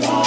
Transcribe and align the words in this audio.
today. 0.00 0.25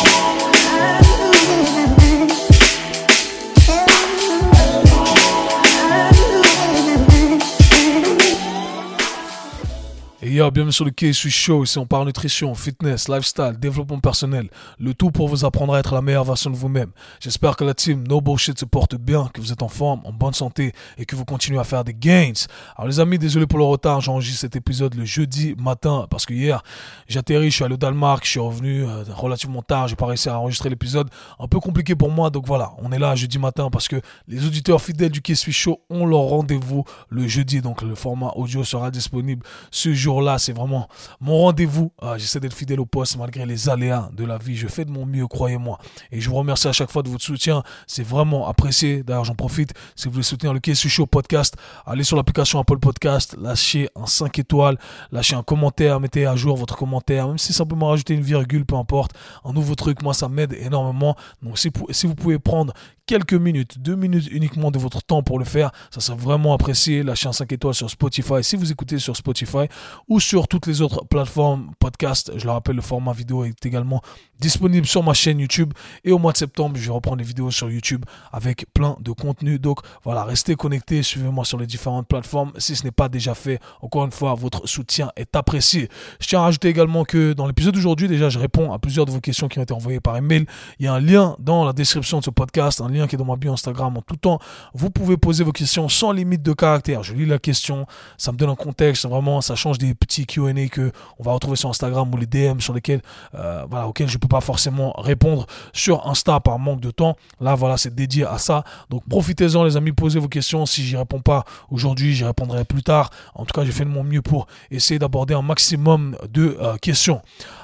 Bienvenue 10.51 10.71
sur 10.71 10.85
le 10.85 10.91
KSU 10.91 11.29
Show. 11.29 11.63
Ici, 11.63 11.78
on 11.78 11.85
parle 11.85 12.07
nutrition, 12.07 12.55
fitness, 12.55 13.07
lifestyle, 13.07 13.53
développement 13.59 13.99
personnel. 13.99 14.49
Le 14.79 14.94
tout 14.94 15.12
pour 15.12 15.28
vous 15.28 15.46
apprendre 15.46 15.75
à 15.75 15.79
être 15.79 15.94
la 15.94 16.02
meilleure 16.02 16.24
version 16.24 16.50
de 16.50 16.56
vous-même. 16.56 16.89
J'espère 17.20 17.56
que 17.56 17.64
la 17.64 17.75
team 17.75 18.07
No 18.07 18.20
Bullshit 18.20 18.57
se 18.60 18.66
porte 18.66 18.96
bien, 18.96 19.30
que 19.34 19.42
vous 19.42 19.52
êtes 19.52 19.62
en 19.62 19.68
forme, 19.68 20.02
en 20.06 20.12
bonne 20.12 20.34
santé 20.34 20.74
et 20.98 21.06
que 21.06 21.16
vous 21.16 21.25
continuez 21.25 21.60
à 21.60 21.64
faire 21.64 21.84
des 21.84 21.93
gains. 21.93 22.34
Alors, 22.75 22.88
les 22.88 23.00
amis, 23.00 23.20
désolé 23.20 23.46
pour 23.46 23.60
le 23.60 23.66
retard. 23.66 24.02
J'enregistre 24.02 24.42
cet 24.42 24.56
épisode 24.56 24.96
le 24.96 25.06
jeudi 25.06 25.56
matin 25.60 26.07
parce 26.10 26.25
que 26.25 26.34
hier, 26.34 26.64
j'atterris, 27.07 27.52
je 27.52 27.56
suis 27.56 27.64
allé 27.64 27.75
au 27.75 27.78
Danemark, 27.78 28.25
je 28.25 28.32
suis 28.32 28.39
revenu 28.39 28.86
euh, 28.86 29.04
relativement 29.14 29.61
tard. 29.61 29.88
J'ai 29.88 29.96
pas 29.96 30.07
réussi 30.07 30.29
à 30.29 30.39
enregistrer 30.39 30.70
l'épisode. 30.70 31.10
Un 31.39 31.47
peu 31.47 31.60
compliqué 31.60 31.96
pour 31.96 32.09
moi. 32.09 32.31
Donc 32.31 32.47
voilà, 32.47 32.71
on 32.79 32.91
est 32.91 32.99
là 32.99 33.13
jeudi 33.16 33.38
matin 33.38 33.70
parce 33.70 33.88
que 33.88 34.02
les 34.27 34.45
auditeurs 34.45 34.81
fidèles 34.81 35.11
du 35.11 35.21
KSU 35.21 35.52
Show 35.52 35.81
ont 35.89 36.07
leur 36.07 36.21
rendez-vous 36.21 36.85
le 37.09 37.27
jeudi. 37.27 37.61
Donc, 37.61 37.84
le 37.84 37.93
format 37.93 38.31
audio 38.35 38.63
sera 38.63 38.89
disponible 38.89 39.45
ce 39.70 39.93
jour-là 39.93 40.38
c'est 40.39 40.53
vraiment 40.53 40.88
mon 41.20 41.38
rendez-vous. 41.38 41.91
Ah, 42.02 42.17
j'essaie 42.17 42.39
d'être 42.39 42.53
fidèle 42.53 42.79
au 42.79 42.85
poste 42.85 43.17
malgré 43.17 43.45
les 43.45 43.70
aléas 43.70 44.09
de 44.13 44.25
la 44.25 44.38
vie. 44.38 44.55
Je 44.55 44.67
fais 44.67 44.85
de 44.85 44.91
mon 44.91 45.05
mieux, 45.05 45.27
croyez-moi. 45.27 45.79
Et 46.12 46.21
je 46.21 46.29
vous 46.29 46.35
remercie 46.35 46.67
à 46.67 46.71
chaque 46.71 46.91
fois 46.91 47.03
de 47.03 47.09
votre 47.09 47.23
soutien. 47.23 47.63
C'est 47.88 48.03
vraiment 48.03 48.48
apprécié. 48.48 49.03
D'ailleurs, 49.03 49.25
j'en 49.25 49.35
profite. 49.35 49.73
Si 49.95 50.07
vous 50.07 50.13
voulez 50.13 50.23
soutenir 50.23 50.53
le 50.53 50.59
KSU 50.59 50.89
Show 50.89 51.05
podcast, 51.05 51.55
allez 51.85 52.03
sur 52.03 52.17
l'application 52.17 52.59
Apple 52.59 52.79
Podcast, 52.79 53.35
lâchez 53.39 53.89
un 53.95 54.05
5 54.05 54.39
étoiles, 54.39 54.77
lâchez 55.12 55.35
un 55.35 55.43
commentaire, 55.43 55.99
mettez 55.99 56.25
à 56.25 56.35
jour 56.35 56.55
votre 56.55 56.76
commentaire, 56.76 57.27
même 57.27 57.37
si 57.37 57.53
simplement 57.53 57.90
rajouter 57.90 58.13
une 58.13 58.21
virgule, 58.21 58.65
peu 58.65 58.76
importe. 58.76 59.12
Un 59.43 59.53
nouveau 59.53 59.76
truc, 59.76 60.01
moi, 60.01 60.13
ça 60.13 60.29
m'aide 60.29 60.53
énormément. 60.53 61.15
Donc, 61.41 61.57
si, 61.57 61.70
vous 62.07 62.15
pouvez 62.15 62.40
prendre 62.40 62.73
quelques 63.10 63.34
minutes, 63.34 63.79
deux 63.79 63.95
minutes 63.95 64.28
uniquement 64.32 64.70
de 64.70 64.78
votre 64.78 65.02
temps 65.02 65.23
pour 65.23 65.40
le 65.40 65.45
faire. 65.45 65.72
Ça 65.90 66.00
serait 66.00 66.17
vraiment 66.17 66.54
apprécié. 66.54 67.02
Lâchez 67.02 67.28
un 67.28 67.34
5 67.34 67.52
étoiles 67.52 67.73
sur 67.73 67.90
Spotify 67.90 68.44
si 68.44 68.56
vous 68.56 68.72
écoutez 68.72 69.00
sur 69.00 69.17
Spotify 69.17 69.67
ou 70.08 70.20
sur 70.20 70.29
toutes 70.30 70.68
les 70.68 70.82
autres 70.82 71.06
plateformes 71.06 71.72
podcast. 71.80 72.32
Je 72.36 72.46
le 72.46 72.52
rappelle, 72.52 72.76
le 72.76 72.82
format 72.82 73.14
vidéo 73.14 73.46
est 73.46 73.66
également 73.66 74.02
disponible 74.40 74.86
sur 74.86 75.04
ma 75.04 75.14
chaîne 75.14 75.40
YouTube. 75.40 75.74
Et 76.04 76.12
au 76.12 76.20
mois 76.20 76.32
de 76.32 76.38
septembre, 76.38 76.78
je 76.78 76.86
vais 76.86 76.92
reprendre 76.92 77.18
les 77.18 77.24
vidéos 77.24 77.50
sur 77.52 77.70
YouTube 77.70 78.06
avec 78.32 78.66
plein 78.74 78.96
de 79.02 79.12
contenu. 79.12 79.58
Donc 79.58 79.80
voilà, 80.04 80.24
restez 80.24 80.56
connectés, 80.56 81.02
suivez-moi 81.02 81.46
sur 81.46 81.58
les 81.58 81.66
différentes 81.66 82.08
plateformes. 82.08 82.52
Si 82.58 82.76
ce 82.76 82.84
n'est 82.84 82.92
pas 82.92 83.10
déjà 83.10 83.34
fait, 83.34 83.60
encore 83.82 84.06
une 84.06 84.12
fois, 84.12 84.36
votre 84.36 84.68
soutien 84.68 85.12
est 85.16 85.36
apprécié. 85.36 85.90
Je 86.20 86.28
tiens 86.28 86.40
à 86.40 86.44
rajouter 86.44 86.70
également 86.70 87.06
que 87.06 87.34
dans 87.34 87.48
l'épisode 87.48 87.74
d'aujourd'hui, 87.74 88.08
déjà, 88.08 88.30
je 88.30 88.38
réponds 88.38 88.72
à 88.72 88.78
plusieurs 88.78 89.08
de 89.08 89.12
vos 89.12 89.22
questions 89.22 89.48
qui 89.48 89.58
ont 89.58 89.64
été 89.64 89.74
envoyées 89.74 90.00
par 90.00 90.16
email. 90.16 90.46
Il 90.80 90.86
y 90.86 90.88
a 90.88 90.94
un 90.94 91.00
lien 91.00 91.36
dans 91.40 91.66
la 91.66 91.74
description 91.74 92.20
de 92.20 92.26
ce 92.26 92.30
podcast, 92.30 92.82
un 92.82 92.90
lien 92.90 93.08
qui 93.08 93.16
est 93.16 93.18
dans 93.18 93.26
ma 93.26 93.36
bio 93.36 93.52
Instagram 93.52 93.98
en 93.98 94.02
tout 94.02 94.16
temps. 94.16 94.40
Vous 94.76 94.92
pouvez 94.92 95.18
poser 95.18 95.44
vos 95.44 95.52
questions 95.52 95.90
sans 95.90 96.12
limite 96.12 96.44
de 96.44 96.54
caractère. 96.54 97.02
Je 97.02 97.16
lis 97.16 97.26
la 97.26 97.40
question, 97.40 97.88
ça 98.18 98.32
me 98.32 98.38
donne 98.38 98.50
un 98.52 98.56
contexte, 98.56 99.08
vraiment, 99.08 99.42
ça 99.42 99.56
change 99.56 99.80
des 99.80 99.96
petits 100.10 100.26
Q&A 100.26 100.68
que 100.68 100.92
on 101.20 101.24
va 101.24 101.32
retrouver 101.34 101.56
sur 101.56 101.70
Instagram 101.70 102.12
ou 102.14 102.18
les 102.18 102.26
DM 102.26 102.60
sur 102.60 102.74
lesquels, 102.74 103.02
euh, 103.36 103.66
voilà, 103.70 103.88
auxquels 103.88 104.10
je 104.10 104.18
peux 104.18 104.28
pas 104.28 104.42
forcément 104.42 104.94
répondre 104.98 105.46
sur 105.72 106.08
Insta 106.08 106.40
par 106.40 106.60
manque 106.60 106.82
de 106.82 106.92
temps. 106.92 107.16
Là, 107.40 107.56
voilà, 107.56 107.78
c'est 107.78 107.94
dédié 107.94 108.26
à 108.26 108.38
ça. 108.38 108.64
Donc, 108.90 109.04
profitez-en, 109.08 109.64
les 109.64 109.78
amis, 109.78 109.92
posez 109.92 110.20
vos 110.20 110.28
questions. 110.28 110.66
Si 110.66 110.84
j'y 110.84 110.98
réponds 110.98 111.22
pas 111.22 111.46
aujourd'hui, 111.70 112.14
j'y 112.14 112.26
répondrai 112.26 112.66
plus 112.66 112.84
tard. 112.84 113.12
En 113.36 113.46
tout 113.46 113.54
cas, 113.54 113.64
j'ai 113.64 113.72
fait 113.72 113.86
de 113.86 113.90
mon 113.90 114.04
mieux 114.04 114.22
pour 114.22 114.48
essayer 114.72 115.00
d'aborder 115.00 115.36
un 115.36 115.44
maximum 115.44 116.18
de 116.28 116.58
euh, 116.60 116.76
questions. 116.78 117.22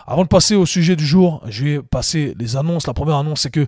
Avant 0.08 0.22
de 0.22 0.28
passer 0.28 0.56
au 0.56 0.68
sujet 0.68 0.96
du 0.96 1.06
jour, 1.06 1.42
je 1.48 1.64
vais 1.64 1.82
passer 1.82 2.36
les 2.38 2.56
annonces. 2.56 2.86
La 2.86 2.94
première 2.94 3.16
annonce, 3.16 3.42
c'est 3.42 3.50
que 3.50 3.66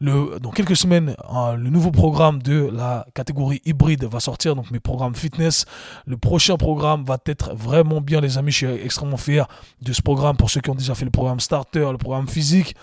le, 0.00 0.38
dans 0.40 0.50
quelques 0.50 0.76
semaines, 0.76 1.14
euh, 1.34 1.56
le 1.56 1.70
nouveau 1.70 1.90
programme 1.90 2.42
de 2.42 2.70
la 2.72 3.06
catégorie 3.14 3.60
hybride 3.66 4.04
va 4.04 4.18
sortir, 4.18 4.56
donc 4.56 4.70
mes 4.70 4.80
programmes 4.80 5.14
fitness. 5.14 5.66
Le 6.06 6.16
prochain 6.16 6.56
programme 6.56 7.04
va 7.04 7.18
être 7.26 7.54
vraiment 7.54 8.00
bien, 8.00 8.20
les 8.20 8.38
amis. 8.38 8.50
Je 8.50 8.56
suis 8.56 8.66
extrêmement 8.66 9.18
fier 9.18 9.46
de 9.82 9.92
ce 9.92 10.00
programme 10.00 10.36
pour 10.36 10.50
ceux 10.50 10.60
qui 10.60 10.70
ont 10.70 10.74
déjà 10.74 10.94
fait 10.94 11.04
le 11.04 11.10
programme 11.10 11.40
starter, 11.40 11.86
le 11.92 11.98
programme 11.98 12.28
physique 12.28 12.74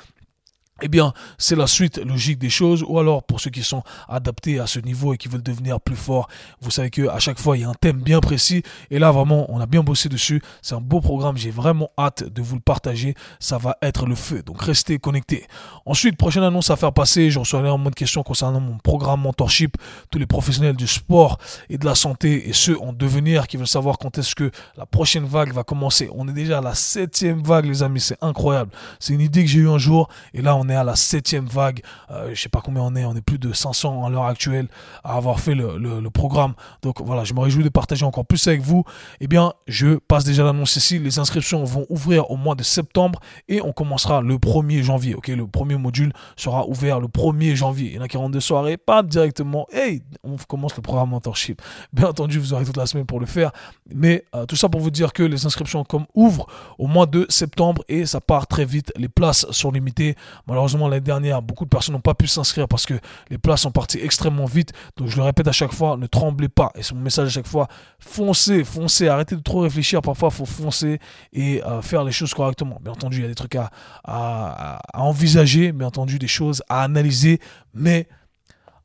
eh 0.81 0.87
bien, 0.87 1.13
c'est 1.37 1.55
la 1.55 1.67
suite 1.67 1.97
logique 1.97 2.39
des 2.39 2.49
choses. 2.49 2.83
Ou 2.87 2.99
alors, 2.99 3.23
pour 3.23 3.39
ceux 3.39 3.49
qui 3.49 3.63
sont 3.63 3.83
adaptés 4.07 4.59
à 4.59 4.67
ce 4.67 4.79
niveau 4.79 5.13
et 5.13 5.17
qui 5.17 5.27
veulent 5.27 5.43
devenir 5.43 5.81
plus 5.81 5.95
forts, 5.95 6.27
vous 6.61 6.71
savez 6.71 6.89
que 6.89 7.07
à 7.07 7.19
chaque 7.19 7.39
fois, 7.39 7.57
il 7.57 7.61
y 7.61 7.63
a 7.63 7.69
un 7.69 7.73
thème 7.73 8.01
bien 8.01 8.19
précis. 8.19 8.63
Et 8.91 8.99
là, 8.99 9.11
vraiment, 9.11 9.45
on 9.49 9.59
a 9.59 9.65
bien 9.65 9.83
bossé 9.83 10.09
dessus. 10.09 10.41
C'est 10.61 10.75
un 10.75 10.81
beau 10.81 11.01
programme. 11.01 11.37
J'ai 11.37 11.51
vraiment 11.51 11.89
hâte 11.97 12.23
de 12.23 12.41
vous 12.41 12.55
le 12.55 12.61
partager. 12.61 13.15
Ça 13.39 13.57
va 13.57 13.77
être 13.81 14.05
le 14.05 14.15
feu. 14.15 14.43
Donc, 14.43 14.61
restez 14.61 14.99
connectés. 14.99 15.47
Ensuite, 15.85 16.17
prochaine 16.17 16.43
annonce 16.43 16.69
à 16.69 16.75
faire 16.75 16.93
passer. 16.93 17.31
Je 17.31 17.39
reçois 17.39 17.59
un 17.59 17.77
de 17.77 17.95
questions 17.95 18.23
concernant 18.23 18.59
mon 18.59 18.77
programme 18.77 19.21
mentorship. 19.21 19.77
Tous 20.11 20.19
les 20.19 20.25
professionnels 20.25 20.75
du 20.75 20.87
sport 20.87 21.37
et 21.69 21.77
de 21.77 21.85
la 21.85 21.95
santé 21.95 22.49
et 22.49 22.53
ceux 22.53 22.79
en 22.81 22.93
devenir 22.93 23.47
qui 23.47 23.57
veulent 23.57 23.67
savoir 23.67 23.97
quand 23.97 24.17
est-ce 24.17 24.35
que 24.35 24.51
la 24.77 24.85
prochaine 24.85 25.25
vague 25.25 25.53
va 25.53 25.63
commencer. 25.63 26.09
On 26.13 26.27
est 26.27 26.33
déjà 26.33 26.59
à 26.59 26.61
la 26.61 26.75
septième 26.75 27.41
vague, 27.41 27.65
les 27.65 27.83
amis. 27.83 27.99
C'est 27.99 28.17
incroyable. 28.21 28.71
C'est 28.99 29.13
une 29.13 29.21
idée 29.21 29.43
que 29.43 29.49
j'ai 29.49 29.59
eue 29.59 29.69
un 29.69 29.77
jour. 29.77 30.09
Et 30.33 30.41
là, 30.41 30.55
on 30.55 30.66
on 30.67 30.69
est 30.69 30.75
à 30.75 30.83
la 30.83 30.95
septième 30.95 31.45
vague. 31.45 31.81
Euh, 32.11 32.31
je 32.33 32.41
sais 32.41 32.49
pas 32.49 32.61
combien 32.61 32.81
on 32.81 32.95
est. 32.95 33.05
On 33.05 33.15
est 33.15 33.21
plus 33.21 33.39
de 33.39 33.53
500 33.53 34.05
à 34.05 34.09
l'heure 34.09 34.25
actuelle 34.25 34.67
à 35.03 35.15
avoir 35.15 35.39
fait 35.39 35.55
le, 35.55 36.09
programme. 36.09 36.53
Donc 36.81 37.01
voilà, 37.01 37.23
je 37.23 37.33
me 37.33 37.39
réjouis 37.39 37.63
de 37.63 37.69
partager 37.69 38.05
encore 38.05 38.25
plus 38.25 38.47
avec 38.47 38.61
vous. 38.61 38.83
Eh 39.19 39.27
bien, 39.27 39.53
je 39.67 39.97
passe 39.97 40.23
déjà 40.23 40.43
l'annonce 40.43 40.75
ici. 40.75 40.99
Les 40.99 41.19
inscriptions 41.19 41.63
vont 41.63 41.85
ouvrir 41.89 42.31
au 42.31 42.37
mois 42.37 42.55
de 42.55 42.63
septembre 42.63 43.19
et 43.47 43.61
on 43.61 43.71
commencera 43.71 44.21
le 44.21 44.35
1er 44.35 44.83
janvier. 44.83 45.15
Ok, 45.15 45.27
le 45.27 45.47
premier 45.47 45.75
module 45.75 46.11
sera 46.35 46.67
ouvert 46.67 46.99
le 46.99 47.07
1er 47.07 47.55
janvier. 47.55 47.89
Il 47.89 47.95
y 47.95 47.99
en 47.99 48.01
a 48.01 48.07
qui 48.07 48.17
rentrent 48.17 48.35
de 48.35 48.39
soirée, 48.39 48.77
pas 48.77 49.03
directement. 49.03 49.67
Hey, 49.71 50.01
on 50.23 50.37
commence 50.37 50.75
le 50.75 50.81
programme 50.81 51.09
mentorship. 51.09 51.61
Bien 51.93 52.07
entendu, 52.07 52.39
vous 52.39 52.53
aurez 52.53 52.65
toute 52.65 52.77
la 52.77 52.85
semaine 52.85 53.05
pour 53.05 53.19
le 53.19 53.25
faire. 53.25 53.51
Mais 53.93 54.25
euh, 54.35 54.45
tout 54.45 54.55
ça 54.55 54.69
pour 54.69 54.81
vous 54.81 54.91
dire 54.91 55.13
que 55.13 55.23
les 55.23 55.45
inscriptions 55.45 55.83
comme 55.83 56.05
ouvrent 56.15 56.47
au 56.77 56.87
mois 56.87 57.05
de 57.05 57.25
septembre 57.29 57.83
et 57.87 58.05
ça 58.05 58.21
part 58.21 58.47
très 58.47 58.65
vite. 58.65 58.91
Les 58.95 59.09
places 59.09 59.45
sont 59.51 59.71
limitées. 59.71 60.15
Malheureusement, 60.57 60.87
l'année 60.87 61.01
dernière, 61.01 61.43
beaucoup 61.43 61.65
de 61.65 61.69
personnes 61.69 61.93
n'ont 61.93 62.01
pas 62.01 62.15
pu 62.15 62.25
s'inscrire 62.25 62.67
parce 62.67 62.87
que 62.87 62.95
les 63.29 63.37
places 63.37 63.61
sont 63.61 63.69
parties 63.69 63.99
extrêmement 64.01 64.45
vite. 64.45 64.73
Donc, 64.97 65.07
je 65.07 65.15
le 65.15 65.21
répète 65.21 65.47
à 65.47 65.51
chaque 65.51 65.71
fois, 65.71 65.97
ne 65.97 66.07
tremblez 66.07 66.49
pas. 66.49 66.71
Et 66.73 66.81
c'est 66.81 66.95
mon 66.95 67.01
message 67.01 67.27
à 67.27 67.29
chaque 67.29 67.45
fois. 67.45 67.67
Foncez, 67.99 68.63
foncez. 68.63 69.07
Arrêtez 69.07 69.35
de 69.35 69.41
trop 69.41 69.59
réfléchir. 69.59 70.01
Parfois, 70.01 70.29
il 70.31 70.35
faut 70.35 70.47
foncer 70.47 70.97
et 71.31 71.63
euh, 71.63 71.83
faire 71.83 72.03
les 72.03 72.11
choses 72.11 72.33
correctement. 72.33 72.79
Bien 72.81 72.93
entendu, 72.93 73.17
il 73.17 73.21
y 73.21 73.25
a 73.25 73.27
des 73.27 73.35
trucs 73.35 73.53
à, 73.53 73.69
à, 74.03 74.79
à 74.93 75.01
envisager. 75.03 75.71
Bien 75.73 75.89
entendu, 75.89 76.17
des 76.17 76.27
choses 76.27 76.63
à 76.69 76.81
analyser. 76.81 77.39
Mais 77.75 78.07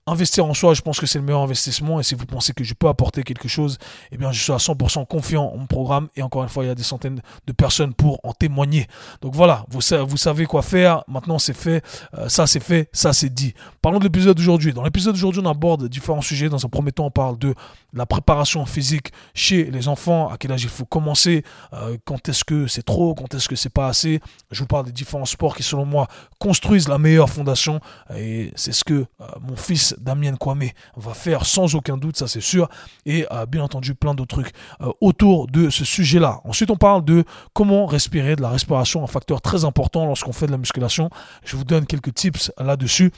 investir 0.06 0.44
en 0.44 0.54
soi, 0.54 0.74
je 0.74 0.80
pense 0.80 0.98
que 0.98 1.06
c'est 1.06 1.18
le 1.18 1.24
meilleur 1.24 1.42
investissement. 1.42 2.00
Et 2.00 2.02
si 2.02 2.14
vous 2.14 2.26
pensez 2.26 2.52
que 2.52 2.64
je 2.64 2.74
peux 2.74 2.88
apporter 2.88 3.22
quelque 3.22 3.48
chose, 3.48 3.78
eh 4.10 4.16
bien, 4.16 4.32
je 4.32 4.42
suis 4.42 4.52
à 4.52 4.56
100% 4.56 5.06
confiant 5.06 5.44
en 5.44 5.56
mon 5.56 5.66
programme. 5.66 6.08
Et 6.16 6.22
encore 6.22 6.42
une 6.42 6.48
fois, 6.48 6.64
il 6.64 6.68
y 6.68 6.70
a 6.70 6.74
des 6.74 6.82
centaines 6.82 7.22
de 7.46 7.52
personnes 7.52 7.94
pour 7.94 8.18
en 8.24 8.32
témoigner. 8.32 8.86
Donc 9.20 9.34
voilà, 9.34 9.64
vous, 9.68 9.80
savez 10.16 10.46
quoi 10.46 10.62
faire. 10.62 11.04
Maintenant, 11.06 11.38
c'est 11.38 11.56
fait. 11.56 11.84
Euh, 12.14 12.28
ça, 12.28 12.46
c'est 12.46 12.62
fait. 12.62 12.88
Ça, 12.92 13.12
c'est 13.12 13.32
dit. 13.32 13.54
Parlons 13.80 13.98
de 13.98 14.04
l'épisode 14.04 14.36
d'aujourd'hui. 14.36 14.72
Dans 14.72 14.82
l'épisode 14.82 15.14
d'aujourd'hui, 15.14 15.42
on 15.44 15.50
aborde 15.50 15.88
différents 15.88 16.20
sujets. 16.20 16.48
Dans 16.48 16.64
un 16.64 16.68
premier 16.68 16.92
temps, 16.92 17.06
on 17.06 17.10
parle 17.10 17.38
de 17.38 17.54
la 17.92 18.06
préparation 18.06 18.66
physique 18.66 19.12
chez 19.34 19.64
les 19.70 19.86
enfants. 19.86 20.28
À 20.30 20.36
quel 20.36 20.50
âge 20.50 20.64
il 20.64 20.68
faut 20.68 20.84
commencer? 20.84 21.44
Euh, 21.74 21.96
Quand 22.04 22.28
est-ce 22.28 22.44
que 22.44 22.66
c'est 22.66 22.82
trop? 22.82 23.14
Quand 23.14 23.32
est-ce 23.34 23.48
que 23.48 23.56
c'est 23.56 23.72
pas 23.72 23.86
assez? 23.86 24.20
Je 24.50 24.60
vous 24.60 24.66
parle 24.66 24.86
des 24.86 24.92
différents 24.92 25.26
sports 25.26 25.54
qui, 25.54 25.62
selon 25.62 25.84
moi, 25.84 26.08
construisent 26.40 26.88
la 26.88 26.98
meilleure 26.98 27.30
fondation. 27.30 27.80
Et 28.16 28.52
c'est 28.56 28.72
ce 28.72 28.82
que 28.82 28.94
euh, 28.94 29.26
mon 29.40 29.56
fils 29.56 29.91
Damien 29.98 30.36
Kwame 30.36 30.70
va 30.96 31.14
faire 31.14 31.46
sans 31.46 31.74
aucun 31.74 31.96
doute, 31.96 32.16
ça 32.16 32.28
c'est 32.28 32.40
sûr. 32.40 32.68
Et 33.06 33.26
euh, 33.32 33.46
bien 33.46 33.62
entendu, 33.62 33.94
plein 33.94 34.14
d'autres 34.14 34.36
trucs 34.36 34.52
euh, 34.80 34.90
autour 35.00 35.46
de 35.46 35.70
ce 35.70 35.84
sujet-là. 35.84 36.40
Ensuite, 36.44 36.70
on 36.70 36.76
parle 36.76 37.04
de 37.04 37.24
comment 37.52 37.86
respirer, 37.86 38.36
de 38.36 38.42
la 38.42 38.50
respiration, 38.50 39.02
un 39.02 39.08
facteur 39.08 39.40
très 39.40 39.64
important 39.64 40.06
lorsqu'on 40.06 40.32
fait 40.32 40.46
de 40.46 40.52
la 40.52 40.58
musculation. 40.58 41.10
Je 41.44 41.56
vous 41.56 41.64
donne 41.64 41.86
quelques 41.86 42.14
tips 42.14 42.52
là-dessus. 42.58 43.12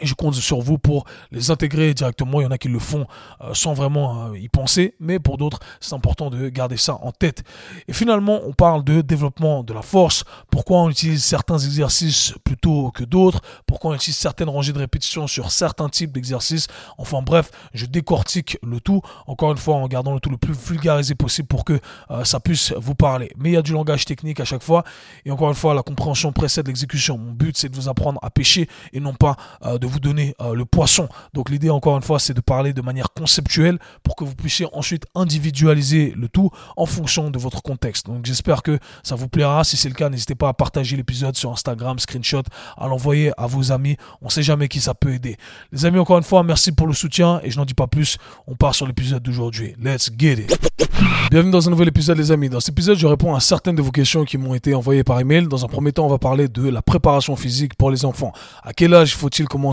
Et 0.00 0.06
je 0.06 0.14
compte 0.14 0.34
sur 0.34 0.60
vous 0.60 0.78
pour 0.78 1.04
les 1.32 1.50
intégrer 1.50 1.92
directement. 1.94 2.40
Il 2.40 2.44
y 2.44 2.46
en 2.46 2.52
a 2.52 2.58
qui 2.58 2.68
le 2.68 2.78
font 2.78 3.06
euh, 3.42 3.52
sans 3.54 3.74
vraiment 3.74 4.28
euh, 4.28 4.38
y 4.38 4.48
penser, 4.48 4.94
mais 5.00 5.18
pour 5.18 5.36
d'autres, 5.36 5.58
c'est 5.80 5.94
important 5.94 6.30
de 6.30 6.48
garder 6.48 6.76
ça 6.76 6.98
en 7.02 7.10
tête. 7.10 7.42
Et 7.88 7.92
finalement, 7.92 8.40
on 8.46 8.52
parle 8.52 8.84
de 8.84 9.00
développement 9.00 9.64
de 9.64 9.74
la 9.74 9.82
force. 9.82 10.24
Pourquoi 10.50 10.78
on 10.78 10.90
utilise 10.90 11.24
certains 11.24 11.58
exercices 11.58 12.34
plutôt 12.44 12.92
que 12.92 13.02
d'autres? 13.02 13.40
Pourquoi 13.66 13.90
on 13.90 13.94
utilise 13.94 14.16
certaines 14.16 14.48
rangées 14.48 14.72
de 14.72 14.78
répétitions 14.78 15.26
sur 15.26 15.50
certains 15.50 15.88
types 15.88 16.12
d'exercices? 16.12 16.68
Enfin 16.96 17.20
bref, 17.20 17.50
je 17.74 17.84
décortique 17.86 18.58
le 18.62 18.80
tout. 18.80 19.02
Encore 19.26 19.50
une 19.50 19.58
fois, 19.58 19.74
en 19.74 19.88
gardant 19.88 20.14
le 20.14 20.20
tout 20.20 20.30
le 20.30 20.38
plus 20.38 20.54
vulgarisé 20.54 21.16
possible 21.16 21.48
pour 21.48 21.64
que 21.64 21.78
euh, 22.10 22.24
ça 22.24 22.38
puisse 22.38 22.72
vous 22.76 22.94
parler. 22.94 23.32
Mais 23.36 23.50
il 23.50 23.52
y 23.54 23.58
a 23.58 23.62
du 23.62 23.72
langage 23.72 24.04
technique 24.04 24.38
à 24.38 24.44
chaque 24.44 24.62
fois. 24.62 24.84
Et 25.24 25.32
encore 25.32 25.48
une 25.48 25.56
fois, 25.56 25.74
la 25.74 25.82
compréhension 25.82 26.32
précède 26.32 26.68
l'exécution. 26.68 27.18
Mon 27.18 27.32
but, 27.32 27.56
c'est 27.56 27.68
de 27.68 27.74
vous 27.74 27.88
apprendre 27.88 28.20
à 28.22 28.30
pêcher 28.30 28.68
et 28.92 29.00
non 29.00 29.14
pas 29.14 29.36
de 29.80 29.86
vous 29.86 30.00
donner 30.00 30.34
le 30.54 30.64
poisson. 30.64 31.08
Donc 31.34 31.50
l'idée 31.50 31.70
encore 31.70 31.96
une 31.96 32.02
fois 32.02 32.18
c'est 32.18 32.34
de 32.34 32.40
parler 32.40 32.72
de 32.72 32.82
manière 32.82 33.12
conceptuelle 33.12 33.78
pour 34.02 34.14
que 34.14 34.24
vous 34.24 34.34
puissiez 34.34 34.66
ensuite 34.72 35.06
individualiser 35.14 36.14
le 36.16 36.28
tout 36.28 36.50
en 36.76 36.86
fonction 36.86 37.30
de 37.30 37.38
votre 37.38 37.62
contexte. 37.62 38.06
Donc 38.06 38.26
j'espère 38.26 38.62
que 38.62 38.78
ça 39.02 39.14
vous 39.14 39.28
plaira. 39.28 39.64
Si 39.64 39.76
c'est 39.76 39.88
le 39.88 39.94
cas, 39.94 40.08
n'hésitez 40.08 40.34
pas 40.34 40.48
à 40.48 40.52
partager 40.52 40.96
l'épisode 40.96 41.36
sur 41.36 41.50
Instagram, 41.50 41.98
screenshot, 41.98 42.42
à 42.76 42.86
l'envoyer 42.86 43.32
à 43.36 43.46
vos 43.46 43.72
amis. 43.72 43.96
On 44.22 44.28
sait 44.28 44.42
jamais 44.42 44.68
qui 44.68 44.80
ça 44.80 44.94
peut 44.94 45.14
aider. 45.14 45.36
Les 45.72 45.84
amis, 45.86 45.98
encore 45.98 46.18
une 46.18 46.24
fois, 46.24 46.42
merci 46.42 46.72
pour 46.72 46.86
le 46.86 46.92
soutien 46.92 47.40
et 47.42 47.50
je 47.50 47.58
n'en 47.58 47.64
dis 47.64 47.74
pas 47.74 47.86
plus. 47.86 48.18
On 48.46 48.54
part 48.54 48.74
sur 48.74 48.86
l'épisode 48.86 49.22
d'aujourd'hui. 49.22 49.74
Let's 49.82 50.10
get 50.16 50.34
it. 50.34 50.58
Bienvenue 51.30 51.52
dans 51.52 51.66
un 51.66 51.70
nouvel 51.70 51.88
épisode 51.88 52.18
les 52.18 52.32
amis. 52.32 52.48
Dans 52.48 52.60
cet 52.60 52.70
épisode, 52.70 52.98
je 52.98 53.06
réponds 53.06 53.34
à 53.34 53.40
certaines 53.40 53.76
de 53.76 53.82
vos 53.82 53.92
questions 53.92 54.24
qui 54.24 54.36
m'ont 54.36 54.54
été 54.54 54.74
envoyées 54.74 55.04
par 55.04 55.20
email. 55.20 55.46
Dans 55.46 55.64
un 55.64 55.68
premier 55.68 55.92
temps, 55.92 56.04
on 56.04 56.08
va 56.08 56.18
parler 56.18 56.48
de 56.48 56.68
la 56.68 56.82
préparation 56.82 57.36
physique 57.36 57.74
pour 57.74 57.90
les 57.90 58.04
enfants. 58.04 58.32
À 58.62 58.72
quel 58.72 58.92
âge 58.92 59.16
faut-il 59.16 59.46
commencer 59.46 59.69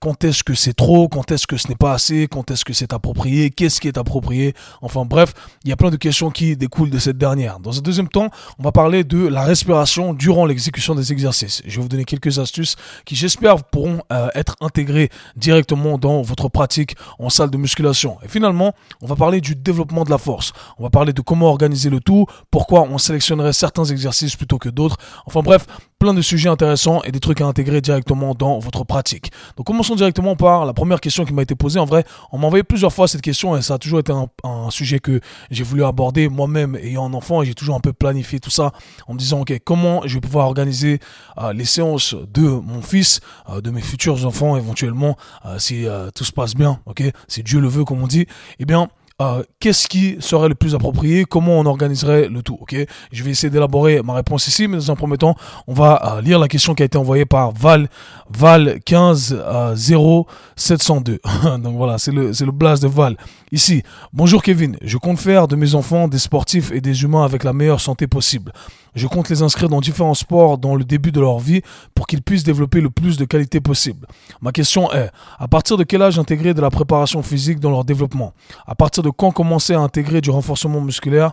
Quand 0.00 0.24
est-ce 0.24 0.42
que 0.44 0.54
c'est 0.54 0.74
trop 0.74 1.08
Quand 1.08 1.30
est-ce 1.30 1.46
que 1.46 1.56
ce 1.56 1.68
n'est 1.68 1.76
pas 1.76 1.92
assez 1.92 2.28
Quand 2.28 2.50
est-ce 2.50 2.64
que 2.64 2.72
c'est 2.72 2.92
approprié 2.92 3.50
Qu'est-ce 3.50 3.80
qui 3.80 3.88
est 3.88 3.98
approprié 3.98 4.54
Enfin 4.80 5.04
bref, 5.04 5.34
il 5.64 5.70
y 5.70 5.72
a 5.72 5.76
plein 5.76 5.90
de 5.90 5.96
questions 5.96 6.30
qui 6.30 6.56
découlent 6.56 6.90
de 6.90 6.98
cette 6.98 7.18
dernière. 7.18 7.60
Dans 7.60 7.78
un 7.78 7.82
deuxième 7.82 8.08
temps, 8.08 8.28
on 8.58 8.62
va 8.62 8.72
parler 8.72 9.04
de 9.04 9.26
la 9.26 9.42
respiration 9.42 10.14
durant 10.14 10.46
l'exécution 10.46 10.94
des 10.94 11.12
exercices. 11.12 11.62
Je 11.66 11.76
vais 11.76 11.82
vous 11.82 11.88
donner 11.88 12.04
quelques 12.04 12.38
astuces 12.38 12.76
qui 13.04 13.16
j'espère 13.16 13.62
pourront 13.64 14.02
euh, 14.12 14.28
être 14.34 14.56
intégrées 14.60 15.10
directement 15.36 15.98
dans 15.98 16.22
votre 16.22 16.48
pratique 16.48 16.96
en 17.18 17.30
salle 17.30 17.50
de 17.50 17.58
musculation. 17.58 18.18
Et 18.24 18.28
finalement, 18.28 18.74
on 19.00 19.06
va 19.06 19.16
parler 19.16 19.40
du 19.40 19.54
développement 19.54 20.04
de 20.04 20.10
la 20.10 20.18
force. 20.18 20.52
On 20.78 20.82
va 20.82 20.90
parler 20.90 21.12
de 21.12 21.20
comment 21.20 21.48
organiser 21.48 21.90
le 21.90 22.00
tout, 22.00 22.26
pourquoi 22.50 22.82
on 22.82 22.98
sélectionnerait 22.98 23.52
certains 23.52 23.84
exercices 23.84 24.36
plutôt 24.36 24.58
que 24.58 24.68
d'autres. 24.68 24.96
Enfin 25.26 25.40
bref, 25.40 25.66
plein 26.02 26.14
de 26.14 26.20
sujets 26.20 26.48
intéressants 26.48 27.00
et 27.04 27.12
des 27.12 27.20
trucs 27.20 27.40
à 27.40 27.46
intégrer 27.46 27.80
directement 27.80 28.34
dans 28.34 28.58
votre 28.58 28.82
pratique. 28.82 29.30
Donc 29.56 29.66
commençons 29.66 29.94
directement 29.94 30.34
par 30.34 30.66
la 30.66 30.72
première 30.72 31.00
question 31.00 31.24
qui 31.24 31.32
m'a 31.32 31.42
été 31.42 31.54
posée. 31.54 31.78
En 31.78 31.84
vrai, 31.84 32.04
on 32.32 32.38
m'a 32.38 32.48
envoyé 32.48 32.64
plusieurs 32.64 32.92
fois 32.92 33.06
cette 33.06 33.20
question 33.20 33.56
et 33.56 33.62
ça 33.62 33.74
a 33.74 33.78
toujours 33.78 34.00
été 34.00 34.12
un, 34.12 34.70
sujet 34.70 34.98
que 34.98 35.20
j'ai 35.52 35.62
voulu 35.62 35.84
aborder 35.84 36.28
moi-même 36.28 36.74
ayant 36.74 37.04
un 37.04 37.14
enfant 37.14 37.40
et 37.40 37.46
j'ai 37.46 37.54
toujours 37.54 37.76
un 37.76 37.80
peu 37.80 37.92
planifié 37.92 38.40
tout 38.40 38.50
ça 38.50 38.72
en 39.06 39.14
me 39.14 39.18
disant 39.18 39.42
ok 39.42 39.56
comment 39.64 40.02
je 40.04 40.14
vais 40.14 40.20
pouvoir 40.20 40.46
organiser 40.46 40.98
euh, 41.38 41.52
les 41.52 41.64
séances 41.64 42.16
de 42.34 42.48
mon 42.48 42.82
fils, 42.82 43.20
euh, 43.48 43.60
de 43.60 43.70
mes 43.70 43.80
futurs 43.80 44.26
enfants 44.26 44.56
éventuellement 44.56 45.16
euh, 45.46 45.60
si 45.60 45.86
tout 46.16 46.24
se 46.24 46.32
passe 46.32 46.56
bien, 46.56 46.80
ok, 46.86 47.04
si 47.28 47.44
Dieu 47.44 47.60
le 47.60 47.68
veut 47.68 47.84
comme 47.84 48.02
on 48.02 48.08
dit. 48.08 48.26
Eh 48.58 48.64
bien 48.64 48.88
euh, 49.20 49.42
qu'est-ce 49.60 49.88
qui 49.88 50.16
serait 50.20 50.48
le 50.48 50.54
plus 50.54 50.74
approprié, 50.74 51.24
comment 51.24 51.58
on 51.58 51.66
organiserait 51.66 52.28
le 52.28 52.42
tout. 52.42 52.56
Ok, 52.60 52.74
je 53.12 53.22
vais 53.22 53.30
essayer 53.30 53.50
d'élaborer 53.50 54.02
ma 54.02 54.14
réponse 54.14 54.46
ici, 54.46 54.68
mais 54.68 54.78
dans 54.78 54.90
un 54.90 54.96
premier 54.96 55.18
temps, 55.18 55.36
on 55.66 55.74
va 55.74 56.16
euh, 56.16 56.20
lire 56.20 56.38
la 56.38 56.48
question 56.48 56.74
qui 56.74 56.82
a 56.82 56.86
été 56.86 56.98
envoyée 56.98 57.26
par 57.26 57.52
Val 57.52 57.88
Val 58.30 58.80
15 58.84 59.44
0 59.74 60.26
702. 60.56 61.20
Donc 61.62 61.76
voilà, 61.76 61.98
c'est 61.98 62.12
le 62.12 62.32
c'est 62.32 62.46
le 62.46 62.52
blast 62.52 62.82
de 62.82 62.88
Val. 62.88 63.16
Ici, 63.50 63.82
bonjour 64.12 64.42
Kevin, 64.42 64.76
je 64.82 64.96
compte 64.96 65.18
faire 65.18 65.48
de 65.48 65.56
mes 65.56 65.74
enfants 65.74 66.08
des 66.08 66.18
sportifs 66.18 66.72
et 66.72 66.80
des 66.80 67.02
humains 67.02 67.24
avec 67.24 67.44
la 67.44 67.52
meilleure 67.52 67.80
santé 67.80 68.06
possible. 68.06 68.52
Je 68.94 69.06
compte 69.06 69.28
les 69.30 69.42
inscrire 69.42 69.68
dans 69.68 69.80
différents 69.80 70.14
sports 70.14 70.58
dans 70.58 70.74
le 70.74 70.84
début 70.84 71.12
de 71.12 71.20
leur 71.20 71.38
vie 71.38 71.62
pour 71.94 72.06
qu'ils 72.06 72.22
puissent 72.22 72.44
développer 72.44 72.80
le 72.80 72.90
plus 72.90 73.16
de 73.16 73.24
qualité 73.24 73.60
possible. 73.60 74.06
Ma 74.40 74.52
question 74.52 74.92
est, 74.92 75.10
à 75.38 75.48
partir 75.48 75.76
de 75.76 75.84
quel 75.84 76.02
âge 76.02 76.18
intégrer 76.18 76.54
de 76.54 76.60
la 76.60 76.70
préparation 76.70 77.22
physique 77.22 77.58
dans 77.60 77.70
leur 77.70 77.84
développement? 77.84 78.34
À 78.66 78.74
partir 78.74 79.02
de 79.02 79.10
quand 79.10 79.30
commencer 79.30 79.74
à 79.74 79.80
intégrer 79.80 80.20
du 80.20 80.30
renforcement 80.30 80.80
musculaire 80.80 81.32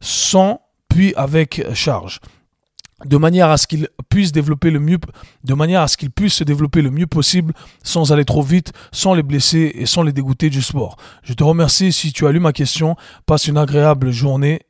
sans 0.00 0.60
puis 0.88 1.12
avec 1.16 1.64
charge? 1.74 2.20
De 3.06 3.16
manière 3.16 3.48
à 3.48 3.56
ce 3.56 3.66
qu'ils 3.66 3.88
puissent 4.10 4.30
développer 4.30 4.70
le 4.70 4.78
mieux, 4.78 4.98
de 5.42 5.54
manière 5.54 5.80
à 5.80 5.88
ce 5.88 5.96
qu'ils 5.96 6.10
puissent 6.10 6.34
se 6.34 6.44
développer 6.44 6.82
le 6.82 6.90
mieux 6.90 7.06
possible 7.06 7.54
sans 7.82 8.12
aller 8.12 8.26
trop 8.26 8.42
vite, 8.42 8.72
sans 8.92 9.14
les 9.14 9.22
blesser 9.22 9.72
et 9.74 9.86
sans 9.86 10.02
les 10.02 10.12
dégoûter 10.12 10.50
du 10.50 10.60
sport. 10.60 10.96
Je 11.22 11.32
te 11.32 11.42
remercie 11.42 11.92
si 11.92 12.12
tu 12.12 12.26
as 12.26 12.32
lu 12.32 12.40
ma 12.40 12.52
question. 12.52 12.96
Passe 13.24 13.48
une 13.48 13.56
agréable 13.56 14.10
journée. 14.10 14.60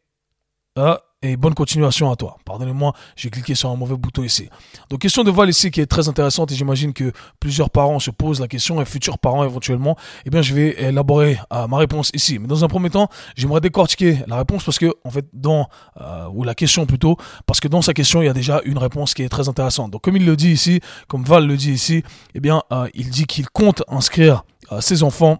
Ah, 0.76 1.00
et 1.22 1.36
bonne 1.36 1.52
continuation 1.52 2.10
à 2.10 2.16
toi. 2.16 2.38
Pardonnez-moi, 2.46 2.94
j'ai 3.14 3.28
cliqué 3.28 3.54
sur 3.54 3.68
un 3.68 3.76
mauvais 3.76 3.96
bouton 3.96 4.22
ici. 4.22 4.48
Donc 4.88 5.00
question 5.00 5.22
de 5.22 5.30
Val 5.30 5.50
ici 5.50 5.70
qui 5.70 5.82
est 5.82 5.86
très 5.86 6.08
intéressante 6.08 6.50
et 6.50 6.54
j'imagine 6.54 6.94
que 6.94 7.12
plusieurs 7.38 7.68
parents 7.68 7.98
se 7.98 8.10
posent 8.10 8.40
la 8.40 8.48
question 8.48 8.80
et 8.80 8.86
futurs 8.86 9.18
parents 9.18 9.44
éventuellement. 9.44 9.96
Eh 10.24 10.30
bien 10.30 10.40
je 10.40 10.54
vais 10.54 10.82
élaborer 10.82 11.38
euh, 11.52 11.66
ma 11.66 11.76
réponse 11.76 12.10
ici. 12.14 12.38
Mais 12.38 12.46
dans 12.48 12.64
un 12.64 12.68
premier 12.68 12.88
temps, 12.88 13.10
j'aimerais 13.36 13.60
décortiquer 13.60 14.20
la 14.28 14.36
réponse 14.36 14.64
parce 14.64 14.78
que 14.78 14.94
en 15.04 15.10
fait 15.10 15.26
dans 15.34 15.68
euh, 16.00 16.26
ou 16.32 16.42
la 16.42 16.54
question 16.54 16.86
plutôt 16.86 17.18
parce 17.44 17.60
que 17.60 17.68
dans 17.68 17.82
sa 17.82 17.92
question 17.92 18.22
il 18.22 18.24
y 18.24 18.30
a 18.30 18.32
déjà 18.32 18.62
une 18.64 18.78
réponse 18.78 19.12
qui 19.12 19.22
est 19.22 19.28
très 19.28 19.50
intéressante. 19.50 19.90
Donc 19.90 20.00
comme 20.02 20.16
il 20.16 20.24
le 20.24 20.36
dit 20.36 20.52
ici, 20.52 20.80
comme 21.06 21.24
Val 21.24 21.46
le 21.46 21.56
dit 21.58 21.72
ici, 21.72 22.02
eh 22.34 22.40
bien 22.40 22.62
euh, 22.72 22.88
il 22.94 23.10
dit 23.10 23.26
qu'il 23.26 23.50
compte 23.50 23.82
inscrire 23.88 24.44
ses 24.80 25.02
enfants 25.02 25.38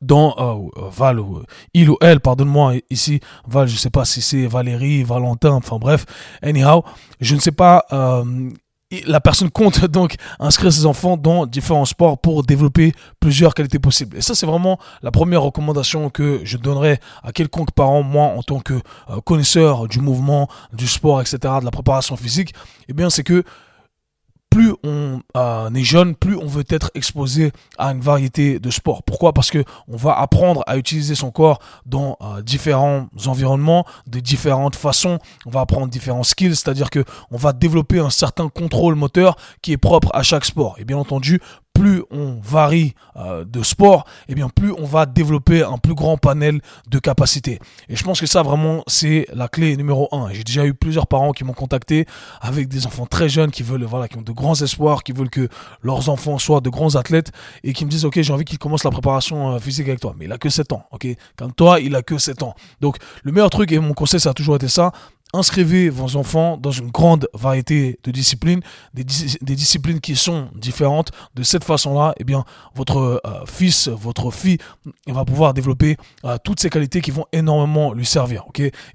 dans 0.00 0.34
euh, 0.38 0.82
euh, 0.82 0.88
Val, 0.90 1.20
ou 1.20 1.38
euh, 1.38 1.44
il 1.74 1.90
ou 1.90 1.96
elle, 2.00 2.20
pardonne-moi 2.20 2.74
ici, 2.90 3.20
Val, 3.46 3.68
je 3.68 3.76
sais 3.76 3.90
pas 3.90 4.04
si 4.04 4.22
c'est 4.22 4.46
Valérie, 4.46 5.02
Valentin, 5.02 5.52
enfin 5.52 5.78
bref, 5.78 6.04
anyhow, 6.42 6.84
je 7.20 7.34
ne 7.34 7.40
sais 7.40 7.52
pas, 7.52 7.84
la 9.06 9.20
personne 9.20 9.50
compte 9.50 9.84
donc 9.86 10.14
inscrire 10.38 10.72
ses 10.72 10.86
enfants 10.86 11.16
dans 11.16 11.46
différents 11.46 11.84
sports 11.84 12.18
pour 12.18 12.44
développer 12.44 12.92
plusieurs 13.20 13.54
qualités 13.54 13.78
possibles. 13.78 14.16
Et 14.16 14.20
ça, 14.20 14.34
c'est 14.34 14.46
vraiment 14.46 14.78
la 15.02 15.10
première 15.10 15.42
recommandation 15.42 16.10
que 16.10 16.40
je 16.44 16.56
donnerais 16.56 17.00
à 17.22 17.32
quelconque 17.32 17.72
parent, 17.72 18.02
moi, 18.02 18.26
en 18.26 18.42
tant 18.42 18.60
que 18.60 18.74
connaisseur 19.24 19.88
du 19.88 20.00
mouvement, 20.00 20.48
du 20.72 20.86
sport, 20.86 21.20
etc., 21.20 21.38
de 21.60 21.64
la 21.64 21.70
préparation 21.70 22.16
physique, 22.16 22.54
eh 22.88 22.92
bien, 22.92 23.10
c'est 23.10 23.24
que 23.24 23.44
plus 24.56 24.72
on 24.84 25.20
euh, 25.36 25.70
est 25.74 25.84
jeune, 25.84 26.14
plus 26.14 26.34
on 26.34 26.46
veut 26.46 26.64
être 26.70 26.90
exposé 26.94 27.52
à 27.76 27.92
une 27.92 28.00
variété 28.00 28.58
de 28.58 28.70
sports. 28.70 29.02
Pourquoi? 29.02 29.34
Parce 29.34 29.50
que 29.50 29.62
on 29.86 29.98
va 29.98 30.18
apprendre 30.18 30.64
à 30.66 30.78
utiliser 30.78 31.14
son 31.14 31.30
corps 31.30 31.58
dans 31.84 32.16
euh, 32.22 32.40
différents 32.40 33.08
environnements, 33.26 33.84
de 34.06 34.18
différentes 34.18 34.74
façons. 34.74 35.18
On 35.44 35.50
va 35.50 35.60
apprendre 35.60 35.88
différents 35.88 36.22
skills, 36.22 36.56
c'est-à-dire 36.56 36.88
que 36.88 37.04
on 37.30 37.36
va 37.36 37.52
développer 37.52 37.98
un 37.98 38.08
certain 38.08 38.48
contrôle 38.48 38.94
moteur 38.94 39.36
qui 39.60 39.72
est 39.72 39.76
propre 39.76 40.10
à 40.14 40.22
chaque 40.22 40.46
sport. 40.46 40.76
Et 40.78 40.86
bien 40.86 40.96
entendu, 40.96 41.42
plus 41.76 42.02
on 42.10 42.38
varie 42.42 42.94
euh, 43.16 43.44
de 43.44 43.62
sport, 43.62 44.04
et 44.28 44.32
eh 44.32 44.34
bien 44.34 44.48
plus 44.48 44.72
on 44.72 44.84
va 44.84 45.06
développer 45.06 45.62
un 45.62 45.78
plus 45.78 45.94
grand 45.94 46.16
panel 46.16 46.60
de 46.88 46.98
capacités. 46.98 47.58
Et 47.88 47.96
je 47.96 48.02
pense 48.02 48.20
que 48.20 48.26
ça 48.26 48.42
vraiment 48.42 48.82
c'est 48.86 49.26
la 49.32 49.48
clé 49.48 49.76
numéro 49.76 50.08
un. 50.12 50.32
J'ai 50.32 50.42
déjà 50.42 50.64
eu 50.64 50.74
plusieurs 50.74 51.06
parents 51.06 51.32
qui 51.32 51.44
m'ont 51.44 51.52
contacté 51.52 52.06
avec 52.40 52.68
des 52.68 52.86
enfants 52.86 53.06
très 53.06 53.28
jeunes 53.28 53.50
qui 53.50 53.62
veulent 53.62 53.84
voilà 53.84 54.08
qui 54.08 54.16
ont 54.16 54.22
de 54.22 54.32
grands 54.32 54.60
espoirs, 54.60 55.02
qui 55.02 55.12
veulent 55.12 55.30
que 55.30 55.48
leurs 55.82 56.08
enfants 56.08 56.38
soient 56.38 56.60
de 56.60 56.70
grands 56.70 56.94
athlètes 56.96 57.30
et 57.62 57.72
qui 57.72 57.84
me 57.84 57.90
disent 57.90 58.04
OK, 58.04 58.20
j'ai 58.20 58.32
envie 58.32 58.44
qu'ils 58.44 58.58
commencent 58.58 58.84
la 58.84 58.90
préparation 58.90 59.52
euh, 59.52 59.58
physique 59.58 59.88
avec 59.88 60.00
toi. 60.00 60.14
Mais 60.18 60.24
il 60.24 60.32
a 60.32 60.38
que 60.38 60.48
7 60.48 60.72
ans, 60.72 60.84
OK? 60.92 61.06
Comme 61.36 61.52
toi, 61.52 61.80
il 61.80 61.94
a 61.94 62.02
que 62.02 62.18
7 62.18 62.42
ans. 62.42 62.54
Donc 62.80 62.96
le 63.22 63.32
meilleur 63.32 63.50
truc 63.50 63.70
et 63.72 63.78
mon 63.78 63.94
conseil 63.94 64.20
ça 64.20 64.30
a 64.30 64.34
toujours 64.34 64.56
été 64.56 64.68
ça, 64.68 64.92
inscrivez 65.36 65.88
vos 65.88 66.16
enfants 66.16 66.56
dans 66.56 66.70
une 66.70 66.90
grande 66.90 67.28
variété 67.34 67.98
de 68.04 68.10
disciplines, 68.10 68.60
des, 68.94 69.04
disciplines 69.04 70.00
qui 70.00 70.16
sont 70.16 70.48
différentes. 70.54 71.10
De 71.34 71.42
cette 71.42 71.64
façon-là, 71.64 72.14
eh 72.18 72.24
votre 72.74 73.20
euh, 73.24 73.44
fils, 73.46 73.88
votre 73.88 74.30
fille 74.30 74.58
va 75.06 75.24
pouvoir 75.24 75.54
développer 75.54 75.96
euh, 76.24 76.36
toutes 76.42 76.60
ces 76.60 76.70
qualités 76.70 77.00
qui 77.00 77.10
vont 77.10 77.26
énormément 77.32 77.92
lui 77.92 78.06
servir. 78.06 78.44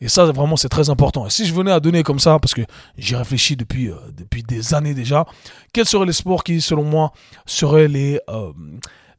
Et 0.02 0.10
ça, 0.10 0.26
vraiment, 0.26 0.58
c'est 0.58 0.70
très 0.70 0.90
important. 0.90 1.28
Et 1.28 1.30
si 1.30 1.46
je 1.46 1.54
venais 1.54 1.72
à 1.72 1.80
donner 1.80 2.04
comme 2.04 2.20
ça, 2.20 2.40
parce 2.40 2.54
que 2.54 2.62
j'y 2.98 3.16
réfléchis 3.16 3.56
depuis, 3.56 3.90
euh, 3.90 3.96
depuis 4.18 4.44
des 4.44 4.74
années 4.74 4.94
déjà, 4.94 5.26
quels 5.74 5.86
seraient 5.86 6.06
les 6.06 6.14
sports 6.14 6.44
qui, 6.44 6.62
selon 6.62 6.84
moi, 6.84 7.14
seraient 7.46 7.88
les 7.88 8.20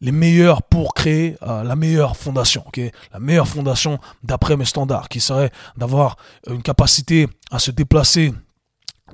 les 0.02 0.12
meilleurs 0.12 0.62
pour 0.64 0.92
créer 0.92 1.36
euh, 1.42 1.62
la 1.62 1.76
meilleure 1.76 2.16
fondation, 2.16 2.64
La 3.12 3.20
meilleure 3.20 3.48
fondation 3.48 3.98
d'après 4.22 4.56
mes 4.56 4.64
standards, 4.66 5.08
qui 5.08 5.20
serait 5.20 5.50
d'avoir 5.76 6.16
une 6.48 6.62
capacité 6.62 7.28
à 7.50 7.58
se 7.58 7.70
déplacer 7.70 8.34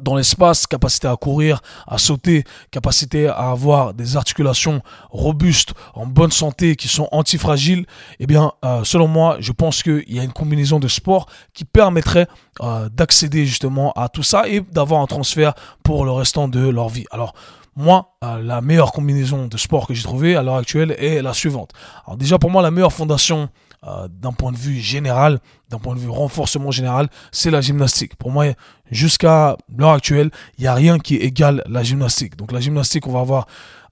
dans 0.00 0.16
l'espace, 0.16 0.66
capacité 0.66 1.08
à 1.08 1.16
courir, 1.16 1.60
à 1.86 1.98
sauter, 1.98 2.44
capacité 2.70 3.28
à 3.28 3.50
avoir 3.50 3.94
des 3.94 4.16
articulations 4.16 4.80
robustes, 5.10 5.74
en 5.94 6.06
bonne 6.06 6.30
santé, 6.30 6.76
qui 6.76 6.88
sont 6.88 7.08
antifragiles, 7.12 7.84
eh 8.20 8.26
bien, 8.26 8.52
euh, 8.64 8.84
selon 8.84 9.08
moi, 9.08 9.36
je 9.40 9.52
pense 9.52 9.82
qu'il 9.82 10.04
y 10.08 10.20
a 10.20 10.22
une 10.22 10.32
combinaison 10.32 10.78
de 10.78 10.88
sports 10.88 11.26
qui 11.52 11.64
permettrait 11.64 12.28
euh, 12.60 12.88
d'accéder 12.88 13.44
justement 13.44 13.92
à 13.92 14.08
tout 14.08 14.22
ça 14.22 14.48
et 14.48 14.60
d'avoir 14.60 15.02
un 15.02 15.06
transfert 15.06 15.54
pour 15.82 16.04
le 16.04 16.12
restant 16.12 16.48
de 16.48 16.68
leur 16.68 16.88
vie. 16.88 17.04
Alors, 17.10 17.34
moi, 17.78 18.16
euh, 18.24 18.42
la 18.42 18.60
meilleure 18.60 18.90
combinaison 18.90 19.46
de 19.46 19.56
sport 19.56 19.86
que 19.86 19.94
j'ai 19.94 20.02
trouvé 20.02 20.34
à 20.34 20.42
l'heure 20.42 20.56
actuelle 20.56 20.96
est 20.98 21.22
la 21.22 21.32
suivante. 21.32 21.70
Alors 22.04 22.16
déjà 22.16 22.36
pour 22.36 22.50
moi, 22.50 22.60
la 22.60 22.72
meilleure 22.72 22.92
fondation 22.92 23.48
euh, 23.86 24.08
d'un 24.10 24.32
point 24.32 24.50
de 24.50 24.56
vue 24.56 24.80
général, 24.80 25.38
d'un 25.70 25.78
point 25.78 25.94
de 25.94 26.00
vue 26.00 26.10
renforcement 26.10 26.72
général, 26.72 27.08
c'est 27.30 27.50
la 27.50 27.60
gymnastique. 27.60 28.16
Pour 28.16 28.32
moi, 28.32 28.46
jusqu'à 28.90 29.56
l'heure 29.76 29.92
actuelle, 29.92 30.30
il 30.58 30.62
n'y 30.62 30.66
a 30.66 30.74
rien 30.74 30.98
qui 30.98 31.14
égale 31.14 31.62
la 31.68 31.84
gymnastique. 31.84 32.36
Donc 32.36 32.50
la 32.50 32.58
gymnastique, 32.58 33.06
on 33.06 33.12
va 33.12 33.20
avoir 33.20 33.46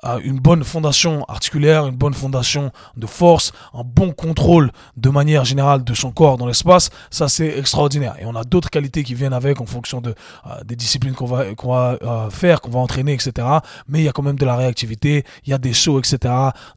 euh, 0.05 0.19
une 0.25 0.41
bonne 0.41 0.65
fondation 0.65 1.25
articulaire, 1.27 1.87
une 1.87 1.95
bonne 1.95 2.15
fondation 2.15 2.73
de 2.97 3.07
force, 3.07 3.53
un 3.75 3.85
bon 3.85 4.11
contrôle 4.13 4.73
de 4.97 5.09
manière 5.09 5.45
générale 5.45 5.85
de 5.85 5.95
son 5.95 6.11
corps 6.11 6.37
dans 6.37 6.47
l'espace, 6.47 6.91
ça 7.11 7.29
c'est 7.29 7.57
extraordinaire. 7.57 8.17
Et 8.19 8.27
on 8.27 8.35
a 8.35 8.43
d'autres 8.43 8.71
qualités 8.71 9.05
qui 9.05 9.15
viennent 9.15 9.33
avec 9.33 9.61
en 9.61 9.67
fonction 9.67 10.01
de, 10.01 10.17
euh, 10.47 10.65
des 10.65 10.75
disciplines 10.75 11.15
qu'on 11.15 11.27
va, 11.27 11.55
qu'on 11.55 11.73
va 11.73 12.29
faire, 12.31 12.61
qu'on 12.61 12.71
va 12.71 12.81
entraîner, 12.81 13.13
etc. 13.13 13.47
Mais 13.87 14.01
il 14.01 14.05
y 14.05 14.09
a 14.09 14.13
quand 14.13 14.23
même 14.23 14.39
de 14.39 14.47
la 14.47 14.57
réactivité, 14.57 15.25
il 15.45 15.51
y 15.51 15.55
a 15.55 15.59
des 15.59 15.73
sauts, 15.73 16.01
etc., 16.01 16.19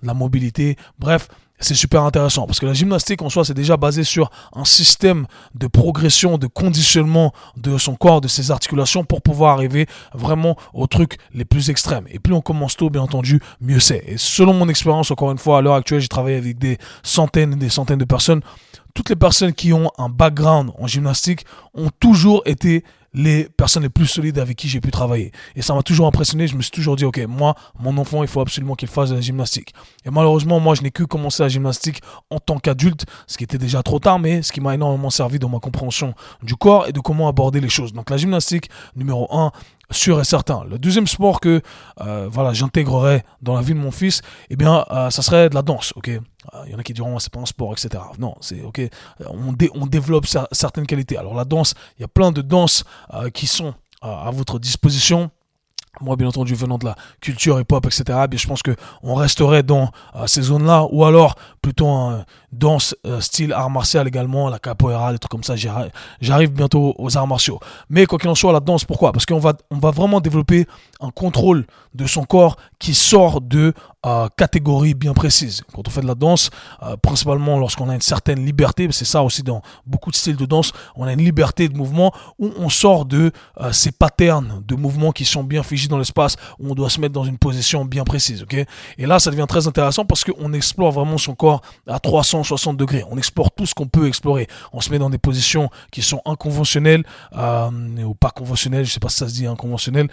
de 0.03 0.07
la 0.07 0.13
mobilité. 0.13 0.77
Bref, 0.99 1.27
c'est 1.59 1.75
super 1.75 2.03
intéressant 2.03 2.45
parce 2.45 2.59
que 2.59 2.65
la 2.65 2.73
gymnastique 2.73 3.21
en 3.21 3.29
soi 3.29 3.45
c'est 3.45 3.53
déjà 3.53 3.77
basé 3.77 4.03
sur 4.03 4.29
un 4.53 4.65
système 4.65 5.25
de 5.55 5.67
progression, 5.67 6.37
de 6.37 6.47
conditionnement 6.47 7.33
de 7.57 7.77
son 7.77 7.95
corps, 7.95 8.21
de 8.21 8.27
ses 8.27 8.51
articulations 8.51 9.03
pour 9.03 9.21
pouvoir 9.21 9.53
arriver 9.53 9.87
vraiment 10.13 10.55
aux 10.73 10.87
trucs 10.87 11.17
les 11.33 11.45
plus 11.45 11.69
extrêmes. 11.69 12.05
Et 12.09 12.19
plus 12.19 12.33
on 12.33 12.41
commence 12.41 12.77
tôt, 12.77 12.89
bien 12.89 13.01
entendu, 13.01 13.41
mieux 13.61 13.79
c'est. 13.79 14.03
Et 14.07 14.17
selon 14.17 14.53
mon 14.53 14.69
expérience, 14.69 15.11
encore 15.11 15.31
une 15.31 15.37
fois, 15.37 15.59
à 15.59 15.61
l'heure 15.61 15.75
actuelle, 15.75 15.99
j'ai 15.99 16.07
travaillé 16.07 16.37
avec 16.37 16.57
des 16.57 16.77
centaines 17.03 17.53
et 17.53 17.57
des 17.57 17.69
centaines 17.69 17.99
de 17.99 18.05
personnes. 18.05 18.41
Toutes 18.93 19.09
les 19.09 19.15
personnes 19.15 19.53
qui 19.53 19.71
ont 19.71 19.91
un 19.97 20.09
background 20.09 20.71
en 20.77 20.87
gymnastique 20.87 21.45
ont 21.73 21.89
toujours 21.99 22.41
été 22.45 22.83
les 23.13 23.49
personnes 23.49 23.83
les 23.83 23.89
plus 23.89 24.05
solides 24.05 24.39
avec 24.39 24.57
qui 24.57 24.67
j'ai 24.67 24.81
pu 24.81 24.91
travailler. 24.91 25.31
Et 25.55 25.61
ça 25.61 25.73
m'a 25.73 25.83
toujours 25.83 26.07
impressionné. 26.07 26.47
Je 26.47 26.55
me 26.55 26.61
suis 26.61 26.71
toujours 26.71 26.95
dit, 26.95 27.05
OK, 27.05 27.19
moi, 27.27 27.55
mon 27.79 27.97
enfant, 27.97 28.21
il 28.23 28.29
faut 28.29 28.41
absolument 28.41 28.75
qu'il 28.75 28.87
fasse 28.87 29.09
de 29.09 29.15
la 29.15 29.21
gymnastique. 29.21 29.73
Et 30.05 30.09
malheureusement, 30.09 30.59
moi, 30.59 30.75
je 30.75 30.81
n'ai 30.81 30.91
que 30.91 31.03
commencé 31.03 31.43
la 31.43 31.49
gymnastique 31.49 32.01
en 32.29 32.39
tant 32.39 32.59
qu'adulte, 32.59 33.05
ce 33.27 33.37
qui 33.37 33.43
était 33.43 33.57
déjà 33.57 33.83
trop 33.83 33.99
tard, 33.99 34.19
mais 34.19 34.41
ce 34.41 34.51
qui 34.51 34.61
m'a 34.61 34.75
énormément 34.75 35.09
servi 35.09 35.39
dans 35.39 35.49
ma 35.49 35.59
compréhension 35.59 36.13
du 36.43 36.55
corps 36.55 36.87
et 36.87 36.93
de 36.93 36.99
comment 36.99 37.27
aborder 37.27 37.59
les 37.59 37.69
choses. 37.69 37.93
Donc 37.93 38.09
la 38.09 38.17
gymnastique, 38.17 38.69
numéro 38.95 39.27
1, 39.35 39.51
sûr 39.91 40.19
et 40.19 40.24
certain. 40.24 40.63
Le 40.69 40.77
deuxième 40.77 41.08
sport 41.08 41.39
que 41.39 41.62
euh, 42.01 42.27
voilà 42.31 42.53
j'intégrerai 42.53 43.24
dans 43.41 43.55
la 43.55 43.62
vie 43.62 43.74
de 43.74 43.79
mon 43.79 43.91
fils, 43.91 44.22
eh 44.50 44.55
bien, 44.55 44.86
euh, 44.91 45.10
ça 45.10 45.22
serait 45.22 45.50
de 45.50 45.55
la 45.55 45.62
danse. 45.62 45.93
Ok, 45.96 46.08
il 46.08 46.19
euh, 46.53 46.69
y 46.69 46.75
en 46.75 46.79
a 46.79 46.84
qui 46.84 46.93
diront 46.93 47.19
c'est 47.19 47.31
pas 47.31 47.39
un 47.39 47.46
sport, 47.46 47.74
etc. 47.74 48.03
Non, 48.17 48.36
c'est 48.41 48.62
ok. 48.62 48.81
On, 49.25 49.55
on 49.74 49.88
développe 49.88 50.25
certaines 50.51 50.86
qualités. 50.86 51.17
Alors 51.17 51.36
la 51.36 51.46
danse, 51.46 51.74
il 51.98 52.01
y 52.01 52.05
a 52.05 52.08
plein 52.08 52.31
de 52.31 52.41
danses 52.41 52.84
qui 53.34 53.48
sont 53.48 53.74
à 54.01 54.31
votre 54.31 54.60
disposition 54.60 55.29
moi 56.01 56.15
bien 56.15 56.27
entendu 56.27 56.55
venant 56.55 56.77
de 56.77 56.86
la 56.86 56.96
culture 57.22 57.60
hip-hop 57.60 57.86
etc 57.86 58.19
je 58.31 58.48
pense 58.48 58.62
que 58.62 58.75
on 59.03 59.15
resterait 59.15 59.63
dans 59.63 59.91
ces 60.27 60.43
zones 60.43 60.65
là 60.65 60.86
ou 60.91 61.03
alors 61.03 61.36
plutôt 61.62 61.88
un 61.88 62.25
danse 62.51 62.96
style 63.19 63.53
art 63.53 63.69
martial 63.69 64.08
également 64.08 64.50
la 64.50 64.60
capoeira 64.60 65.12
des 65.12 65.19
trucs 65.19 65.31
comme 65.31 65.43
ça 65.43 65.55
j'arrive 66.22 66.51
bientôt 66.51 66.96
aux 66.98 67.17
arts 67.17 67.27
martiaux. 67.27 67.60
Mais 67.89 68.05
quoi 68.05 68.17
qu'il 68.17 68.29
en 68.29 68.36
soit 68.36 68.53
la 68.53 68.60
danse 68.60 68.86
pourquoi? 68.86 69.12
Parce 69.12 69.25
qu'on 69.25 69.41
on 69.72 69.77
va 69.77 69.91
vraiment 69.91 70.22
développer 70.22 70.67
un 71.00 71.12
contrôle 71.12 71.65
de 71.93 72.05
son 72.05 72.24
corps 72.24 72.58
qui 72.79 72.93
sort 72.93 73.41
de 73.41 73.74
euh, 74.06 74.29
catégories 74.38 74.94
bien 74.94 75.13
précises. 75.13 75.62
Quand 75.75 75.86
on 75.86 75.91
fait 75.91 76.00
de 76.00 76.08
la 76.08 76.15
danse, 76.15 76.51
euh, 76.84 76.96
principalement 76.96 77.60
lorsqu'on 77.60 77.89
a 77.89 77.94
une 77.94 78.00
certaine 78.00 78.46
liberté, 78.46 78.88
c'est 78.91 79.03
ça 79.03 79.24
aussi 79.24 79.44
dans 79.44 79.62
beaucoup 79.86 80.10
de 80.10 80.15
styles 80.15 80.38
de 80.38 80.46
danse, 80.46 80.72
on 80.96 81.06
a 81.06 81.12
une 81.12 81.22
liberté 81.22 81.68
de 81.68 81.75
mouvement 81.75 82.13
où 82.38 82.50
on 82.58 82.70
sort 82.70 83.03
de 83.03 83.34
euh, 83.60 83.74
ces 83.74 83.91
patterns 83.91 84.63
de 84.65 84.75
mouvements 84.75 85.12
qui 85.12 85.25
sont 85.25 85.44
bien 85.44 85.63
figés 85.63 85.89
dans 85.89 85.98
l'espace, 85.98 86.38
où 86.60 86.72
on 86.72 86.75
doit 86.75 86.89
se 86.89 87.01
mettre 87.01 87.12
dans 87.12 87.25
une 87.25 87.38
position 87.38 87.84
bien 87.84 88.06
précise. 88.06 88.44
ok? 88.44 88.65
Et 88.98 89.06
là, 89.06 89.20
ça 89.20 89.32
devient 89.32 89.48
très 89.50 89.68
intéressant 89.68 90.06
parce 90.06 90.24
qu'on 90.24 90.53
explore 90.53 90.94
vraiment 90.94 91.18
son 91.18 91.36
corps 91.36 91.60
à 91.86 92.00
360 92.00 92.77
degrés. 92.77 93.03
On 93.12 93.18
explore 93.18 93.51
tout 93.51 93.65
ce 93.65 93.74
qu'on 93.75 93.88
peut 93.88 94.08
explorer. 94.08 94.48
On 94.72 94.79
se 94.79 94.91
met 94.91 95.00
dans 95.00 95.10
des 95.10 95.18
positions 95.18 95.70
qui 95.91 96.03
sont 96.03 96.22
inconventionnelles 96.24 97.03
ou 97.34 98.15
pas 98.15 98.32
conventionnelles, 98.32 98.86
je 98.86 98.94
sais 98.94 99.01
pas 99.01 99.10
si 99.10 99.18
ça 99.18 99.27
se 99.27 99.34
dit 99.34 99.46
inconventionnelles, 99.46 100.08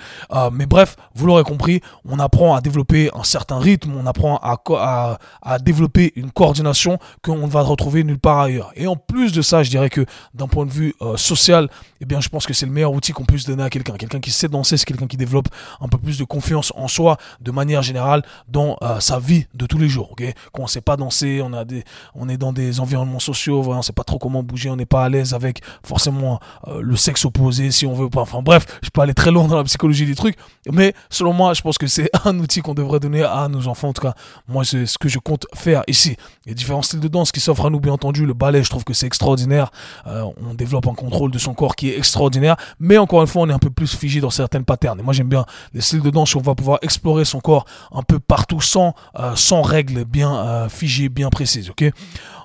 mais 0.50 0.66
bref, 0.66 0.97
vous 1.14 1.26
l'aurez 1.26 1.45
compris, 1.45 1.83
on 2.05 2.19
apprend 2.19 2.57
à 2.57 2.61
développer 2.61 3.11
un 3.14 3.23
certain 3.23 3.61
rythme, 3.61 3.75
on 3.87 4.06
apprend 4.06 4.38
à, 4.42 5.18
développer 5.59 6.12
une 6.16 6.30
coordination 6.30 6.99
qu'on 7.23 7.38
ne 7.38 7.47
va 7.47 7.62
retrouver 7.62 8.04
nulle 8.04 8.18
part 8.18 8.40
ailleurs. 8.40 8.73
Et 8.76 8.87
en 8.87 8.97
plus 8.97 9.33
de 9.33 9.42
ça, 9.42 9.62
je 9.62 9.71
dirais 9.71 9.90
que 9.90 10.04
d'un 10.35 10.49
point 10.49 10.66
de 10.66 10.71
vue 10.71 10.95
euh, 11.02 11.16
social, 11.16 11.68
eh 12.00 12.04
bien, 12.04 12.20
je 12.20 12.28
pense 12.28 12.46
que 12.46 12.54
c'est 12.54 12.66
le 12.66 12.72
meilleur 12.72 12.92
outil 12.92 13.12
qu'on 13.12 13.24
puisse 13.24 13.44
donner 13.44 13.62
à 13.62 13.70
quelqu'un. 13.70 13.94
Quelqu'un 13.94 14.20
qui 14.20 14.30
sait 14.30 14.48
danser, 14.48 14.76
c'est 14.76 14.84
quelqu'un 14.84 15.06
qui 15.06 15.16
développe 15.16 15.48
un 15.80 15.88
peu 15.88 15.98
plus 15.98 16.18
de 16.18 16.24
confiance 16.24 16.72
en 16.76 16.88
soi 16.88 17.16
de 17.40 17.50
manière 17.50 17.82
générale 17.82 18.22
dans 18.48 18.76
euh, 18.82 19.00
sa 19.00 19.18
vie 19.18 19.46
de 19.54 19.66
tous 19.66 19.78
les 19.78 19.88
jours. 19.88 20.12
ok? 20.12 20.22
Quand 20.52 20.62
on 20.62 20.66
sait 20.66 20.80
pas 20.80 20.96
danser, 20.96 21.40
on, 21.42 21.52
a 21.52 21.64
des, 21.64 21.84
on 22.14 22.28
est 22.28 22.36
dans 22.36 22.52
des 22.52 22.80
environnements 22.80 23.20
sociaux, 23.20 23.62
voilà, 23.62 23.80
on 23.80 23.82
sait 23.82 23.92
pas 23.92 24.04
trop 24.04 24.18
comment 24.18 24.42
bouger, 24.42 24.70
on 24.70 24.76
n'est 24.76 24.86
pas 24.86 25.04
à 25.04 25.08
l'aise 25.08 25.34
avec 25.34 25.62
forcément 25.82 26.40
euh, 26.68 26.80
le 26.82 26.96
sexe 26.96 27.24
opposé 27.24 27.70
si 27.70 27.86
on 27.86 27.94
veut 27.94 28.10
pas. 28.10 28.22
Enfin 28.22 28.42
bref, 28.42 28.66
je 28.82 28.90
peux 28.90 29.00
aller 29.00 29.14
très 29.14 29.30
loin 29.30 29.46
dans 29.46 29.56
la 29.56 29.64
psychologie 29.64 30.06
des 30.06 30.14
trucs, 30.14 30.36
mais 30.70 30.94
selon 31.10 31.32
moi, 31.32 31.54
je 31.54 31.62
pense 31.62 31.78
que 31.78 31.86
c'est 31.86 32.10
un 32.24 32.38
outil 32.38 32.60
qu'on 32.60 32.74
devrait 32.74 33.00
donner 33.00 33.22
à 33.22 33.48
nos 33.48 33.68
enfants. 33.68 33.88
En 33.88 33.92
tout 33.92 34.02
cas, 34.02 34.14
moi, 34.48 34.64
c'est 34.64 34.86
ce 34.86 34.98
que 34.98 35.08
je 35.08 35.18
compte 35.18 35.46
faire 35.54 35.82
ici. 35.86 36.16
Il 36.44 36.50
y 36.50 36.52
a 36.52 36.54
différents 36.54 36.82
styles 36.82 37.00
de 37.00 37.08
danse 37.08 37.32
qui 37.32 37.40
s'offrent 37.40 37.66
à 37.66 37.70
nous, 37.70 37.80
bien 37.80 37.92
entendu. 37.92 38.26
Le 38.26 38.34
ballet, 38.34 38.62
je 38.62 38.70
trouve 38.70 38.84
que 38.84 38.94
c'est 38.94 39.06
extraordinaire. 39.06 39.70
Euh, 40.06 40.24
on 40.46 40.54
développe 40.54 40.86
un 40.86 40.94
contrôle 40.94 41.30
de 41.30 41.38
son 41.38 41.54
corps 41.54 41.76
qui 41.76 41.86
extraordinaire. 41.90 42.57
Mais 42.81 42.99
encore 42.99 43.21
une 43.21 43.26
fois, 43.26 43.43
on 43.43 43.49
est 43.49 43.52
un 43.52 43.59
peu 43.59 43.71
plus 43.71 43.95
figé 43.95 44.21
dans 44.21 44.31
certaines 44.31 44.64
patterns. 44.64 44.99
Et 45.00 45.02
moi, 45.02 45.12
j'aime 45.12 45.28
bien 45.28 45.45
les 45.75 45.81
styles 45.81 46.02
de 46.02 46.11
danse 46.11 46.35
où 46.35 46.38
on 46.38 46.43
va 46.43 46.55
pouvoir 46.55 46.78
explorer 46.83 47.25
son 47.25 47.40
corps 47.40 47.64
un 47.93 48.02
peu 48.02 48.19
partout 48.19 48.61
sans, 48.61 48.95
euh, 49.19 49.35
sans 49.37 49.62
règles 49.62 50.05
bien 50.05 50.35
euh, 50.37 50.69
figées, 50.69 51.09
bien 51.09 51.31
précises. 51.31 51.71
ok? 51.71 51.85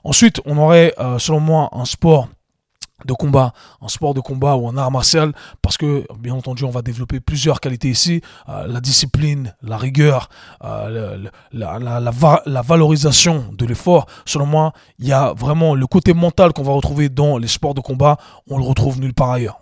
Ensuite, 0.03 0.41
on 0.45 0.57
aurait, 0.57 0.95
selon 1.19 1.39
moi, 1.39 1.69
un 1.73 1.85
sport 1.85 2.27
de 3.05 3.13
combat, 3.13 3.53
en 3.79 3.87
sport 3.87 4.13
de 4.13 4.19
combat 4.19 4.55
ou 4.55 4.67
en 4.67 4.77
art 4.77 4.91
martial, 4.91 5.33
parce 5.61 5.77
que 5.77 6.05
bien 6.19 6.33
entendu 6.33 6.63
on 6.63 6.69
va 6.69 6.81
développer 6.81 7.19
plusieurs 7.19 7.59
qualités 7.59 7.89
ici, 7.89 8.21
euh, 8.49 8.67
la 8.67 8.79
discipline, 8.79 9.55
la 9.61 9.77
rigueur, 9.77 10.29
euh, 10.63 11.27
la, 11.51 12.61
valorisation 12.61 13.45
de 13.51 13.65
l'effort. 13.65 14.05
Selon 14.25 14.45
moi, 14.45 14.73
il 14.99 15.07
y 15.07 15.13
a 15.13 15.33
vraiment 15.33 15.75
le 15.75 15.87
côté 15.87 16.13
mental 16.13 16.53
qu'on 16.53 16.63
va 16.63 16.73
retrouver 16.73 17.09
dans 17.09 17.37
les 17.37 17.47
sports 17.47 17.73
de 17.73 17.81
combat, 17.81 18.17
on 18.49 18.57
le 18.57 18.63
retrouve 18.63 18.99
nulle 18.99 19.13
part 19.13 19.31
ailleurs. 19.31 19.61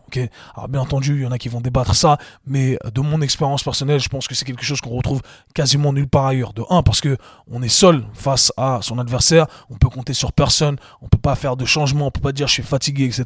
Alors 0.55 0.67
bien 0.69 0.81
entendu, 0.81 1.17
il 1.17 1.23
y 1.23 1.25
en 1.25 1.31
a 1.31 1.37
qui 1.37 1.49
vont 1.49 1.61
débattre 1.61 1.95
ça, 1.95 2.17
mais 2.45 2.77
de 2.93 3.01
mon 3.01 3.21
expérience 3.21 3.63
personnelle, 3.63 3.99
je 3.99 4.09
pense 4.09 4.27
que 4.27 4.35
c'est 4.35 4.45
quelque 4.45 4.63
chose 4.63 4.81
qu'on 4.81 4.95
retrouve 4.95 5.21
quasiment 5.53 5.93
nulle 5.93 6.07
part 6.07 6.27
ailleurs. 6.27 6.53
De 6.53 6.63
un, 6.69 6.83
parce 6.83 7.01
que 7.01 7.17
on 7.49 7.61
est 7.61 7.69
seul 7.69 8.03
face 8.13 8.51
à 8.57 8.79
son 8.81 8.99
adversaire, 8.99 9.45
on 9.69 9.75
peut 9.75 9.89
compter 9.89 10.13
sur 10.13 10.31
personne, 10.31 10.77
on 11.01 11.07
peut 11.07 11.17
pas 11.17 11.35
faire 11.35 11.55
de 11.55 11.65
changement, 11.65 12.07
on 12.07 12.11
peut 12.11 12.21
pas 12.21 12.31
dire 12.31 12.47
je 12.47 12.53
suis 12.53 12.63
fatigué, 12.63 13.05
etc. 13.05 13.25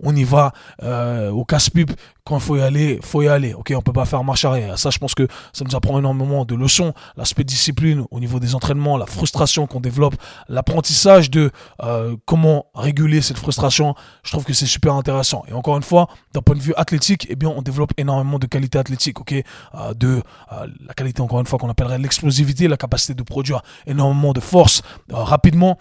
On 0.00 0.14
y 0.14 0.24
va 0.24 0.52
euh, 0.82 1.30
au 1.30 1.44
casse-pipe 1.44 1.92
quand 2.24 2.36
il 2.36 2.40
faut 2.40 2.56
y 2.56 2.60
aller, 2.60 3.00
faut 3.02 3.22
y 3.22 3.28
aller. 3.28 3.52
Ok, 3.52 3.72
on 3.76 3.82
peut 3.82 3.92
pas 3.92 4.04
faire 4.04 4.22
marche 4.22 4.44
arrière. 4.44 4.78
Ça, 4.78 4.90
je 4.90 4.98
pense 4.98 5.14
que 5.14 5.26
ça 5.52 5.64
nous 5.64 5.74
apprend 5.74 5.98
énormément 5.98 6.44
de 6.44 6.54
leçons. 6.54 6.94
L'aspect 7.16 7.42
discipline 7.42 8.04
au 8.10 8.20
niveau 8.20 8.38
des 8.38 8.54
entraînements, 8.54 8.96
la 8.96 9.06
frustration 9.06 9.66
qu'on 9.66 9.80
développe, 9.80 10.14
l'apprentissage 10.48 11.30
de 11.30 11.50
euh, 11.82 12.16
comment 12.24 12.66
réguler 12.74 13.22
cette 13.22 13.38
frustration. 13.38 13.96
Je 14.22 14.30
trouve 14.30 14.44
que 14.44 14.52
c'est 14.52 14.66
super 14.66 14.94
intéressant. 14.94 15.42
Et 15.48 15.52
encore 15.52 15.76
une 15.76 15.82
fois, 15.82 16.06
d'un 16.32 16.42
point 16.42 16.54
de 16.54 16.60
vue 16.60 16.74
athlétique, 16.76 17.26
eh 17.28 17.34
bien, 17.34 17.48
on 17.48 17.60
développe 17.60 17.92
énormément 17.96 18.38
de 18.38 18.46
qualité 18.46 18.78
athlétique. 18.78 19.18
Ok, 19.20 19.32
euh, 19.32 19.94
de 19.94 20.22
la 20.50 20.94
qualité 20.94 21.22
encore 21.22 21.40
une 21.40 21.46
fois 21.46 21.58
qu'on 21.58 21.70
appellerait 21.70 21.98
l'explosivité, 21.98 22.68
la 22.68 22.76
capacité 22.76 23.14
de 23.14 23.22
produire 23.22 23.62
énormément 23.86 24.32
de 24.32 24.40
force 24.40 24.82
rapidement. 25.10 25.78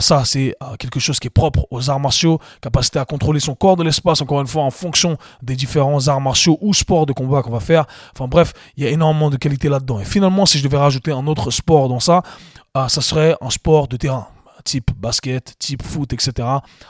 ça, 0.00 0.24
c'est 0.24 0.56
quelque 0.78 0.98
chose 0.98 1.20
qui 1.20 1.28
est 1.28 1.30
propre 1.30 1.66
aux 1.70 1.90
arts 1.90 2.00
martiaux. 2.00 2.40
Capacité 2.60 2.98
à 2.98 3.03
contrôler 3.04 3.40
son 3.40 3.54
corps 3.54 3.76
de 3.76 3.84
l'espace. 3.84 4.20
Encore 4.22 4.40
une 4.40 4.46
fois, 4.46 4.62
en 4.62 4.70
fonction 4.70 5.16
des 5.42 5.56
différents 5.56 6.08
arts 6.08 6.20
martiaux 6.20 6.58
ou 6.60 6.74
sports 6.74 7.06
de 7.06 7.12
combat 7.12 7.42
qu'on 7.42 7.50
va 7.50 7.60
faire. 7.60 7.86
Enfin 8.14 8.28
bref, 8.28 8.52
il 8.76 8.84
y 8.84 8.86
a 8.86 8.90
énormément 8.90 9.30
de 9.30 9.36
qualité 9.36 9.68
là-dedans. 9.68 10.00
Et 10.00 10.04
finalement, 10.04 10.46
si 10.46 10.58
je 10.58 10.64
devais 10.64 10.78
rajouter 10.78 11.12
un 11.12 11.26
autre 11.26 11.50
sport 11.50 11.88
dans 11.88 12.00
ça, 12.00 12.22
euh, 12.76 12.88
ça 12.88 13.00
serait 13.00 13.36
un 13.40 13.50
sport 13.50 13.88
de 13.88 13.96
terrain 13.96 14.28
type 14.64 14.90
basket, 14.96 15.54
type 15.58 15.82
foot, 15.82 16.12
etc. 16.12 16.48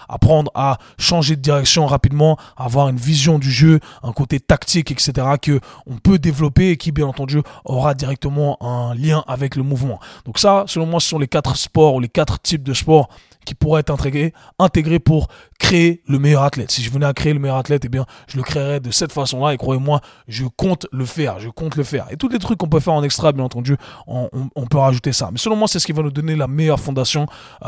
Apprendre 0.09 0.51
à 0.55 0.79
changer 0.99 1.37
de 1.37 1.41
direction 1.41 1.87
rapidement, 1.87 2.39
avoir 2.57 2.89
une 2.89 2.97
vision 2.97 3.39
du 3.39 3.51
jeu, 3.51 3.81
un 4.03 4.13
côté 4.13 4.41
tactique, 4.41 4.91
etc. 4.91 5.13
que 5.41 5.61
on 5.87 5.97
peut 5.97 6.19
développer 6.19 6.71
et 6.71 6.77
qui, 6.77 6.93
bien 6.93 7.07
entendu, 7.07 7.43
aura 7.65 7.95
directement 7.95 8.57
un 8.63 8.95
lien 8.95 9.25
avec 9.27 9.57
le 9.57 9.63
mouvement. 9.63 10.01
Donc 10.25 10.39
ça, 10.39 10.65
selon 10.67 10.87
moi, 10.87 11.01
ce 11.01 11.09
sont 11.09 11.19
les 11.19 11.29
quatre 11.29 11.57
sports 11.57 11.95
ou 11.95 12.01
les 12.01 12.09
quatre 12.09 12.41
types 12.41 12.63
de 12.63 12.75
sports 12.75 13.09
qui 13.45 13.55
pourraient 13.55 13.81
être 13.81 13.91
intégrés, 13.91 14.33
intégrés 14.59 14.99
pour 14.99 15.29
créer 15.59 16.03
le 16.07 16.19
meilleur 16.19 16.43
athlète. 16.43 16.71
Si 16.71 16.83
je 16.83 16.91
venais 16.91 17.07
à 17.07 17.13
créer 17.13 17.33
le 17.33 17.39
meilleur 17.39 17.57
athlète, 17.57 17.85
eh 17.85 17.89
bien, 17.89 18.07
je 18.27 18.37
le 18.37 18.43
créerais 18.43 18.81
de 18.81 18.91
cette 18.91 19.13
façon-là. 19.13 19.55
Et 19.55 19.57
croyez-moi, 19.57 20.01
je 20.29 20.45
compte 20.45 20.87
le 20.93 21.05
faire. 21.05 21.39
Je 21.39 21.49
compte 21.49 21.77
le 21.77 21.85
faire. 21.85 22.07
Et 22.11 22.17
tous 22.17 22.29
les 22.29 22.39
trucs 22.39 22.59
qu'on 22.59 22.69
peut 22.69 22.81
faire 22.81 22.95
en 22.95 23.03
extra, 23.03 23.33
bien 23.33 23.45
entendu, 23.45 23.77
on, 24.07 24.29
peut 24.71 24.79
rajouter 24.79 25.13
ça. 25.13 25.29
Mais 25.31 25.39
selon 25.39 25.57
moi, 25.57 25.69
c'est 25.69 25.79
ce 25.79 25.87
qui 25.87 25.93
va 25.93 26.03
nous 26.03 26.11
donner 26.11 26.37
la 26.37 26.49
meilleure 26.49 26.81
fondation 26.81 27.27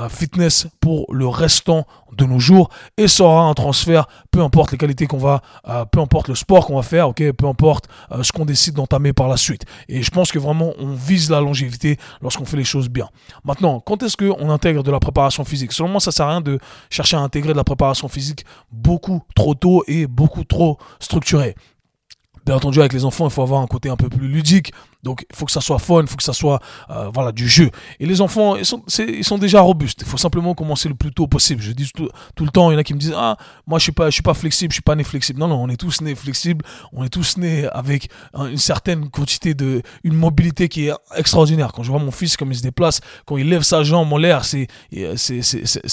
fitness 0.09 0.67
pour 0.81 1.07
le 1.13 1.27
restant 1.27 1.87
de 2.17 2.25
nos 2.25 2.39
jours 2.39 2.71
et 2.97 3.09
ça 3.09 3.25
aura 3.25 3.43
un 3.43 3.55
transfert, 3.55 4.07
peu 4.31 4.41
importe 4.41 4.73
les 4.73 4.79
qualités 4.79 5.07
qu'on 5.07 5.19
va, 5.19 5.43
euh, 5.69 5.85
peu 5.85 6.01
importe 6.01 6.29
le 6.29 6.35
sport 6.35 6.67
qu'on 6.67 6.77
va 6.77 6.83
faire, 6.83 7.13
peu 7.15 7.47
importe 7.47 7.87
euh, 8.13 8.23
ce 8.23 8.33
qu'on 8.33 8.45
décide 8.45 8.75
d'entamer 8.75 9.13
par 9.13 9.29
la 9.29 9.37
suite. 9.37 9.63
Et 9.89 10.03
je 10.03 10.11
pense 10.11 10.33
que 10.33 10.39
vraiment 10.39 10.73
on 10.79 10.95
vise 10.95 11.31
la 11.31 11.41
longévité 11.41 11.99
lorsqu'on 12.23 12.45
fait 12.45 12.57
les 12.57 12.65
choses 12.65 12.89
bien. 12.89 13.09
Maintenant, 13.45 13.81
quand 13.81 14.03
est-ce 14.03 14.17
qu'on 14.17 14.51
intègre 14.51 14.83
de 14.83 14.91
la 14.91 15.01
préparation 15.01 15.45
physique? 15.45 15.73
Selon 15.73 15.89
moi, 15.89 16.01
ça 16.01 16.13
sert 16.13 16.27
à 16.27 16.31
rien 16.31 16.41
de 16.41 16.59
chercher 16.91 17.17
à 17.17 17.21
intégrer 17.21 17.53
de 17.53 17.59
la 17.59 17.65
préparation 17.65 18.09
physique 18.09 18.45
beaucoup 18.71 19.23
trop 19.35 19.55
tôt 19.55 19.85
et 19.87 20.07
beaucoup 20.07 20.45
trop 20.45 20.79
structuré. 21.01 21.55
Bien 22.47 22.55
entendu, 22.55 22.79
avec 22.79 22.93
les 22.93 23.05
enfants, 23.05 23.27
il 23.27 23.33
faut 23.33 23.43
avoir 23.43 23.61
un 23.61 23.67
côté 23.67 23.89
un 23.89 23.97
peu 23.97 24.09
plus 24.09 24.29
ludique. 24.29 24.73
Donc 25.07 25.25
il 25.31 25.37
faut 25.37 25.47
que 25.47 25.53
ça 25.53 25.61
soit 25.61 25.79
fun, 25.79 26.03
il 26.03 26.09
faut 26.09 26.17
que 26.17 26.23
ça 26.25 26.33
soit 26.33 26.61
euh, 26.91 27.09
voilà 27.15 27.31
du 27.31 27.49
jeu. 27.49 27.71
Et 28.01 28.07
les 28.07 28.21
enfants, 28.21 28.57
ils 28.57 28.67
sont, 28.67 28.83
ils 28.99 29.25
sont 29.25 29.39
déjà 29.39 29.61
robustes. 29.61 30.01
Il 30.03 30.07
faut 30.07 30.17
simplement 30.17 30.53
commencer 30.55 30.89
le 30.89 30.97
plus 30.97 31.13
tôt 31.13 31.29
possible. 31.29 31.63
Je 31.63 31.71
dis 31.71 31.89
tout, 31.95 32.45
le 32.45 32.51
temps, 32.51 32.71
il 32.71 32.75
y 32.75 32.77
en 32.77 32.81
a 32.81 32.83
qui 32.83 32.93
me 32.93 32.99
disent 32.99 33.15
ah 33.17 33.37
moi 33.69 33.79
je 33.79 33.85
suis 33.85 33.95
suis 34.11 34.23
pas 34.23 34.35
flexible, 34.35 34.73
je 34.73 34.77
suis 34.77 34.83
pas 34.83 34.97
né 34.97 35.05
flexible. 35.05 35.39
Non 35.39 35.47
non, 35.47 35.63
on 35.63 35.69
est 35.69 35.77
tous 35.77 36.01
nés 36.01 36.17
flexibles, 36.17 36.65
on 36.93 37.05
est 37.05 37.09
tous 37.09 37.37
nés 37.37 37.69
avec 37.69 38.11
une 38.35 38.59
certaine 38.59 39.09
quantité 39.09 39.55
de 39.55 39.81
une 40.03 40.15
mobilité 40.15 40.69
qui 40.69 40.89
est 40.89 40.93
extraordinaire. 41.17 41.73
Quand 41.73 41.85
je 41.85 41.91
vois 41.93 42.01
mon 42.01 42.11
fils 42.11 42.37
comme 42.37 42.51
il 42.51 42.57
se 42.57 42.63
déplace, 42.63 43.01
quand 43.27 43.37
il 43.37 43.49
lève 43.49 43.63
sa 43.63 43.85
jambe 43.85 44.13
en 44.13 44.19
l'air, 44.19 44.45
c'est 44.45 44.67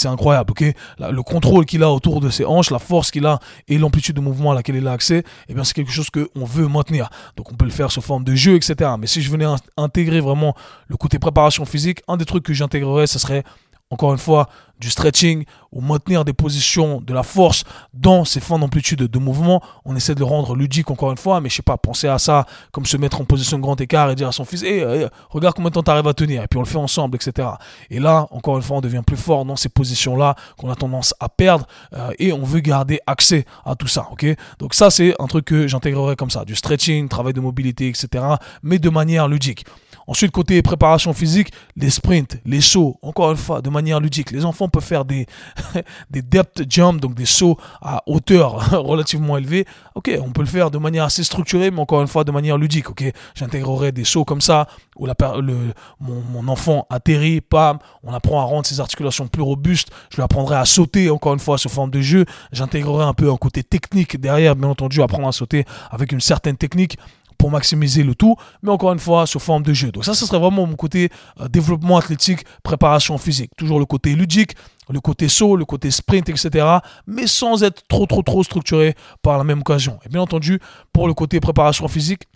incroyable. 0.06 0.52
Ok, 0.52 0.64
le 1.00 1.22
contrôle 1.22 1.66
qu'il 1.66 1.84
a 1.84 1.92
autour 1.92 2.20
de 2.20 2.32
ses 2.32 2.46
hanches, 2.46 2.72
la 2.72 2.80
force 2.80 3.12
qu'il 3.12 3.28
a 3.28 3.40
et 3.68 3.78
l'amplitude 3.78 4.16
de 4.16 4.22
mouvement 4.22 4.54
à 4.54 4.56
laquelle 4.56 4.78
il 4.78 4.88
a 4.88 4.92
accès, 4.92 5.24
eh 5.50 5.54
c'est 5.64 5.74
quelque 5.74 5.92
chose 5.92 6.10
que 6.10 6.30
on 6.36 6.46
veut 6.46 6.68
maintenir. 6.68 7.10
Donc 7.38 7.52
on 7.52 7.56
peut 7.56 7.66
le 7.66 7.72
faire 7.72 7.92
sous 7.92 8.02
forme 8.02 8.24
de 8.24 8.34
jeu, 8.36 8.56
etc. 8.56 8.92
Mais 9.04 9.08
si 9.08 9.22
je 9.22 9.30
venais 9.30 9.46
intégrer 9.76 10.22
vraiment 10.22 10.56
le 10.88 10.96
côté 10.96 11.20
préparation 11.20 11.66
physique, 11.66 12.02
un 12.08 12.16
des 12.16 12.24
trucs 12.24 12.46
que 12.46 12.54
j'intégrerais, 12.54 13.06
ce 13.06 13.20
serait 13.20 13.44
encore 13.90 14.12
une 14.12 14.20
fois, 14.20 14.50
du 14.80 14.90
stretching 14.90 15.46
ou 15.72 15.80
maintenir 15.80 16.26
des 16.26 16.34
positions 16.34 17.00
de 17.00 17.14
la 17.14 17.24
force 17.24 17.64
dans 17.94 18.26
ces 18.26 18.42
fins 18.42 18.60
d'amplitude 18.60 19.00
de 19.00 19.20
mouvement. 19.20 19.62
On 19.86 19.96
essaie 19.96 20.14
de 20.14 20.20
le 20.20 20.26
rendre 20.26 20.56
ludique 20.56 20.92
encore 20.92 21.12
une 21.12 21.18
fois, 21.18 21.40
mais 21.40 21.50
je 21.50 21.56
sais 21.56 21.62
pas, 21.62 21.78
penser 21.78 22.08
à 22.08 22.20
ça 22.20 22.46
comme 22.72 22.86
se 22.86 22.98
mettre 22.98 23.22
en 23.22 23.24
position 23.24 23.58
de 23.58 23.64
grand 23.64 23.80
écart 23.80 24.12
et 24.12 24.16
dire 24.16 24.28
à 24.28 24.34
son 24.34 24.44
fils, 24.44 24.62
hey, 24.64 24.84
regarde 25.30 25.56
combien 25.56 25.70
de 25.70 25.76
temps 25.76 25.84
tu 25.84 25.92
arrives 25.92 26.08
à 26.08 26.14
tenir, 26.14 26.44
et 26.44 26.48
puis 26.48 26.58
on 26.58 26.64
le 26.64 26.68
fait 26.68 26.78
ensemble, 26.78 27.16
etc. 27.16 27.48
Et 27.90 28.00
là, 28.00 28.28
encore 28.32 28.58
une 28.58 28.64
fois, 28.64 28.78
on 28.78 28.82
devient 28.82 29.04
plus 29.06 29.18
fort 29.18 29.46
dans 29.46 29.56
ces 29.56 29.70
positions-là 29.70 30.36
qu'on 30.58 30.70
a 30.70 30.76
tendance 30.76 31.14
à 31.20 31.30
perdre 31.30 31.66
euh, 31.94 32.12
et 32.20 32.34
on 32.34 32.44
veut 32.44 32.60
garder 32.60 33.00
accès 33.08 33.46
à 33.64 33.76
tout 33.76 33.88
ça, 33.88 34.08
ok? 34.12 34.26
Donc 34.60 34.74
ça, 34.74 34.90
c'est 34.90 35.16
un 35.20 35.28
truc 35.28 35.46
que 35.46 35.68
j'intégrerai 35.68 36.16
comme 36.18 36.30
ça, 36.30 36.44
du 36.44 36.56
stretching, 36.56 37.08
travail 37.08 37.34
de 37.34 37.42
mobilité, 37.42 37.88
etc., 37.88 38.26
mais 38.64 38.80
de 38.80 38.90
manière 38.90 39.28
ludique. 39.28 39.66
Ensuite, 40.08 40.32
côté 40.32 40.62
préparation 40.62 41.14
physique, 41.14 41.50
les 41.76 41.90
sprints, 41.90 42.38
les 42.46 42.62
sauts, 42.62 42.98
encore 43.02 43.32
une 43.32 43.38
fois, 43.38 43.62
de 43.62 43.70
manière 43.70 44.00
ludique. 44.00 44.32
Les 44.32 44.46
enfants 44.46 44.68
peuvent 44.68 44.84
faire 44.84 45.06
des, 45.06 45.26
des 46.10 46.22
depth 46.22 46.64
jumps, 46.70 47.00
donc 47.00 47.16
des 47.16 47.26
sauts 47.26 47.58
à 47.82 48.04
hauteur 48.06 48.72
relativement 48.86 49.38
élevée. 49.38 49.66
Ok, 49.96 50.12
on 50.22 50.32
peut 50.32 50.42
le 50.42 50.48
faire 50.48 50.72
de 50.72 50.78
manière 50.78 51.06
assez 51.06 51.24
structurée, 51.24 51.72
mais 51.72 51.80
encore 51.80 52.02
une 52.02 52.08
fois, 52.08 52.24
de 52.24 52.32
manière 52.32 52.58
ludique. 52.58 52.90
Ok, 52.90 53.04
j'intégrerai 53.36 53.92
des 53.92 54.04
sauts 54.04 54.26
comme 54.26 54.42
ça, 54.42 54.68
où 54.98 55.06
la, 55.06 55.16
le, 55.42 55.74
mon, 56.00 56.22
mon, 56.32 56.48
enfant 56.48 56.86
atterrit, 56.90 57.42
pam, 57.42 57.80
on 58.04 58.14
apprend 58.14 58.42
à 58.42 58.44
rendre 58.44 58.66
ses 58.66 58.80
articulations 58.80 59.28
plus 59.28 59.42
robustes. 59.42 59.90
Je 60.10 60.18
lui 60.18 60.24
apprendrai 60.24 60.58
à 60.58 60.66
sauter, 60.66 61.10
encore 61.10 61.34
une 61.34 61.40
fois, 61.40 61.58
sous 61.58 61.70
forme 61.70 61.92
de 61.92 62.02
jeu. 62.02 62.26
J'intégrerai 62.52 63.06
un 63.06 63.14
peu 63.14 63.32
un 63.32 63.38
côté 63.38 63.64
technique 63.64 64.20
derrière, 64.20 64.56
bien 64.56 64.70
entendu, 64.70 65.02
apprendre 65.02 65.28
à 65.28 65.32
sauter 65.32 65.66
avec 65.92 66.12
une 66.12 66.22
certaine 66.22 66.58
technique 66.58 66.98
pour 67.44 67.52
maximiser 67.52 68.04
le 68.04 68.16
tout, 68.16 68.38
mais 68.62 68.72
encore 68.72 68.94
une 68.94 69.00
fois 69.00 69.28
sous 69.28 69.38
forme 69.38 69.64
de 69.64 69.74
jeu. 69.74 69.92
Donc 69.92 70.06
ça, 70.06 70.14
ce 70.14 70.26
serait 70.26 70.40
vraiment 70.40 70.66
mon 70.66 70.78
côté 70.78 71.10
euh, 71.42 71.50
développement 71.50 71.98
athlétique, 71.98 72.46
préparation 72.64 73.18
physique. 73.18 73.52
Toujours 73.58 73.80
le 73.80 73.86
côté 73.86 74.16
ludique, 74.16 74.54
le 74.88 75.02
côté 75.02 75.28
saut, 75.28 75.58
le 75.58 75.66
côté 75.66 75.92
sprint, 75.92 76.30
etc. 76.30 76.66
Mais 77.06 77.28
sans 77.28 77.62
être 77.64 77.86
trop, 77.90 78.06
trop, 78.06 78.22
trop 78.22 78.46
structuré 78.46 78.96
par 79.22 79.38
la 79.38 79.44
même 79.44 79.60
occasion. 79.60 80.00
Et 80.06 80.08
bien 80.08 80.22
entendu, 80.22 80.62
pour 80.94 81.06
le 81.06 81.14
côté 81.14 81.42
préparation 81.42 81.86
physique, 81.90 82.30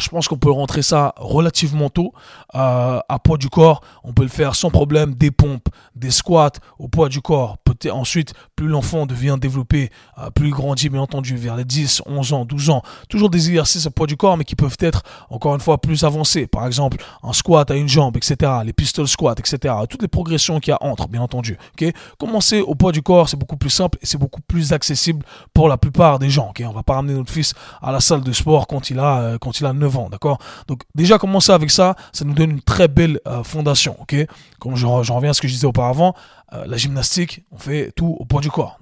je 0.00 0.08
pense 0.08 0.26
qu'on 0.26 0.38
peut 0.38 0.50
rentrer 0.50 0.80
ça 0.80 1.12
relativement 1.18 1.90
tôt 1.90 2.14
euh, 2.54 2.98
à 3.06 3.18
poids 3.18 3.36
du 3.36 3.50
corps. 3.50 3.82
On 4.04 4.14
peut 4.14 4.22
le 4.22 4.30
faire 4.30 4.54
sans 4.54 4.70
problème, 4.70 5.14
des 5.16 5.30
pompes, 5.30 5.68
des 5.94 6.10
squats 6.10 6.52
au 6.78 6.88
poids 6.88 7.10
du 7.10 7.20
corps, 7.20 7.58
ensuite, 7.88 8.34
plus 8.56 8.68
l'enfant 8.68 9.06
devient 9.06 9.36
développé, 9.40 9.90
euh, 10.18 10.30
plus 10.30 10.48
il 10.48 10.52
grandit, 10.52 10.88
bien 10.88 11.00
entendu, 11.00 11.36
vers 11.36 11.56
les 11.56 11.64
10, 11.64 12.02
11 12.06 12.32
ans, 12.32 12.44
12 12.44 12.70
ans, 12.70 12.82
toujours 13.08 13.30
des 13.30 13.48
exercices 13.48 13.86
à 13.86 13.90
poids 13.90 14.06
du 14.06 14.16
corps, 14.16 14.36
mais 14.36 14.44
qui 14.44 14.56
peuvent 14.56 14.76
être, 14.80 15.02
encore 15.30 15.54
une 15.54 15.60
fois, 15.60 15.80
plus 15.80 16.04
avancés. 16.04 16.46
Par 16.46 16.66
exemple, 16.66 16.98
un 17.22 17.32
squat 17.32 17.70
à 17.70 17.76
une 17.76 17.88
jambe, 17.88 18.16
etc., 18.16 18.50
les 18.64 18.72
pistol 18.72 19.08
squats, 19.08 19.34
etc., 19.38 19.74
toutes 19.88 20.02
les 20.02 20.08
progressions 20.08 20.60
qu'il 20.60 20.72
y 20.72 20.74
a 20.74 20.78
entre, 20.82 21.08
bien 21.08 21.22
entendu. 21.22 21.56
ok? 21.80 21.92
Commencer 22.18 22.60
au 22.60 22.74
poids 22.74 22.92
du 22.92 23.02
corps, 23.02 23.28
c'est 23.28 23.38
beaucoup 23.38 23.56
plus 23.56 23.70
simple 23.70 23.98
et 24.02 24.06
c'est 24.06 24.18
beaucoup 24.18 24.40
plus 24.40 24.72
accessible 24.72 25.24
pour 25.54 25.68
la 25.68 25.76
plupart 25.76 26.18
des 26.18 26.30
gens. 26.30 26.50
ok? 26.50 26.62
On 26.66 26.72
va 26.72 26.82
pas 26.82 26.94
ramener 26.94 27.14
notre 27.14 27.32
fils 27.32 27.54
à 27.80 27.92
la 27.92 28.00
salle 28.00 28.22
de 28.22 28.32
sport 28.32 28.66
quand 28.66 28.90
il 28.90 28.98
a, 28.98 29.20
euh, 29.20 29.38
quand 29.38 29.60
il 29.60 29.66
a 29.66 29.72
9 29.72 29.96
ans, 29.96 30.08
d'accord? 30.10 30.38
Donc, 30.66 30.82
déjà, 30.94 31.18
commencer 31.18 31.52
avec 31.52 31.70
ça, 31.70 31.94
ça 32.12 32.24
nous 32.24 32.34
donne 32.34 32.50
une 32.50 32.62
très 32.62 32.88
belle 32.88 33.20
euh, 33.26 33.42
fondation, 33.42 33.96
ok? 34.00 34.16
Comme 34.58 34.76
je, 34.76 34.86
reviens 34.86 35.30
à 35.30 35.34
ce 35.34 35.40
que 35.40 35.48
je 35.48 35.54
disais 35.54 35.66
auparavant, 35.66 36.14
euh, 36.52 36.64
la 36.66 36.76
gymnastique, 36.76 37.44
on 37.52 37.58
fait 37.58 37.92
tout 37.94 38.16
au 38.18 38.24
poids 38.24 38.40
du 38.40 38.50
corps. 38.50 38.78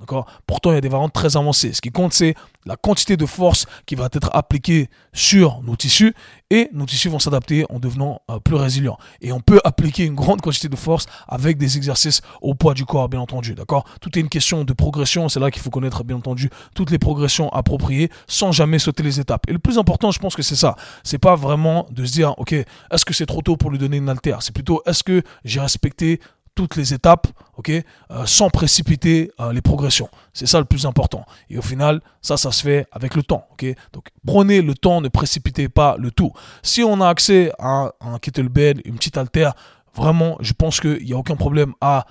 Pourtant, 0.47 0.71
il 0.71 0.75
y 0.75 0.79
a 0.79 0.81
des 0.81 0.89
variantes 0.89 1.13
très 1.13 1.37
avancées. 1.37 1.73
Ce 1.73 1.81
qui 1.81 1.91
compte, 1.91 2.13
c'est 2.13 2.35
la 2.65 2.77
quantité 2.77 3.17
de 3.17 3.27
force 3.27 3.67
qui 3.87 3.95
va 3.95 4.09
être 4.13 4.31
appliquée 4.33 4.89
sur 5.13 5.63
nos 5.63 5.77
tissus 5.77 6.15
et 6.51 6.69
nos 6.73 6.87
tissus 6.87 7.09
vont 7.09 7.19
s'adapter 7.19 7.65
en 7.71 7.79
devenant 7.79 8.21
euh, 8.31 8.39
plus 8.39 8.57
résilients. 8.57 8.99
Et 9.21 9.33
on 9.33 9.41
peut 9.41 9.61
appliquer 9.65 10.05
une 10.05 10.15
grande 10.15 10.41
quantité 10.41 10.69
de 10.69 10.77
force 10.77 11.07
avec 11.27 11.59
des 11.59 11.77
exercices 11.77 12.21
au 12.41 12.55
poids 12.55 12.75
du 12.75 12.85
corps, 12.85 13.09
bien 13.09 13.21
entendu. 13.21 13.55
D'accord? 13.55 13.85
Tout 14.01 14.17
est 14.19 14.21
une 14.21 14.29
question 14.29 14.65
de 14.65 14.73
progression. 14.73 15.29
C'est 15.29 15.41
là 15.41 15.51
qu'il 15.51 15.63
faut 15.63 15.71
connaître, 15.71 16.05
bien 16.05 16.17
entendu, 16.17 16.51
toutes 16.75 16.91
les 16.91 16.99
progressions 16.99 17.49
appropriées 17.51 18.11
sans 18.27 18.53
jamais 18.53 18.79
sauter 18.79 19.03
les 19.03 19.21
étapes. 19.21 19.45
Et 19.49 19.53
le 19.53 19.59
plus 19.59 19.79
important, 19.79 20.11
je 20.11 20.19
pense 20.19 20.37
que 20.37 20.43
c'est 20.43 20.57
ça. 20.57 20.77
C'est 21.05 21.19
pas 21.19 21.37
vraiment 21.37 21.87
de 21.91 22.05
se 22.05 22.13
dire, 22.13 22.35
OK, 22.39 22.53
est-ce 22.53 23.05
que 23.05 23.15
c'est 23.15 23.27
trop 23.27 23.43
tôt 23.43 23.57
pour 23.57 23.71
lui 23.71 23.79
donner 23.79 23.99
une 23.99 24.09
altère 24.09 24.43
C'est 24.43 24.55
plutôt, 24.55 24.83
est-ce 24.87 25.03
que 25.03 25.23
j'ai 25.45 25.61
respecté 25.61 26.21
toutes 26.59 26.75
les 26.75 26.93
étapes, 26.93 27.29
ok, 27.57 27.71
euh, 27.71 28.27
sans 28.27 28.51
précipiter 28.51 29.31
euh, 29.39 29.53
les 29.53 29.61
progressions. 29.63 30.09
C'est 30.33 30.47
ça 30.47 30.59
le 30.59 30.65
plus 30.65 30.87
important. 30.87 31.25
Et 31.51 31.57
au 31.57 31.63
final, 31.63 32.01
ça, 32.21 32.37
ça 32.37 32.51
se 32.51 32.65
fait 32.65 32.85
avec 32.91 33.15
le 33.15 33.23
temps, 33.23 33.47
ok. 33.53 33.65
Donc 33.93 34.09
prenez 34.27 34.61
le 34.61 34.75
temps, 34.75 35.01
ne 35.01 35.07
précipitez 35.07 35.69
pas 35.69 35.95
le 36.01 36.11
tout. 36.11 36.33
Si 36.65 36.83
on 36.83 37.01
a 37.01 37.09
accès 37.09 37.53
à 37.61 37.93
un 38.01 38.19
kettlebell, 38.19 38.83
une 38.85 38.97
petite 38.97 39.17
haltère, 39.17 39.55
vraiment, 39.95 40.37
je 40.41 40.53
pense 40.53 40.81
qu'il 40.81 41.05
n'y 41.05 41.13
a 41.13 41.17
aucun 41.17 41.37
problème 41.37 41.75
à 41.81 42.07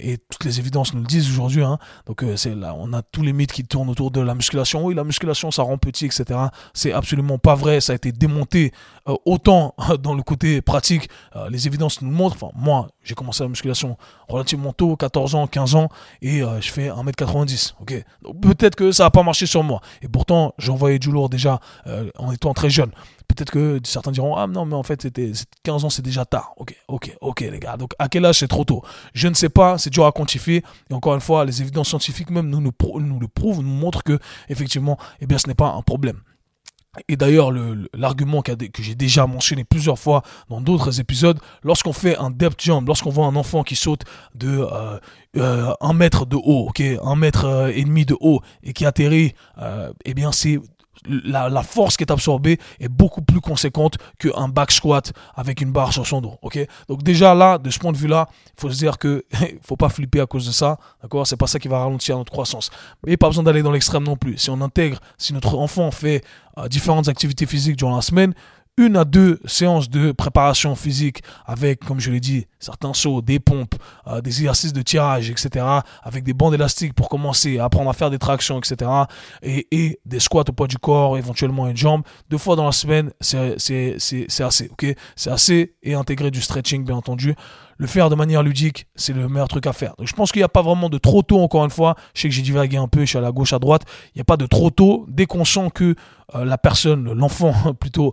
et 0.00 0.18
toutes 0.18 0.44
les 0.44 0.58
évidences 0.58 0.94
nous 0.94 1.00
le 1.00 1.06
disent 1.06 1.30
aujourd'hui. 1.30 1.62
Hein. 1.62 1.78
Donc 2.06 2.22
euh, 2.22 2.36
c'est 2.36 2.54
là, 2.54 2.74
on 2.76 2.92
a 2.92 3.02
tous 3.02 3.22
les 3.22 3.32
mythes 3.32 3.52
qui 3.52 3.64
tournent 3.64 3.88
autour 3.88 4.10
de 4.10 4.20
la 4.20 4.34
musculation. 4.34 4.84
Oui, 4.84 4.94
la 4.94 5.04
musculation, 5.04 5.50
ça 5.50 5.62
rend 5.62 5.78
petit, 5.78 6.06
etc. 6.06 6.40
C'est 6.74 6.92
absolument 6.92 7.38
pas 7.38 7.54
vrai. 7.54 7.80
Ça 7.80 7.92
a 7.92 7.96
été 7.96 8.12
démonté 8.12 8.72
euh, 9.08 9.14
autant 9.24 9.74
dans 10.02 10.14
le 10.14 10.22
côté 10.22 10.60
pratique. 10.62 11.08
les 11.50 11.66
évidences 11.66 12.02
nous 12.02 12.10
montrent. 12.10 12.36
Enfin, 12.36 12.52
moi, 12.56 12.88
j'ai 13.02 13.14
commencé 13.14 13.42
la 13.42 13.48
musculation 13.48 13.96
relativement 14.28 14.72
tôt, 14.72 14.96
14 14.96 15.34
ans, 15.34 15.46
15 15.46 15.74
ans, 15.74 15.88
et 16.22 16.40
je 16.40 16.70
fais 16.70 16.88
1m90. 16.88 17.74
Ok. 17.80 18.04
Donc 18.22 18.40
peut-être 18.40 18.74
que 18.74 18.92
ça 18.92 19.04
n'a 19.04 19.10
pas 19.10 19.22
marché 19.22 19.46
sur 19.46 19.62
moi. 19.62 19.80
Et 20.02 20.08
pourtant, 20.08 20.54
j'envoyais 20.58 20.98
du 20.98 21.10
lourd 21.10 21.28
déjà 21.28 21.60
en 22.18 22.32
étant 22.32 22.54
très 22.54 22.70
jeune. 22.70 22.90
Peut-être 23.28 23.50
que 23.50 23.80
certains 23.84 24.12
diront 24.12 24.36
Ah 24.36 24.46
non, 24.46 24.64
mais 24.64 24.74
en 24.74 24.82
fait, 24.82 25.02
c'était 25.02 25.32
15 25.62 25.84
ans, 25.84 25.90
c'est 25.90 26.02
déjà 26.02 26.24
tard. 26.24 26.52
Ok, 26.56 26.74
ok, 26.88 27.16
ok, 27.20 27.40
les 27.40 27.58
gars. 27.60 27.76
Donc, 27.76 27.92
à 27.98 28.08
quel 28.08 28.24
âge 28.24 28.38
c'est 28.38 28.48
trop 28.48 28.64
tôt? 28.64 28.82
Je 29.14 29.28
ne 29.28 29.34
sais 29.34 29.48
pas, 29.48 29.78
c'est 29.78 29.90
dur 29.90 30.06
à 30.06 30.12
quantifier. 30.12 30.62
Et 30.90 30.94
encore 30.94 31.14
une 31.14 31.20
fois, 31.20 31.44
les 31.44 31.60
évidences 31.62 31.88
scientifiques 31.88 32.30
même 32.30 32.48
nous, 32.48 32.60
nous, 32.60 32.72
nous 33.00 33.20
le 33.20 33.28
prouvent, 33.28 33.62
nous 33.62 33.74
montrent 33.74 34.02
que, 34.02 34.18
effectivement, 34.48 34.96
eh 35.20 35.26
bien, 35.26 35.38
ce 35.38 35.48
n'est 35.48 35.54
pas 35.54 35.72
un 35.72 35.82
problème. 35.82 36.20
Et 37.08 37.16
d'ailleurs, 37.16 37.52
l'argument 37.94 38.42
que 38.42 38.82
j'ai 38.82 38.94
déjà 38.94 39.26
mentionné 39.26 39.64
plusieurs 39.64 39.98
fois 39.98 40.22
dans 40.48 40.60
d'autres 40.60 41.00
épisodes, 41.00 41.38
lorsqu'on 41.62 41.92
fait 41.92 42.16
un 42.16 42.30
depth 42.30 42.62
jump, 42.62 42.86
lorsqu'on 42.86 43.10
voit 43.10 43.26
un 43.26 43.36
enfant 43.36 43.62
qui 43.62 43.76
saute 43.76 44.02
de 44.34 44.48
euh, 44.48 44.98
euh, 45.36 45.74
un 45.80 45.92
mètre 45.92 46.26
de 46.26 46.36
haut, 46.36 46.66
ok, 46.68 46.82
un 47.02 47.16
mètre 47.16 47.44
euh, 47.44 47.72
et 47.74 47.84
demi 47.84 48.06
de 48.06 48.16
haut 48.20 48.40
et 48.62 48.72
qui 48.72 48.86
atterrit, 48.86 49.34
eh 50.04 50.14
bien 50.14 50.32
c'est 50.32 50.58
la, 51.06 51.62
force 51.62 51.96
qui 51.96 52.04
est 52.04 52.12
absorbée 52.12 52.58
est 52.80 52.88
beaucoup 52.88 53.22
plus 53.22 53.40
conséquente 53.40 53.96
qu'un 54.18 54.48
back 54.48 54.72
squat 54.72 55.12
avec 55.34 55.60
une 55.60 55.72
barre 55.72 55.92
sur 55.92 56.06
son 56.06 56.20
dos. 56.20 56.38
Donc 56.88 57.02
déjà 57.02 57.34
là, 57.34 57.58
de 57.58 57.70
ce 57.70 57.78
point 57.78 57.92
de 57.92 57.96
vue-là, 57.96 58.28
il 58.56 58.60
faut 58.60 58.70
se 58.70 58.78
dire 58.78 58.98
que 58.98 59.24
faut 59.62 59.76
pas 59.76 59.88
flipper 59.88 60.20
à 60.20 60.26
cause 60.26 60.46
de 60.46 60.52
ça. 60.52 60.78
D'accord? 61.02 61.26
C'est 61.26 61.36
pas 61.36 61.46
ça 61.46 61.58
qui 61.58 61.68
va 61.68 61.80
ralentir 61.80 62.16
notre 62.16 62.32
croissance. 62.32 62.70
Mais 63.06 63.16
pas 63.16 63.28
besoin 63.28 63.44
d'aller 63.44 63.62
dans 63.62 63.72
l'extrême 63.72 64.04
non 64.04 64.16
plus. 64.16 64.38
Si 64.38 64.50
on 64.50 64.60
intègre, 64.60 65.00
si 65.18 65.32
notre 65.32 65.56
enfant 65.56 65.90
fait 65.90 66.24
euh, 66.58 66.68
différentes 66.68 67.08
activités 67.08 67.46
physiques 67.46 67.76
durant 67.76 67.96
la 67.96 68.02
semaine, 68.02 68.34
une 68.78 68.96
à 68.96 69.04
deux 69.04 69.40
séances 69.46 69.88
de 69.88 70.12
préparation 70.12 70.74
physique 70.74 71.22
avec, 71.46 71.84
comme 71.84 71.98
je 71.98 72.10
l'ai 72.10 72.20
dit, 72.20 72.46
certains 72.58 72.92
sauts, 72.92 73.22
des 73.22 73.40
pompes, 73.40 73.74
euh, 74.06 74.20
des 74.20 74.30
exercices 74.30 74.72
de 74.72 74.82
tirage, 74.82 75.30
etc. 75.30 75.64
Avec 76.02 76.24
des 76.24 76.34
bandes 76.34 76.54
élastiques 76.54 76.92
pour 76.92 77.08
commencer 77.08 77.58
apprendre 77.58 77.88
à 77.88 77.94
faire 77.94 78.10
des 78.10 78.18
tractions, 78.18 78.58
etc. 78.58 78.90
Et, 79.42 79.66
et 79.70 80.00
des 80.04 80.20
squats 80.20 80.44
au 80.48 80.52
poids 80.52 80.66
du 80.66 80.76
corps, 80.78 81.16
éventuellement 81.16 81.68
une 81.68 81.76
jambe. 81.76 82.02
Deux 82.28 82.38
fois 82.38 82.54
dans 82.56 82.66
la 82.66 82.72
semaine, 82.72 83.12
c'est 83.20 83.54
assez, 84.40 84.70
ok? 84.70 84.94
C'est 85.16 85.30
assez 85.30 85.74
et 85.82 85.94
intégrer 85.94 86.30
du 86.30 86.42
stretching, 86.42 86.84
bien 86.84 86.96
entendu. 86.96 87.34
Le 87.78 87.86
faire 87.86 88.08
de 88.08 88.14
manière 88.14 88.42
ludique, 88.42 88.86
c'est 88.94 89.12
le 89.12 89.28
meilleur 89.28 89.48
truc 89.48 89.66
à 89.66 89.72
faire. 89.72 89.94
Donc 89.98 90.06
je 90.08 90.14
pense 90.14 90.32
qu'il 90.32 90.40
n'y 90.40 90.44
a 90.44 90.48
pas 90.48 90.62
vraiment 90.62 90.88
de 90.88 90.98
trop 90.98 91.22
tôt, 91.22 91.40
encore 91.40 91.64
une 91.64 91.70
fois. 91.70 91.94
Je 92.14 92.22
sais 92.22 92.28
que 92.28 92.34
j'ai 92.34 92.42
divagué 92.42 92.76
un 92.78 92.88
peu, 92.88 93.00
je 93.00 93.06
suis 93.06 93.18
à 93.18 93.22
la 93.22 93.32
gauche, 93.32 93.52
à 93.52 93.58
droite. 93.58 93.82
Il 94.14 94.18
n'y 94.18 94.22
a 94.22 94.24
pas 94.24 94.38
de 94.38 94.46
trop 94.46 94.70
tôt. 94.70 95.04
Dès 95.08 95.26
qu'on 95.26 95.44
sent 95.44 95.70
que 95.74 95.94
euh, 96.34 96.44
la 96.44 96.56
personne, 96.58 97.12
l'enfant 97.12 97.52
plutôt, 97.80 98.12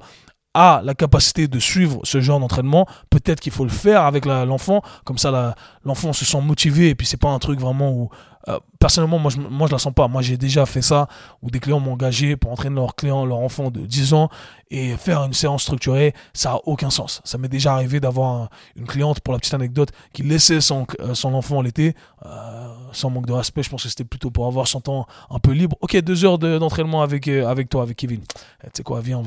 a 0.53 0.81
la 0.83 0.93
capacité 0.93 1.47
de 1.47 1.59
suivre 1.59 1.99
ce 2.03 2.21
genre 2.21 2.39
d'entraînement, 2.39 2.87
peut-être 3.09 3.39
qu'il 3.39 3.51
faut 3.51 3.63
le 3.63 3.71
faire 3.71 4.03
avec 4.03 4.25
l'enfant, 4.25 4.81
comme 5.03 5.17
ça 5.17 5.55
l'enfant 5.83 6.13
se 6.13 6.25
sent 6.25 6.41
motivé 6.41 6.89
et 6.89 6.95
puis 6.95 7.07
c'est 7.07 7.17
pas 7.17 7.29
un 7.29 7.39
truc 7.39 7.59
vraiment 7.59 7.91
où 7.91 8.09
euh, 8.49 8.59
personnellement 8.79 9.19
moi 9.19 9.31
je, 9.31 9.37
moi 9.39 9.67
je 9.67 9.73
la 9.73 9.79
sens 9.79 9.93
pas. 9.93 10.07
Moi 10.07 10.21
j'ai 10.21 10.37
déjà 10.37 10.65
fait 10.65 10.81
ça 10.81 11.07
où 11.41 11.49
des 11.49 11.59
clients 11.59 11.79
m'ont 11.79 11.93
engagé 11.93 12.35
pour 12.35 12.51
entraîner 12.51 12.75
leur 12.75 12.95
client, 12.95 13.25
leur 13.25 13.39
enfant 13.39 13.71
de 13.71 13.81
10 13.81 14.13
ans 14.13 14.29
et 14.69 14.97
faire 14.97 15.23
une 15.23 15.33
séance 15.33 15.63
structurée, 15.63 16.13
ça 16.33 16.53
a 16.53 16.59
aucun 16.65 16.89
sens. 16.89 17.21
Ça 17.23 17.37
m'est 17.37 17.47
déjà 17.47 17.73
arrivé 17.73 17.99
d'avoir 17.99 18.49
une 18.75 18.87
cliente 18.87 19.19
pour 19.19 19.33
la 19.33 19.39
petite 19.39 19.53
anecdote 19.53 19.89
qui 20.13 20.23
laissait 20.23 20.61
son, 20.61 20.87
euh, 20.99 21.13
enfant 21.25 21.61
l'été 21.61 21.95
euh, 22.25 22.73
sans 22.91 23.09
manque 23.09 23.25
de 23.25 23.33
respect, 23.33 23.63
je 23.63 23.69
pense 23.69 23.83
que 23.83 23.89
c'était 23.89 24.03
plutôt 24.03 24.31
pour 24.31 24.47
avoir 24.47 24.67
son 24.67 24.81
temps 24.81 25.07
un 25.29 25.39
peu 25.39 25.51
libre. 25.51 25.77
Ok, 25.81 25.95
deux 26.01 26.25
heures 26.25 26.37
d'entraînement 26.37 27.01
avec, 27.01 27.29
toi, 27.69 27.81
avec 27.81 27.97
Kevin. 27.97 28.21
Eh, 28.63 28.67
tu 28.67 28.71
sais 28.77 28.83
quoi, 28.83 29.01
viens 29.01 29.21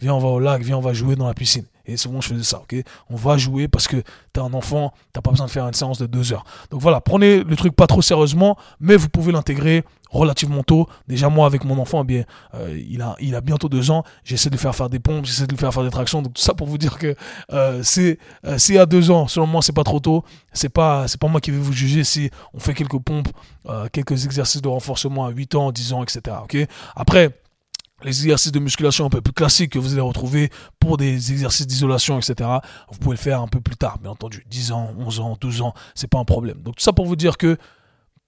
viens, 0.00 0.14
on 0.14 0.18
va 0.18 0.28
au 0.28 0.40
lac, 0.40 0.62
viens, 0.62 0.78
on 0.78 0.82
va 0.82 0.92
jouer 0.92 1.16
dans 1.16 1.26
la 1.26 1.34
piscine. 1.34 1.64
Et 1.88 1.96
souvent, 1.96 2.20
je 2.20 2.28
faisais 2.28 2.44
ça, 2.44 2.60
ok? 2.60 2.76
On 3.10 3.16
va 3.16 3.36
jouer 3.36 3.66
parce 3.66 3.88
que 3.88 3.96
t'es 4.32 4.40
un 4.40 4.52
enfant, 4.52 4.92
t'as 5.12 5.20
pas 5.20 5.30
besoin 5.30 5.46
de 5.46 5.50
faire 5.50 5.66
une 5.66 5.74
séance 5.74 5.98
de 5.98 6.06
deux 6.06 6.32
heures. 6.32 6.44
Donc 6.70 6.80
voilà, 6.80 7.00
prenez 7.00 7.42
le 7.42 7.56
truc 7.56 7.74
pas 7.74 7.86
trop 7.86 8.02
sérieusement, 8.02 8.56
mais 8.78 8.96
vous 8.96 9.08
pouvez 9.08 9.32
l'intégrer 9.32 9.84
relativement 10.10 10.62
tôt. 10.62 10.86
Déjà, 11.06 11.28
moi, 11.28 11.46
avec 11.46 11.64
mon 11.64 11.78
enfant, 11.78 12.02
eh 12.02 12.06
bien, 12.06 12.24
euh, 12.54 12.80
il, 12.88 13.02
a, 13.34 13.40
bientôt 13.40 13.68
deux 13.68 13.90
ans. 13.90 14.04
J'essaie 14.24 14.50
de 14.50 14.54
le 14.54 14.60
faire 14.60 14.74
faire 14.74 14.88
des 14.88 14.98
pompes, 14.98 15.24
j'essaie 15.24 15.46
de 15.46 15.52
le 15.52 15.58
faire 15.58 15.72
faire 15.72 15.84
des 15.84 15.90
tractions. 15.90 16.22
Donc, 16.22 16.34
tout 16.34 16.42
ça 16.42 16.54
pour 16.54 16.66
vous 16.66 16.78
dire 16.78 16.98
que 16.98 17.14
euh, 17.52 17.82
c'est 17.82 18.18
euh, 18.46 18.80
à 18.80 18.86
deux 18.86 19.10
ans, 19.10 19.28
selon 19.28 19.46
moi, 19.46 19.62
c'est 19.62 19.72
pas 19.72 19.84
trop 19.84 20.00
tôt. 20.00 20.24
C'est 20.52 20.68
pas, 20.68 21.06
pas 21.20 21.28
moi 21.28 21.40
qui 21.40 21.50
vais 21.50 21.58
vous 21.58 21.72
juger 21.72 22.04
si 22.04 22.30
on 22.54 22.60
fait 22.60 22.74
quelques 22.74 22.98
pompes, 22.98 23.28
euh, 23.66 23.88
quelques 23.92 24.24
exercices 24.24 24.62
de 24.62 24.68
renforcement 24.68 25.26
à 25.26 25.30
8 25.30 25.54
ans, 25.54 25.72
10 25.72 25.92
ans, 25.92 26.02
etc. 26.02 26.36
Après, 26.96 27.30
les 28.04 28.22
exercices 28.22 28.52
de 28.52 28.58
musculation 28.58 29.04
un 29.04 29.10
peu 29.10 29.20
plus 29.20 29.32
classiques 29.32 29.72
que 29.72 29.78
vous 29.78 29.92
allez 29.92 30.00
retrouver 30.00 30.50
pour 30.78 30.96
des 30.96 31.32
exercices 31.32 31.66
d'isolation, 31.66 32.18
etc. 32.18 32.48
Vous 32.90 32.98
pouvez 32.98 33.16
le 33.16 33.20
faire 33.20 33.40
un 33.40 33.48
peu 33.48 33.60
plus 33.60 33.76
tard, 33.76 33.98
bien 33.98 34.10
entendu. 34.10 34.44
10 34.48 34.72
ans, 34.72 34.94
11 34.98 35.20
ans, 35.20 35.36
12 35.40 35.62
ans, 35.62 35.74
c'est 35.94 36.08
pas 36.08 36.18
un 36.18 36.24
problème. 36.24 36.58
Donc 36.62 36.76
tout 36.76 36.82
ça 36.82 36.92
pour 36.92 37.06
vous 37.06 37.16
dire 37.16 37.36
que 37.36 37.56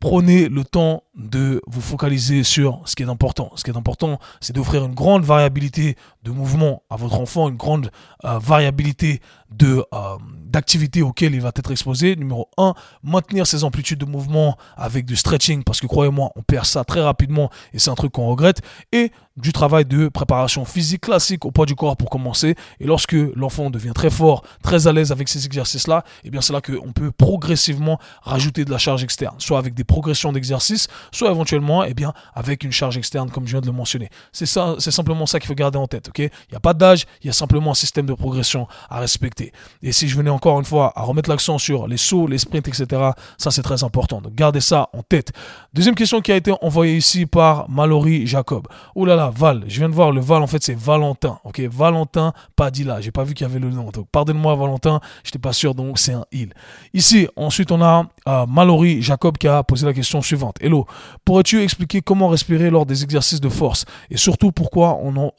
prenez 0.01 0.49
le 0.49 0.65
temps 0.65 1.05
de 1.15 1.61
vous 1.67 1.83
focaliser 1.83 2.43
sur 2.43 2.81
ce 2.87 2.97
qui 2.97 3.03
est 3.03 3.09
important. 3.09 3.53
Ce 3.57 3.63
qui 3.63 3.71
est 3.71 3.77
important, 3.77 4.19
c'est 4.41 4.55
d'offrir 4.55 4.85
une 4.85 4.95
grande 4.95 5.25
variabilité 5.25 5.97
de 6.23 6.31
mouvement 6.31 6.83
à 6.89 6.97
votre 6.97 7.21
enfant, 7.21 7.51
une 7.51 7.57
grande 7.57 7.91
euh, 8.25 8.39
variabilité 8.39 9.21
de 9.51 9.85
euh, 9.93 10.17
d'activités 10.47 11.03
auxquelles 11.03 11.35
il 11.35 11.41
va 11.41 11.53
être 11.55 11.71
exposé. 11.71 12.17
Numéro 12.17 12.49
1, 12.57 12.75
maintenir 13.03 13.47
ses 13.47 13.63
amplitudes 13.63 13.99
de 13.99 14.07
mouvement 14.07 14.57
avec 14.77 15.05
du 15.05 15.17
stretching, 15.17 15.63
parce 15.63 15.81
que 15.81 15.87
croyez-moi, 15.87 16.31
on 16.35 16.43
perd 16.43 16.65
ça 16.65 16.83
très 16.85 17.03
rapidement 17.03 17.51
et 17.73 17.79
c'est 17.79 17.91
un 17.91 17.95
truc 17.95 18.13
qu'on 18.13 18.29
regrette. 18.29 18.63
Et 18.93 19.13
du 19.37 19.53
travail 19.53 19.85
de 19.85 20.09
préparation 20.09 20.65
physique 20.65 21.03
classique 21.03 21.45
au 21.45 21.51
poids 21.51 21.67
du 21.67 21.75
corps 21.75 21.97
pour 21.97 22.11
commencer. 22.11 22.55
Et 22.79 22.87
lorsque 22.87 23.17
l'enfant 23.35 23.71
devient 23.71 23.93
très 23.95 24.11
fort, 24.11 24.43
très 24.63 24.87
à 24.87 24.93
l'aise 24.93 25.13
avec 25.13 25.29
ces 25.29 25.47
exercices-là, 25.47 26.05
et 26.07 26.29
eh 26.29 26.31
bien 26.31 26.41
c'est 26.41 26.53
là 26.53 26.61
qu'on 26.61 26.93
peut 26.93 27.11
progressivement 27.11 27.99
rajouter 28.23 28.65
de 28.65 28.71
la 28.71 28.79
charge 28.79 29.03
externe, 29.03 29.37
soit 29.39 29.59
avec 29.59 29.75
des 29.75 29.85
progressions 29.91 30.33
d'exercices, 30.33 30.87
soit 31.11 31.31
éventuellement 31.31 31.83
eh 31.83 31.95
bien, 31.95 32.13
avec 32.35 32.63
une 32.63 32.71
charge 32.71 32.97
externe 32.97 33.29
comme 33.29 33.47
je 33.47 33.53
viens 33.53 33.61
de 33.61 33.67
le 33.67 33.73
mentionner. 33.73 34.09
C'est 34.33 34.47
ça, 34.47 34.77
c'est 34.79 34.93
simplement 34.93 35.27
ça 35.27 35.41
qu'il 35.41 35.49
faut 35.49 35.55
garder 35.55 35.79
en 35.79 35.89
tête. 35.89 36.09
ok? 36.09 36.19
Il 36.19 36.53
n'y 36.53 36.57
a 36.57 36.61
pas 36.61 36.75
d'âge, 36.75 37.07
il 37.23 37.27
y 37.27 37.31
a 37.31 37.33
simplement 37.33 37.73
un 37.73 37.75
système 37.75 38.07
de 38.07 38.15
progression 38.15 38.69
à 38.89 39.01
respecter. 39.01 39.53
Et 39.83 39.91
si 39.93 40.09
je 40.09 40.17
venais 40.17 40.31
encore 40.31 40.59
une 40.61 40.65
fois 40.65 40.93
à 40.95 41.03
remettre 41.03 41.29
l'accent 41.29 41.59
sur 41.59 41.89
les 41.89 41.97
sauts, 41.97 42.29
les 42.29 42.39
sprints, 42.39 42.69
etc., 42.69 43.11
ça 43.37 43.51
c'est 43.51 43.63
très 43.63 43.83
important. 43.83 44.21
Donc 44.21 44.35
gardez 44.35 44.61
ça 44.61 44.89
en 44.93 45.03
tête. 45.03 45.33
Deuxième 45.75 45.97
question 45.97 46.21
qui 46.21 46.31
a 46.31 46.37
été 46.37 46.53
envoyée 46.63 46.97
ici 46.97 47.27
par 47.27 47.69
Mallory 47.69 48.27
Jacob. 48.27 48.69
Oh 48.95 49.05
là 49.05 49.17
là, 49.17 49.33
Val, 49.35 49.65
je 49.67 49.79
viens 49.81 49.89
de 49.89 49.95
voir 49.95 50.13
le 50.13 50.21
Val, 50.21 50.43
en 50.43 50.47
fait 50.47 50.63
c'est 50.63 50.79
Valentin. 50.79 51.39
Ok, 51.43 51.61
Valentin 51.61 52.33
Padilla. 52.55 53.01
J'ai 53.01 53.11
pas 53.11 53.25
vu 53.25 53.35
qu'il 53.35 53.47
y 53.47 53.51
avait 53.51 53.59
le 53.59 53.71
nom. 53.71 53.91
Donc 53.91 54.07
pardonne-moi 54.13 54.55
Valentin, 54.55 55.01
j'étais 55.25 55.39
pas 55.41 55.53
sûr, 55.53 55.75
donc 55.75 55.99
c'est 55.99 56.13
un 56.13 56.25
il. 56.31 56.51
Ici, 56.95 57.27
ensuite 57.35 57.73
on 57.73 57.83
a 57.83 58.07
euh, 58.29 58.47
Mallory 58.47 59.03
Jacob 59.03 59.37
qui 59.37 59.49
a 59.49 59.63
posé 59.63 59.80
la 59.87 59.93
question 59.93 60.23
suivante. 60.23 60.57
Hello, 60.61 60.87
pourrais-tu 61.25 61.63
expliquer 61.63 62.03
comment 62.03 62.29
respirer 62.29 62.71
lors 62.71 62.87
des 62.87 63.05
exercices 63.05 63.41
de 63.41 63.49
force 63.49 63.85
et 64.11 64.17
surtout 64.17 64.53
pourquoi 64.53 64.99
on 65.03 65.33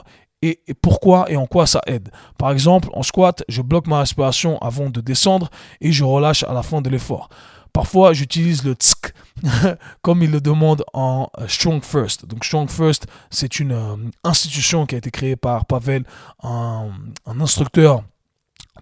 et, 0.43 0.59
pourquoi 0.81 1.29
et 1.31 1.35
en 1.35 1.45
quoi 1.45 1.67
ça 1.67 1.81
aide? 1.85 2.09
Par 2.37 2.51
exemple, 2.51 2.89
en 2.93 3.03
squat, 3.03 3.43
je 3.47 3.61
bloque 3.61 3.87
ma 3.87 3.99
respiration 3.99 4.57
avant 4.59 4.89
de 4.89 4.99
descendre 4.99 5.49
et 5.81 5.91
je 5.91 6.03
relâche 6.03 6.43
à 6.43 6.53
la 6.53 6.63
fin 6.63 6.81
de 6.81 6.89
l'effort. 6.89 7.29
Parfois, 7.73 8.13
j'utilise 8.13 8.63
le 8.63 8.73
tsk 8.73 9.13
comme 10.01 10.23
il 10.23 10.31
le 10.31 10.41
demande 10.41 10.83
en 10.93 11.29
euh, 11.39 11.47
Strong 11.47 11.83
First. 11.83 12.25
Donc, 12.25 12.43
Strong 12.43 12.69
First, 12.69 13.07
c'est 13.29 13.59
une 13.59 13.71
euh, 13.71 13.95
institution 14.23 14.85
qui 14.85 14.95
a 14.95 14.97
été 14.97 15.11
créée 15.11 15.35
par 15.35 15.65
Pavel, 15.65 16.03
un 16.43 16.91
instructeur 17.39 18.03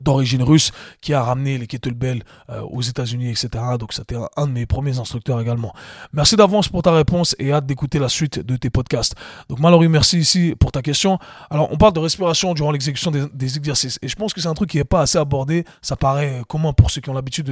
d'origine 0.02 0.44
russe 0.44 0.72
qui 1.02 1.14
a 1.14 1.24
ramené 1.24 1.58
les 1.58 1.68
kettlebells 1.68 2.24
euh, 2.50 2.62
aux 2.62 2.82
États-Unis, 2.82 3.30
etc. 3.30 3.50
Donc 3.80 3.94
c'était 3.94 4.16
un, 4.38 4.48
de 4.48 4.52
mes 4.52 4.66
premiers 4.66 5.00
instructeurs 5.00 5.40
également. 5.42 5.74
Merci 6.14 6.36
d'avance 6.36 6.70
pour 6.70 6.82
ta 6.82 6.92
réponse 6.92 7.36
et 7.40 7.52
hâte 7.52 7.66
d'écouter 7.66 8.00
la 8.00 8.10
suite 8.10 8.40
de 8.40 8.56
tes 8.56 8.70
podcasts. 8.70 9.16
Donc 9.50 9.60
Mallory, 9.60 9.88
merci 9.88 10.20
ici 10.20 10.56
pour 10.60 10.72
ta 10.72 10.82
question. 10.82 11.20
Alors 11.50 11.72
on 11.72 11.78
parle 11.78 11.94
de 11.94 12.00
respiration 12.00 12.54
durant 12.54 12.72
l'exécution 12.72 13.12
des, 13.12 13.58
exercices 13.58 13.98
et 14.02 14.08
je 14.08 14.16
pense 14.16 14.34
que 14.34 14.42
c'est 14.42 14.48
un 14.48 14.54
truc 14.54 14.70
qui 14.70 14.78
n'est 14.78 14.84
pas 14.84 15.02
assez 15.02 15.18
abordé. 15.18 15.66
Ça 15.82 15.96
paraît 15.96 16.42
commun 16.48 16.74
pour 16.74 16.92
ceux 16.92 17.02
qui 17.02 17.10
ont 17.10 17.14
l'habitude 17.14 17.52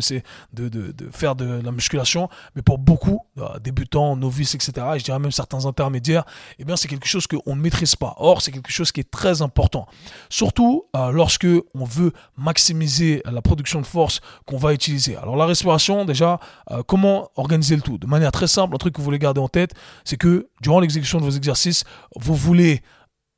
de, 0.54 0.94
faire 1.12 1.36
de 1.36 1.62
la 1.64 1.72
musculation, 1.72 2.30
mais 2.56 2.62
pour 2.62 2.78
beaucoup, 2.78 3.22
euh, 3.40 3.60
débutants, 3.60 4.16
novices, 4.16 4.56
etc. 4.56 4.72
Et 4.96 5.00
je 5.00 5.04
dirais 5.04 5.20
même 5.20 5.32
certains 5.32 5.66
intermédiaires, 5.66 6.24
eh 6.60 6.66
bien 6.66 6.76
c'est 6.76 6.88
quelque 6.88 7.08
chose 7.08 7.28
qu'on 7.28 7.56
ne 7.56 7.62
maîtrise 7.62 7.96
pas. 7.96 8.14
Or 8.18 8.42
c'est 8.42 8.52
quelque 8.52 8.72
chose 8.72 8.92
qui 8.92 9.00
est 9.00 9.10
très 9.10 9.42
important, 9.42 9.88
surtout 10.30 10.86
euh, 10.96 11.12
lorsque 11.12 11.48
on 11.74 11.86
veut 11.86 12.14
maximiser 12.38 13.22
la 13.26 13.42
production 13.42 13.82
de 13.82 13.86
force 13.86 14.22
qu'on 14.46 14.58
va 14.58 14.74
utiliser. 14.74 15.16
Alors 15.16 15.36
la 15.36 15.46
respiration, 15.46 16.06
déjà, 16.06 16.40
euh, 16.72 16.84
comment 16.86 17.30
organiser 17.36 17.76
le 17.76 17.82
tout? 17.82 17.98
De 17.98 18.08
manière 18.08 18.32
très 18.32 18.48
simple, 18.48 18.76
un 18.76 18.78
truc 18.78 18.94
que 18.94 19.00
vous 19.00 19.06
voulez 19.06 19.20
garder 19.20 19.42
en 19.42 19.50
tête, 19.50 19.74
c'est 20.06 20.18
que 20.18 20.48
durant 20.62 20.80
l'exécution 20.80 21.20
de 21.20 21.24
vos 21.24 21.32
exercices, 21.32 21.84
vous 22.16 22.36
voulez 22.36 22.82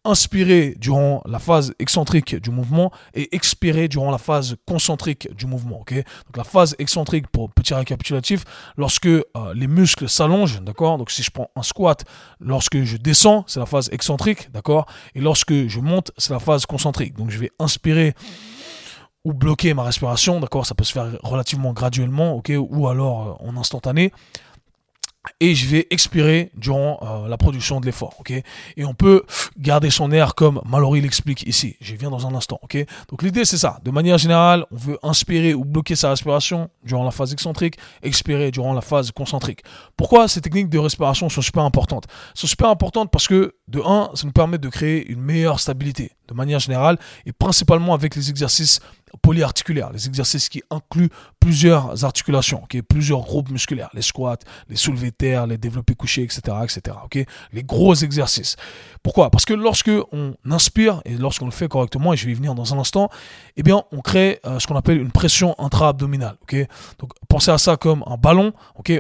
inspirer 0.06 0.76
durant 0.78 1.22
la 1.26 1.40
phase 1.40 1.74
excentrique 1.78 2.36
du 2.36 2.52
mouvement 2.52 2.92
et 3.14 3.36
expirer 3.36 3.88
durant 3.88 4.12
la 4.12 4.18
phase 4.18 4.56
concentrique 4.66 5.34
du 5.36 5.46
mouvement. 5.46 5.82
ok? 5.82 5.94
Donc 5.94 6.38
la 6.38 6.44
phase 6.44 6.76
excentrique, 6.80 7.28
pour 7.28 7.52
petit 7.52 7.74
récapitulatif, 7.74 8.44
lorsque 8.78 9.08
euh, 9.08 9.24
les 9.54 9.68
muscles 9.68 10.08
s'allongent, 10.08 10.62
d'accord? 10.62 10.98
Donc 10.98 11.12
si 11.12 11.22
je 11.22 11.32
prends 11.32 11.52
un 11.56 11.64
squat, 11.64 12.06
lorsque 12.40 12.82
je 12.84 12.98
descends, 12.98 13.44
c'est 13.48 13.60
la 13.60 13.66
phase 13.66 13.90
excentrique, 13.92 14.52
d'accord? 14.52 14.86
Et 15.16 15.22
lorsque 15.22 15.68
je 15.68 15.80
monte, 15.80 16.12
c'est 16.18 16.34
la 16.34 16.40
phase 16.40 16.66
concentrique. 16.66 17.16
Donc 17.16 17.30
je 17.30 17.38
vais 17.38 17.52
inspirer 17.60 18.14
ou 19.26 19.34
bloquer 19.34 19.74
ma 19.74 19.84
respiration, 19.84 20.40
d'accord 20.40 20.66
Ça 20.66 20.76
peut 20.76 20.84
se 20.84 20.94
faire 20.94 21.18
relativement 21.24 21.74
graduellement, 21.74 22.36
ok 22.36 22.52
Ou 22.58 22.88
alors 22.88 23.40
euh, 23.42 23.48
en 23.48 23.58
instantané 23.58 24.12
et 25.40 25.54
je 25.54 25.68
vais 25.68 25.88
expirer 25.90 26.52
durant 26.56 27.00
euh, 27.02 27.28
la 27.28 27.38
production 27.38 27.80
de 27.80 27.86
l'effort, 27.86 28.16
ok 28.20 28.32
Et 28.32 28.86
on 28.86 28.94
peut 28.94 29.24
garder 29.58 29.90
son 29.90 30.12
air 30.12 30.34
comme 30.34 30.62
Mallory 30.66 31.02
l'explique 31.02 31.44
ici. 31.44 31.76
Je 31.82 31.96
viens 31.96 32.10
dans 32.10 32.26
un 32.26 32.34
instant, 32.36 32.60
ok 32.64 32.78
Donc 33.10 33.22
l'idée 33.22 33.46
c'est 33.46 33.58
ça. 33.58 33.80
De 33.84 33.92
manière 33.92 34.18
générale, 34.18 34.66
on 34.72 34.78
veut 34.78 35.00
inspirer 35.04 35.54
ou 35.54 35.66
bloquer 35.66 35.96
sa 35.96 36.10
respiration 36.10 36.70
durant 36.84 37.04
la 37.04 37.12
phase 37.12 37.34
excentrique, 37.34 37.78
expirer 38.02 38.52
durant 38.52 38.74
la 38.74 38.82
phase 38.82 39.12
concentrique. 39.12 39.62
Pourquoi 39.98 40.28
ces 40.28 40.42
techniques 40.42 40.70
de 40.70 40.80
respiration 40.80 41.30
sont 41.30 41.42
super 41.42 41.64
importantes? 41.64 42.06
Sont 42.34 42.48
super 42.48 42.70
importantes 42.70 43.12
parce 43.12 43.28
que 43.28 43.56
de 43.70 43.82
un, 43.86 44.10
ça 44.16 44.26
nous 44.26 44.34
permet 44.34 44.58
de 44.58 44.70
créer 44.70 45.08
une 45.08 45.22
meilleure 45.22 45.60
stabilité 45.60 46.12
de 46.28 46.34
manière 46.34 46.60
générale 46.60 46.98
et 47.26 47.32
principalement 47.32 47.94
avec 47.94 48.16
les 48.16 48.30
exercices 48.30 48.80
polyarticulaires, 49.22 49.92
les 49.92 50.08
exercices 50.08 50.50
qui 50.50 50.62
incluent 50.70 51.10
plusieurs 51.40 52.06
articulations, 52.06 52.64
plusieurs 52.88 53.22
groupes 53.22 53.50
musculaires, 53.50 53.90
les 53.94 54.02
squats, 54.02 54.38
les 54.70 54.76
soulevés 54.76 55.12
terre, 55.12 55.48
les 55.48 55.58
développés 55.58 55.96
couchés, 55.96 56.24
etc., 56.24 56.42
etc., 56.64 56.96
les 57.52 57.64
gros 57.64 57.96
exercices. 57.96 58.56
Pourquoi? 59.02 59.32
Parce 59.32 59.46
que 59.46 59.54
lorsque 59.54 59.92
on 60.12 60.36
inspire 60.50 61.02
et 61.06 61.16
lorsqu'on 61.16 61.46
le 61.46 61.52
fait 61.52 61.68
correctement, 61.68 62.14
et 62.14 62.18
je 62.18 62.26
vais 62.26 62.32
y 62.32 62.36
venir 62.36 62.56
dans 62.56 62.74
un 62.74 62.80
instant, 62.80 63.10
eh 63.58 63.64
bien, 63.64 63.84
on 63.92 64.02
crée 64.02 64.40
euh, 64.46 64.60
ce 64.60 64.68
qu'on 64.68 64.76
appelle 64.76 65.00
une 65.00 65.12
pression 65.12 65.56
intra-abdominale. 65.58 66.38
Donc, 67.00 67.12
pensez 67.28 67.52
à 67.52 67.58
ça 67.58 67.78
comme 67.78 68.04
un 68.08 68.18
ballon. 68.18 68.54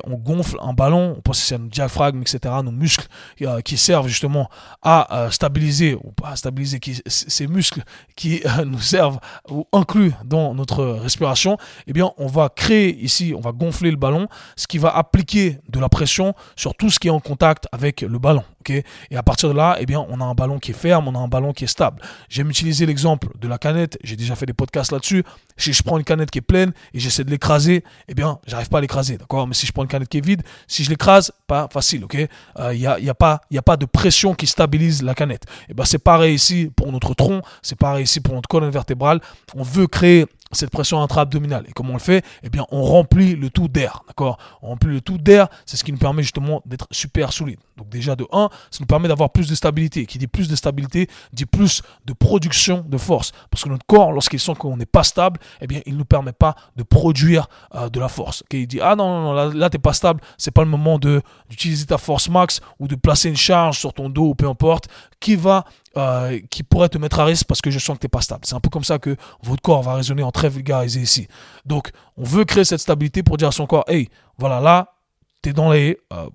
On 0.05 0.15
gonfle 0.15 0.58
un 0.62 0.73
ballon, 0.73 1.15
on 1.17 1.21
pense 1.21 1.51
à 1.51 1.58
nos 1.58 1.67
diaphragme, 1.67 2.21
etc., 2.21 2.55
nos 2.63 2.71
muscles 2.71 3.08
euh, 3.41 3.62
qui 3.62 3.77
servent 3.77 4.08
justement 4.08 4.49
à 4.82 5.26
euh, 5.26 5.30
stabiliser 5.30 5.95
ou 5.95 6.12
pas 6.12 6.36
stabiliser, 6.36 6.80
ces 7.08 7.48
muscles 7.48 7.84
qui 8.15 8.41
nous 8.65 8.80
servent 8.80 9.19
ou 9.50 9.67
inclus 9.74 10.13
dans 10.26 10.54
notre 10.54 10.84
respiration, 10.84 11.58
eh 11.88 11.93
bien, 11.93 12.12
on 12.17 12.28
va 12.28 12.50
créer 12.50 12.98
ici, 13.04 13.34
on 13.36 13.41
va 13.41 13.52
gonfler 13.52 13.91
le 13.91 13.98
ballon, 13.98 14.28
ce 14.56 14.67
qui 14.67 14.78
va 14.78 14.95
appliquer 14.95 15.60
de 15.69 15.80
la 15.80 15.89
pression 15.89 16.34
sur 16.56 16.76
tout 16.76 16.89
ce 16.89 17.00
qui 17.00 17.08
est 17.08 17.12
en 17.12 17.19
contact 17.19 17.67
avec 17.72 18.02
le 18.02 18.19
ballon. 18.19 18.43
Et 18.69 19.17
à 19.17 19.23
partir 19.23 19.49
de 19.49 19.53
là, 19.53 19.77
eh 19.79 19.86
bien, 19.86 20.05
on 20.10 20.21
a 20.21 20.25
un 20.25 20.34
ballon 20.34 20.60
qui 20.60 20.71
est 20.71 20.73
ferme, 20.75 21.08
on 21.08 21.15
a 21.15 21.19
un 21.19 21.27
ballon 21.27 21.53
qui 21.53 21.63
est 21.63 21.67
stable. 21.67 22.01
J'aime 22.29 22.49
utiliser 22.49 22.86
l'exemple 22.86 23.27
de 23.39 23.47
la 23.47 23.58
canette. 23.58 23.97
J'ai 24.03 24.15
déjà 24.15 24.36
fait 24.36 24.45
des 24.45 24.53
podcasts 24.53 24.91
là-dessus. 24.91 25.23
Si 25.58 25.73
je 25.73 25.84
prends 25.84 25.97
une 25.97 26.03
canette 26.03 26.32
qui 26.32 26.39
est 26.39 26.41
pleine 26.41 26.71
et 26.93 26.99
j'essaie 26.99 27.23
de 27.23 27.32
l'écraser, 27.32 27.84
eh 28.08 28.13
bien, 28.13 28.39
j'arrive 28.47 28.69
pas 28.69 28.77
à 28.77 28.82
l'écraser, 28.82 29.17
d'accord? 29.17 29.47
Mais 29.47 29.53
si 29.53 29.65
je 29.65 29.71
prends 29.71 29.84
une 29.84 29.89
canette 29.89 30.10
qui 30.10 30.19
est 30.19 30.25
vide, 30.25 30.43
si 30.67 30.84
je 30.84 30.89
l'écrase, 30.89 31.32
pas 31.47 31.67
facile, 31.71 32.05
Il 32.13 32.27
euh, 32.60 32.73
n'y 32.73 32.86
a, 32.86 32.99
y 32.99 33.10
a, 33.10 33.13
a 33.13 33.62
pas 33.62 33.77
de 33.77 33.86
pression 33.86 34.34
qui 34.34 34.47
stabilise 34.47 35.01
la 35.01 35.13
canette. 35.13 35.43
Et 35.43 35.71
eh 35.71 35.73
ben, 35.73 35.86
c'est 35.86 35.99
pareil 35.99 36.36
ici 36.36 36.71
pour 36.75 36.91
notre 36.91 37.13
tronc, 37.13 37.41
c'est 37.62 37.77
pareil 37.77 38.03
ici 38.03 38.19
pour 38.19 38.36
notre 38.36 38.47
colonne 38.47 38.71
vertébrale. 38.71 39.19
On 39.55 39.63
veut 39.63 39.88
créer 39.88 40.25
cette 40.51 40.71
pression 40.71 41.01
intra-abdominale. 41.01 41.65
Et 41.67 41.71
comment 41.71 41.91
on 41.91 41.93
le 41.93 41.99
fait? 41.99 42.25
Eh 42.43 42.49
bien, 42.49 42.65
on 42.71 42.83
remplit 42.83 43.35
le 43.35 43.49
tout 43.49 43.67
d'air, 43.67 44.03
d'accord? 44.07 44.38
On 44.62 44.69
remplit 44.69 44.91
le 44.91 45.01
tout 45.01 45.17
d'air, 45.17 45.47
c'est 45.65 45.77
ce 45.77 45.83
qui 45.83 45.91
nous 45.91 45.97
permet 45.97 46.23
justement 46.23 46.62
d'être 46.65 46.88
super 46.91 47.31
solide. 47.31 47.59
Donc 47.77 47.89
déjà, 47.89 48.15
de 48.15 48.25
1, 48.31 48.49
ça 48.71 48.77
nous 48.79 48.85
permet 48.85 49.07
d'avoir 49.07 49.29
plus 49.29 49.47
de 49.47 49.55
stabilité. 49.55 50.05
Qui 50.05 50.17
dit 50.17 50.27
plus 50.27 50.47
de 50.47 50.55
stabilité, 50.55 51.07
dit 51.33 51.45
plus 51.45 51.81
de 52.05 52.13
production 52.13 52.85
de 52.88 52.97
force. 52.97 53.31
Parce 53.49 53.63
que 53.63 53.69
notre 53.69 53.85
corps, 53.85 54.12
lorsqu'il 54.12 54.39
sent 54.39 54.55
qu'on 54.55 54.77
n'est 54.77 54.85
pas 54.85 55.03
stable, 55.03 55.39
eh 55.62 55.67
bien, 55.67 55.81
il 55.85 55.93
ne 55.93 55.99
nous 55.99 56.05
permet 56.05 56.33
pas 56.33 56.55
de 56.75 56.83
produire 56.83 57.47
euh, 57.75 57.89
de 57.89 57.99
la 57.99 58.09
force. 58.09 58.43
Il 58.51 58.67
dit, 58.67 58.79
ah 58.81 58.95
non, 58.95 59.07
non, 59.07 59.21
non 59.21 59.33
là, 59.33 59.45
là 59.53 59.69
tu 59.69 59.77
n'es 59.77 59.81
pas 59.81 59.93
stable, 59.93 60.21
c'est 60.38 60.51
pas 60.51 60.63
le 60.63 60.69
moment 60.69 60.99
d'utiliser 60.99 61.85
ta 61.85 61.97
force 61.97 62.29
max 62.29 62.62
ou 62.79 62.88
de 62.88 62.95
placer 62.95 63.29
une 63.29 63.38
charge 63.38 63.77
sur 63.77 63.93
ton 63.93 64.09
dos 64.09 64.29
ou 64.29 64.35
peu 64.35 64.47
importe, 64.47 64.88
qui 65.19 65.35
va 65.35 65.65
euh, 65.97 66.39
qui 66.49 66.63
pourrait 66.63 66.89
te 66.89 66.97
mettre 66.97 67.19
à 67.19 67.25
risque 67.25 67.45
parce 67.47 67.62
que 67.62 67.71
je 67.71 67.80
sens 67.80 67.95
que 67.95 68.02
tu 68.02 68.06
n'es 68.06 68.10
pas 68.10 68.21
stable. 68.21 68.41
C'est 68.45 68.56
un 68.56 68.60
peu 68.60 68.69
comme 68.69 68.84
ça 68.84 68.99
que 68.99 69.15
votre 69.41 69.62
corps 69.62 69.82
va 69.82 69.95
résonner 69.95 70.23
en 70.23 70.32
très 70.32 70.49
vulgarisé 70.49 70.99
ici. 70.99 71.28
Donc, 71.65 71.91
on 72.17 72.23
veut 72.23 72.45
créer 72.45 72.63
cette 72.63 72.80
stabilité 72.80 73.23
pour 73.23 73.38
dire 73.38 73.47
à 73.47 73.52
son 73.52 73.65
corps, 73.65 73.86
hey, 73.88 74.10
voilà, 74.38 74.60
là, 74.60 74.93
tu 75.41 75.49
es 75.49 75.54
dans 75.54 75.71
les... 75.71 75.97
Euh, 76.13 76.30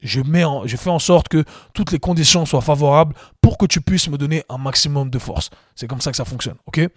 je, 0.00 0.20
mets 0.20 0.44
je 0.64 0.76
fais 0.76 0.90
en 0.90 0.98
sorte 0.98 1.28
que 1.28 1.44
toutes 1.74 1.92
les 1.92 1.98
conditions 1.98 2.46
soient 2.46 2.60
favorables 2.60 3.14
pour 3.40 3.58
que 3.58 3.66
tu 3.66 3.80
puisses 3.80 4.08
me 4.08 4.18
donner 4.18 4.44
un 4.48 4.58
maximum 4.58 5.10
de 5.10 5.18
force. 5.18 5.50
C'est 5.74 5.86
comme 5.86 6.00
ça 6.00 6.10
que 6.10 6.16
ça 6.16 6.24
fonctionne, 6.24 6.56
ok? 6.66 6.88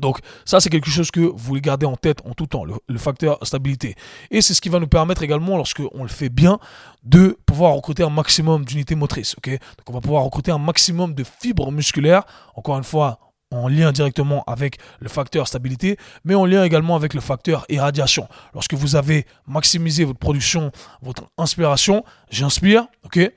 Donc 0.00 0.18
ça, 0.44 0.60
c'est 0.60 0.70
quelque 0.70 0.90
chose 0.90 1.10
que 1.10 1.20
vous 1.20 1.36
voulez 1.36 1.60
garder 1.60 1.86
en 1.86 1.96
tête 1.96 2.18
en 2.24 2.32
tout 2.32 2.46
temps, 2.46 2.64
le, 2.64 2.98
facteur 2.98 3.38
stabilité. 3.42 3.94
Et 4.30 4.40
c'est 4.40 4.54
ce 4.54 4.60
qui 4.60 4.68
va 4.68 4.80
nous 4.80 4.86
permettre 4.86 5.22
également, 5.22 5.56
lorsqu'on 5.56 6.02
le 6.02 6.08
fait 6.08 6.28
bien, 6.28 6.58
de 7.04 7.38
pouvoir 7.46 7.74
recruter 7.74 8.02
un 8.02 8.10
maximum 8.10 8.64
d'unités 8.64 8.94
motrices. 8.94 9.36
Donc 9.44 9.58
on 9.88 9.92
va 9.92 10.00
pouvoir 10.00 10.24
recruter 10.24 10.50
un 10.50 10.58
maximum 10.58 11.14
de 11.14 11.24
fibres 11.24 11.70
musculaires, 11.70 12.24
encore 12.54 12.78
une 12.78 12.84
fois, 12.84 13.18
en 13.50 13.68
lien 13.68 13.92
directement 13.92 14.42
avec 14.46 14.78
le 15.00 15.08
facteur 15.08 15.46
stabilité, 15.46 15.96
mais 16.24 16.34
en 16.34 16.44
lien 16.44 16.64
également 16.64 16.96
avec 16.96 17.14
le 17.14 17.20
facteur 17.20 17.64
irradiation. 17.68 18.28
Lorsque 18.52 18.74
vous 18.74 18.96
avez 18.96 19.26
maximisé 19.46 20.04
votre 20.04 20.18
production, 20.18 20.72
votre 21.02 21.24
inspiration, 21.38 22.04
j'inspire, 22.30 22.86
ok? 23.04 23.30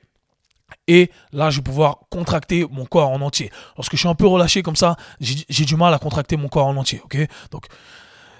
Et 0.86 1.10
là, 1.32 1.50
je 1.50 1.58
vais 1.58 1.62
pouvoir 1.62 2.00
contracter 2.10 2.66
mon 2.70 2.84
corps 2.84 3.10
en 3.10 3.20
entier. 3.20 3.50
Lorsque 3.76 3.92
je 3.92 3.98
suis 3.98 4.08
un 4.08 4.14
peu 4.14 4.26
relâché 4.26 4.62
comme 4.62 4.76
ça, 4.76 4.96
j'ai 5.20 5.64
du 5.64 5.76
mal 5.76 5.92
à 5.94 5.98
contracter 5.98 6.36
mon 6.36 6.48
corps 6.48 6.66
en 6.66 6.76
entier. 6.76 7.02
Donc, 7.50 7.66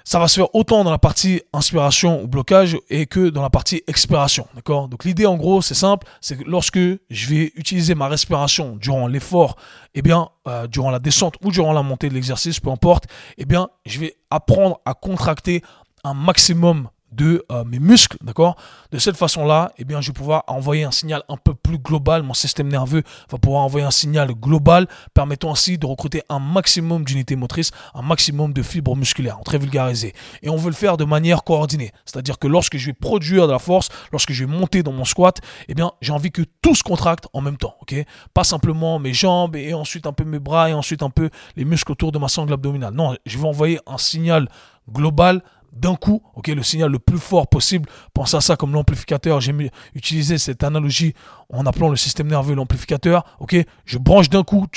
ça 0.03 0.17
va 0.17 0.27
se 0.27 0.39
faire 0.39 0.55
autant 0.55 0.83
dans 0.83 0.89
la 0.89 0.97
partie 0.97 1.43
inspiration 1.53 2.23
ou 2.23 2.27
blocage 2.27 2.75
et 2.89 3.05
que 3.05 3.29
dans 3.29 3.43
la 3.43 3.51
partie 3.51 3.83
expiration. 3.85 4.47
D'accord? 4.55 4.87
Donc 4.87 5.03
l'idée 5.05 5.27
en 5.27 5.37
gros, 5.37 5.61
c'est 5.61 5.75
simple, 5.75 6.07
c'est 6.19 6.35
que 6.35 6.49
lorsque 6.49 6.79
je 6.79 7.27
vais 7.27 7.51
utiliser 7.55 7.93
ma 7.93 8.07
respiration 8.07 8.75
durant 8.75 9.05
l'effort, 9.05 9.55
eh 9.93 10.01
bien, 10.01 10.29
euh, 10.47 10.65
durant 10.65 10.89
la 10.89 10.97
descente 10.97 11.35
ou 11.43 11.51
durant 11.51 11.73
la 11.73 11.83
montée 11.83 12.09
de 12.09 12.15
l'exercice, 12.15 12.59
peu 12.59 12.71
importe, 12.71 13.05
eh 13.37 13.45
bien, 13.45 13.69
je 13.85 13.99
vais 13.99 14.15
apprendre 14.31 14.79
à 14.83 14.95
contracter 14.95 15.61
un 16.03 16.15
maximum 16.15 16.89
de 17.11 17.45
euh, 17.51 17.63
mes 17.63 17.79
muscles, 17.79 18.17
d'accord? 18.21 18.55
De 18.91 18.97
cette 18.97 19.17
façon-là, 19.17 19.71
eh 19.77 19.85
bien, 19.85 20.01
je 20.01 20.07
vais 20.07 20.13
pouvoir 20.13 20.43
envoyer 20.47 20.83
un 20.83 20.91
signal 20.91 21.23
un 21.29 21.37
peu 21.37 21.53
plus 21.53 21.77
global. 21.77 22.23
Mon 22.23 22.33
système 22.33 22.67
nerveux 22.67 23.03
va 23.29 23.37
pouvoir 23.37 23.63
envoyer 23.63 23.85
un 23.85 23.91
signal 23.91 24.31
global, 24.33 24.87
permettant 25.13 25.51
ainsi 25.51 25.77
de 25.77 25.85
recruter 25.85 26.23
un 26.29 26.39
maximum 26.39 27.03
d'unités 27.03 27.35
motrices, 27.35 27.71
un 27.93 28.01
maximum 28.01 28.53
de 28.53 28.61
fibres 28.61 28.95
musculaires, 28.95 29.39
très 29.43 29.57
vulgarisé. 29.57 30.13
Et 30.41 30.49
on 30.49 30.57
veut 30.57 30.69
le 30.69 30.75
faire 30.75 30.97
de 30.97 31.05
manière 31.05 31.43
coordonnée. 31.43 31.91
C'est-à-dire 32.05 32.39
que 32.39 32.47
lorsque 32.47 32.77
je 32.77 32.87
vais 32.87 32.93
produire 32.93 33.47
de 33.47 33.51
la 33.51 33.59
force, 33.59 33.89
lorsque 34.11 34.31
je 34.31 34.45
vais 34.45 34.51
monter 34.51 34.83
dans 34.83 34.93
mon 34.93 35.05
squat, 35.05 35.39
eh 35.67 35.73
bien, 35.73 35.91
j'ai 36.01 36.13
envie 36.13 36.31
que 36.31 36.43
tout 36.61 36.75
se 36.75 36.83
contracte 36.83 37.27
en 37.33 37.41
même 37.41 37.57
temps, 37.57 37.75
ok? 37.81 37.95
Pas 38.33 38.43
simplement 38.43 38.99
mes 38.99 39.13
jambes 39.13 39.55
et 39.55 39.73
ensuite 39.73 40.05
un 40.07 40.13
peu 40.13 40.23
mes 40.23 40.39
bras 40.39 40.69
et 40.69 40.73
ensuite 40.73 41.03
un 41.03 41.09
peu 41.09 41.29
les 41.55 41.65
muscles 41.65 41.91
autour 41.91 42.11
de 42.11 42.19
ma 42.19 42.27
sangle 42.27 42.53
abdominale. 42.53 42.93
Non, 42.93 43.15
je 43.25 43.37
vais 43.37 43.47
envoyer 43.47 43.79
un 43.87 43.97
signal 43.97 44.47
global 44.91 45.43
d'un 45.73 45.95
coup, 45.95 46.21
ok, 46.35 46.47
le 46.47 46.63
signal 46.63 46.91
le 46.91 46.99
plus 46.99 47.17
fort 47.17 47.47
possible. 47.47 47.89
Pensez 48.13 48.37
à 48.37 48.41
ça 48.41 48.55
comme 48.55 48.73
l'amplificateur. 48.73 49.41
J'ai 49.41 49.53
utilisé 49.95 50.37
cette 50.37 50.63
analogie 50.63 51.13
en 51.51 51.65
appelant 51.65 51.89
le 51.89 51.95
système 51.95 52.27
nerveux 52.27 52.55
l'amplificateur. 52.55 53.23
Ok, 53.39 53.55
je 53.85 53.97
branche 53.97 54.29
d'un 54.29 54.43
coup, 54.43 54.67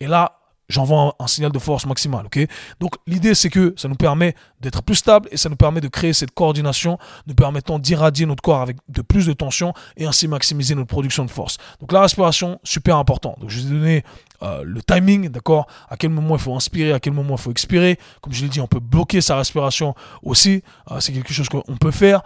et 0.00 0.06
là, 0.06 0.40
j'envoie 0.70 1.14
un, 1.18 1.26
signal 1.26 1.52
de 1.52 1.58
force 1.58 1.84
maximale. 1.84 2.26
ok? 2.26 2.46
Donc 2.78 2.94
l'idée 3.06 3.34
c'est 3.34 3.50
que 3.50 3.74
ça 3.76 3.88
nous 3.88 3.96
permet 3.96 4.34
d'être 4.60 4.82
plus 4.82 4.94
stable 4.94 5.28
et 5.32 5.36
ça 5.36 5.48
nous 5.48 5.56
permet 5.56 5.80
de 5.80 5.88
créer 5.88 6.12
cette 6.12 6.30
coordination, 6.30 6.98
nous 7.26 7.34
permettant 7.34 7.78
d'irradier 7.78 8.24
notre 8.24 8.42
corps 8.42 8.62
avec 8.62 8.78
de 8.88 9.02
plus 9.02 9.26
de 9.26 9.32
tension 9.32 9.74
et 9.96 10.06
ainsi 10.06 10.28
maximiser 10.28 10.74
notre 10.74 10.88
production 10.88 11.24
de 11.24 11.30
force. 11.30 11.58
Donc 11.80 11.92
la 11.92 12.02
respiration, 12.02 12.60
super 12.64 12.96
important. 12.96 13.36
Donc 13.40 13.50
je 13.50 13.60
vous 13.60 13.66
ai 13.66 13.70
donné 13.70 14.04
euh, 14.42 14.62
le 14.64 14.82
timing, 14.82 15.28
d'accord? 15.28 15.66
À 15.88 15.96
quel 15.96 16.10
moment 16.10 16.36
il 16.36 16.40
faut 16.40 16.54
inspirer, 16.54 16.92
à 16.92 17.00
quel 17.00 17.12
moment 17.12 17.36
il 17.36 17.40
faut 17.40 17.50
expirer. 17.50 17.98
Comme 18.20 18.32
je 18.32 18.42
l'ai 18.42 18.48
dit, 18.48 18.60
on 18.60 18.66
peut 18.66 18.80
bloquer 18.80 19.20
sa 19.20 19.36
respiration 19.36 19.94
aussi. 20.22 20.62
Euh, 20.90 21.00
c'est 21.00 21.12
quelque 21.12 21.32
chose 21.32 21.48
qu'on 21.48 21.76
peut 21.76 21.90
faire. 21.90 22.22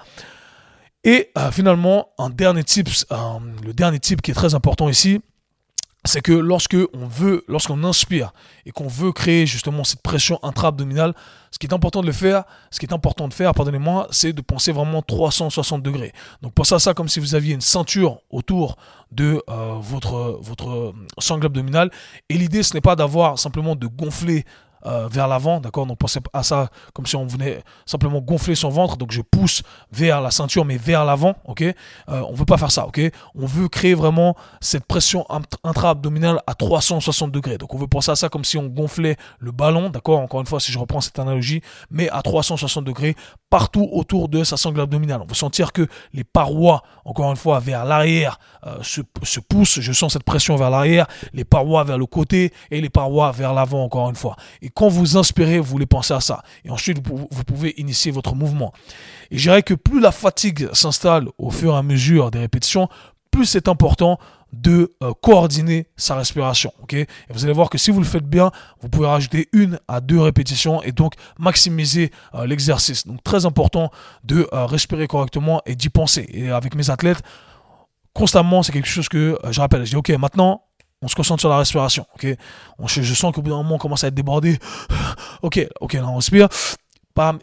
Et 1.02 1.30
euh, 1.36 1.50
finalement, 1.50 2.08
un 2.18 2.30
dernier 2.30 2.64
tips, 2.64 3.06
le 3.62 3.72
dernier 3.72 4.00
type 4.00 4.22
qui 4.22 4.30
est 4.30 4.34
très 4.34 4.54
important 4.54 4.88
ici, 4.88 5.20
c'est 6.04 6.20
que 6.20 6.32
lorsque 6.32 6.76
on 6.92 7.06
veut, 7.06 7.44
lorsqu'on 7.48 7.82
inspire 7.82 8.32
et 8.66 8.72
qu'on 8.72 8.88
veut 8.88 9.12
créer 9.12 9.46
justement 9.46 9.84
cette 9.84 10.02
pression 10.02 10.38
intra-abdominale, 10.42 11.14
ce 11.50 11.58
qui 11.58 11.66
est 11.66 11.72
important 11.72 12.02
de 12.02 12.06
le 12.06 12.12
faire, 12.12 12.44
ce 12.70 12.78
qui 12.78 12.86
est 12.86 12.92
important 12.92 13.28
de 13.28 13.32
faire, 13.32 13.54
pardonnez-moi, 13.54 14.08
c'est 14.10 14.32
de 14.32 14.40
penser 14.42 14.72
vraiment 14.72 15.02
360 15.02 15.82
degrés. 15.82 16.12
Donc 16.42 16.52
pensez 16.52 16.74
à 16.74 16.78
ça 16.78 16.94
comme 16.94 17.08
si 17.08 17.20
vous 17.20 17.34
aviez 17.34 17.54
une 17.54 17.60
ceinture 17.60 18.18
autour 18.30 18.76
de 19.12 19.42
euh, 19.48 19.74
votre 19.80 20.38
votre 20.42 20.92
sangle 21.18 21.46
abdominale. 21.46 21.90
Et 22.28 22.34
l'idée, 22.34 22.62
ce 22.62 22.74
n'est 22.74 22.80
pas 22.80 22.96
d'avoir 22.96 23.38
simplement 23.38 23.76
de 23.76 23.86
gonfler 23.86 24.44
euh, 24.86 25.08
vers 25.08 25.28
l'avant, 25.28 25.60
d'accord? 25.60 25.86
Donc 25.86 25.98
pensez 25.98 26.20
à 26.32 26.42
ça 26.42 26.68
comme 26.92 27.06
si 27.06 27.16
on 27.16 27.26
venait 27.26 27.62
simplement 27.86 28.20
gonfler 28.20 28.54
son 28.54 28.68
ventre, 28.68 28.96
donc 28.96 29.12
je 29.12 29.22
pousse 29.22 29.62
vers 29.92 30.20
la 30.20 30.30
ceinture, 30.30 30.64
mais 30.64 30.76
vers 30.76 31.04
l'avant, 31.04 31.34
ok? 31.46 31.62
Euh, 31.62 31.74
On 32.08 32.34
veut 32.34 32.44
pas 32.44 32.58
faire 32.58 32.70
ça, 32.70 32.86
ok? 32.86 33.00
On 33.34 33.46
veut 33.46 33.68
créer 33.68 33.94
vraiment 33.94 34.36
cette 34.60 34.84
pression 34.84 35.26
intra-abdominale 35.62 36.42
à 36.46 36.54
360 36.54 37.32
degrés. 37.32 37.58
Donc 37.58 37.74
on 37.74 37.78
veut 37.78 37.86
penser 37.86 38.10
à 38.10 38.16
ça 38.16 38.28
comme 38.28 38.44
si 38.44 38.58
on 38.58 38.66
gonflait 38.66 39.16
le 39.38 39.52
ballon, 39.52 39.90
d'accord? 39.90 40.20
Encore 40.20 40.40
une 40.40 40.46
fois, 40.46 40.60
si 40.60 40.72
je 40.72 40.78
reprends 40.78 41.00
cette 41.00 41.18
analogie, 41.18 41.62
mais 41.90 42.08
à 42.10 42.22
360 42.22 42.84
degrés 42.84 43.16
partout 43.50 43.88
autour 43.92 44.28
de 44.28 44.42
sa 44.42 44.56
sangle 44.56 44.80
abdominale. 44.80 45.20
On 45.22 45.26
veut 45.26 45.34
sentir 45.34 45.72
que 45.72 45.86
les 46.12 46.24
parois, 46.24 46.82
encore 47.04 47.30
une 47.30 47.36
fois, 47.36 47.60
vers 47.60 47.84
l'arrière 47.84 48.38
euh, 48.66 48.82
se, 48.82 49.00
se 49.22 49.40
poussent. 49.40 49.80
Je 49.80 49.92
sens 49.92 50.14
cette 50.14 50.24
pression 50.24 50.56
vers 50.56 50.70
l'arrière, 50.70 51.06
les 51.32 51.44
parois 51.44 51.84
vers 51.84 51.98
le 51.98 52.06
côté 52.06 52.52
et 52.70 52.80
les 52.80 52.90
parois 52.90 53.30
vers 53.32 53.54
l'avant, 53.54 53.84
encore 53.84 54.10
une 54.10 54.16
fois. 54.16 54.36
Quand 54.74 54.88
vous 54.88 55.16
inspirez, 55.16 55.58
vous 55.58 55.64
voulez 55.64 55.86
penser 55.86 56.14
à 56.14 56.20
ça. 56.20 56.42
Et 56.64 56.70
ensuite, 56.70 56.98
vous, 57.06 57.44
pouvez 57.44 57.74
initier 57.80 58.10
votre 58.10 58.34
mouvement. 58.34 58.72
Et 59.30 59.38
je 59.38 59.42
dirais 59.48 59.62
que 59.62 59.74
plus 59.74 60.00
la 60.00 60.12
fatigue 60.12 60.68
s'installe 60.72 61.28
au 61.38 61.50
fur 61.50 61.74
et 61.74 61.78
à 61.78 61.82
mesure 61.82 62.30
des 62.30 62.40
répétitions, 62.40 62.88
plus 63.30 63.46
c'est 63.46 63.68
important 63.68 64.18
de 64.52 64.92
euh, 65.02 65.12
coordonner 65.20 65.88
sa 65.96 66.14
respiration. 66.14 66.72
et 66.92 67.06
vous 67.30 67.44
allez 67.44 67.52
voir 67.52 67.70
que 67.70 67.78
si 67.78 67.90
vous 67.90 67.98
le 67.98 68.06
faites 68.06 68.26
bien, 68.26 68.52
vous 68.80 68.88
pouvez 68.88 69.06
rajouter 69.06 69.48
une 69.52 69.80
à 69.88 70.00
deux 70.00 70.20
répétitions 70.20 70.80
et 70.82 70.92
donc 70.92 71.14
maximiser 71.38 72.12
euh, 72.34 72.46
l'exercice. 72.46 73.06
Donc 73.06 73.22
très 73.24 73.46
important 73.46 73.90
de 74.22 74.48
euh, 74.52 74.66
respirer 74.66 75.08
correctement 75.08 75.60
et 75.66 75.74
d'y 75.74 75.88
penser. 75.88 76.28
Et 76.32 76.50
avec 76.50 76.76
mes 76.76 76.90
athlètes, 76.90 77.22
constamment, 78.12 78.62
c'est 78.62 78.72
quelque 78.72 78.88
chose 78.88 79.08
que 79.08 79.36
je 79.50 79.60
rappelle. 79.60 79.84
Je 79.84 79.90
dis, 79.90 79.96
ok, 79.96 80.10
maintenant, 80.10 80.62
on 81.04 81.08
se 81.08 81.14
concentre 81.14 81.40
sur 81.40 81.50
la 81.50 81.58
respiration, 81.58 82.06
ok? 82.14 82.26
Je, 82.86 83.02
je 83.02 83.14
sens 83.14 83.32
qu'au 83.32 83.42
bout 83.42 83.50
d'un 83.50 83.58
moment, 83.58 83.76
on 83.76 83.78
commence 83.78 84.04
à 84.04 84.08
être 84.08 84.14
débordé. 84.14 84.58
ok, 85.42 85.66
ok, 85.80 85.98
on 86.02 86.16
respire 86.16 86.48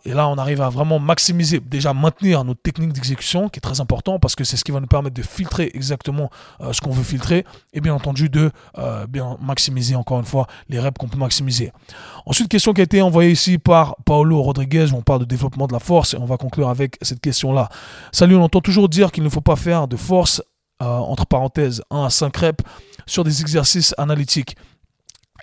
et 0.04 0.14
là 0.14 0.28
on 0.28 0.38
arrive 0.38 0.62
à 0.62 0.70
vraiment 0.70 1.00
maximiser, 1.00 1.62
déjà 1.62 1.94
maintenir 1.94 2.44
notre 2.44 2.62
technique 2.62 2.92
d'exécution 2.92 3.48
qui 3.48 3.60
est 3.60 3.62
très 3.62 3.80
important 3.80 4.20
parce 4.20 4.36
que 4.36 4.44
c'est 4.44 4.58
ce 4.58 4.66
qui 4.66 4.72
va 4.72 4.82
nous 4.82 4.88
permettre 4.88 5.16
de 5.16 5.22
filtrer 5.22 5.72
exactement 5.74 6.30
euh, 6.60 6.74
ce 6.74 6.82
qu'on 6.82 6.92
veut 6.92 7.04
filtrer 7.04 7.46
et 7.72 7.80
bien 7.80 7.94
entendu 7.94 8.28
de 8.28 8.52
euh, 8.78 9.08
bien 9.08 9.38
maximiser 9.42 9.96
encore 9.96 10.20
une 10.20 10.26
fois 10.26 10.48
les 10.68 10.78
reps 10.78 10.98
qu'on 10.98 11.08
peut 11.08 11.18
maximiser. 11.18 11.72
Ensuite, 12.26 12.50
question 12.50 12.74
qui 12.74 12.82
a 12.82 12.84
été 12.84 13.02
envoyée 13.02 13.32
ici 13.32 13.58
par 13.58 13.96
Paolo 14.04 14.42
Rodriguez 14.42 14.88
où 14.92 14.98
on 14.98 15.02
parle 15.02 15.22
de 15.22 15.26
développement 15.26 15.68
de 15.68 15.74
la 15.74 15.80
force 15.80 16.16
et 16.16 16.18
on 16.18 16.26
va 16.26 16.36
conclure 16.36 16.68
avec 16.68 16.98
cette 17.02 17.22
question 17.22 17.54
là. 17.54 17.70
Salut, 18.12 18.36
on 18.36 18.44
entend 18.44 18.60
toujours 18.60 18.90
dire 18.90 19.12
qu'il 19.12 19.24
ne 19.24 19.30
faut 19.30 19.42
pas 19.42 19.56
faire 19.56 19.88
de 19.88 19.96
force 19.96 20.42
entre 20.86 21.26
parenthèses 21.26 21.84
1 21.92 22.06
à 22.06 22.10
5 22.10 22.38
reps 22.38 22.64
sur 23.06 23.24
des 23.24 23.42
exercices 23.42 23.94
analytiques 23.98 24.56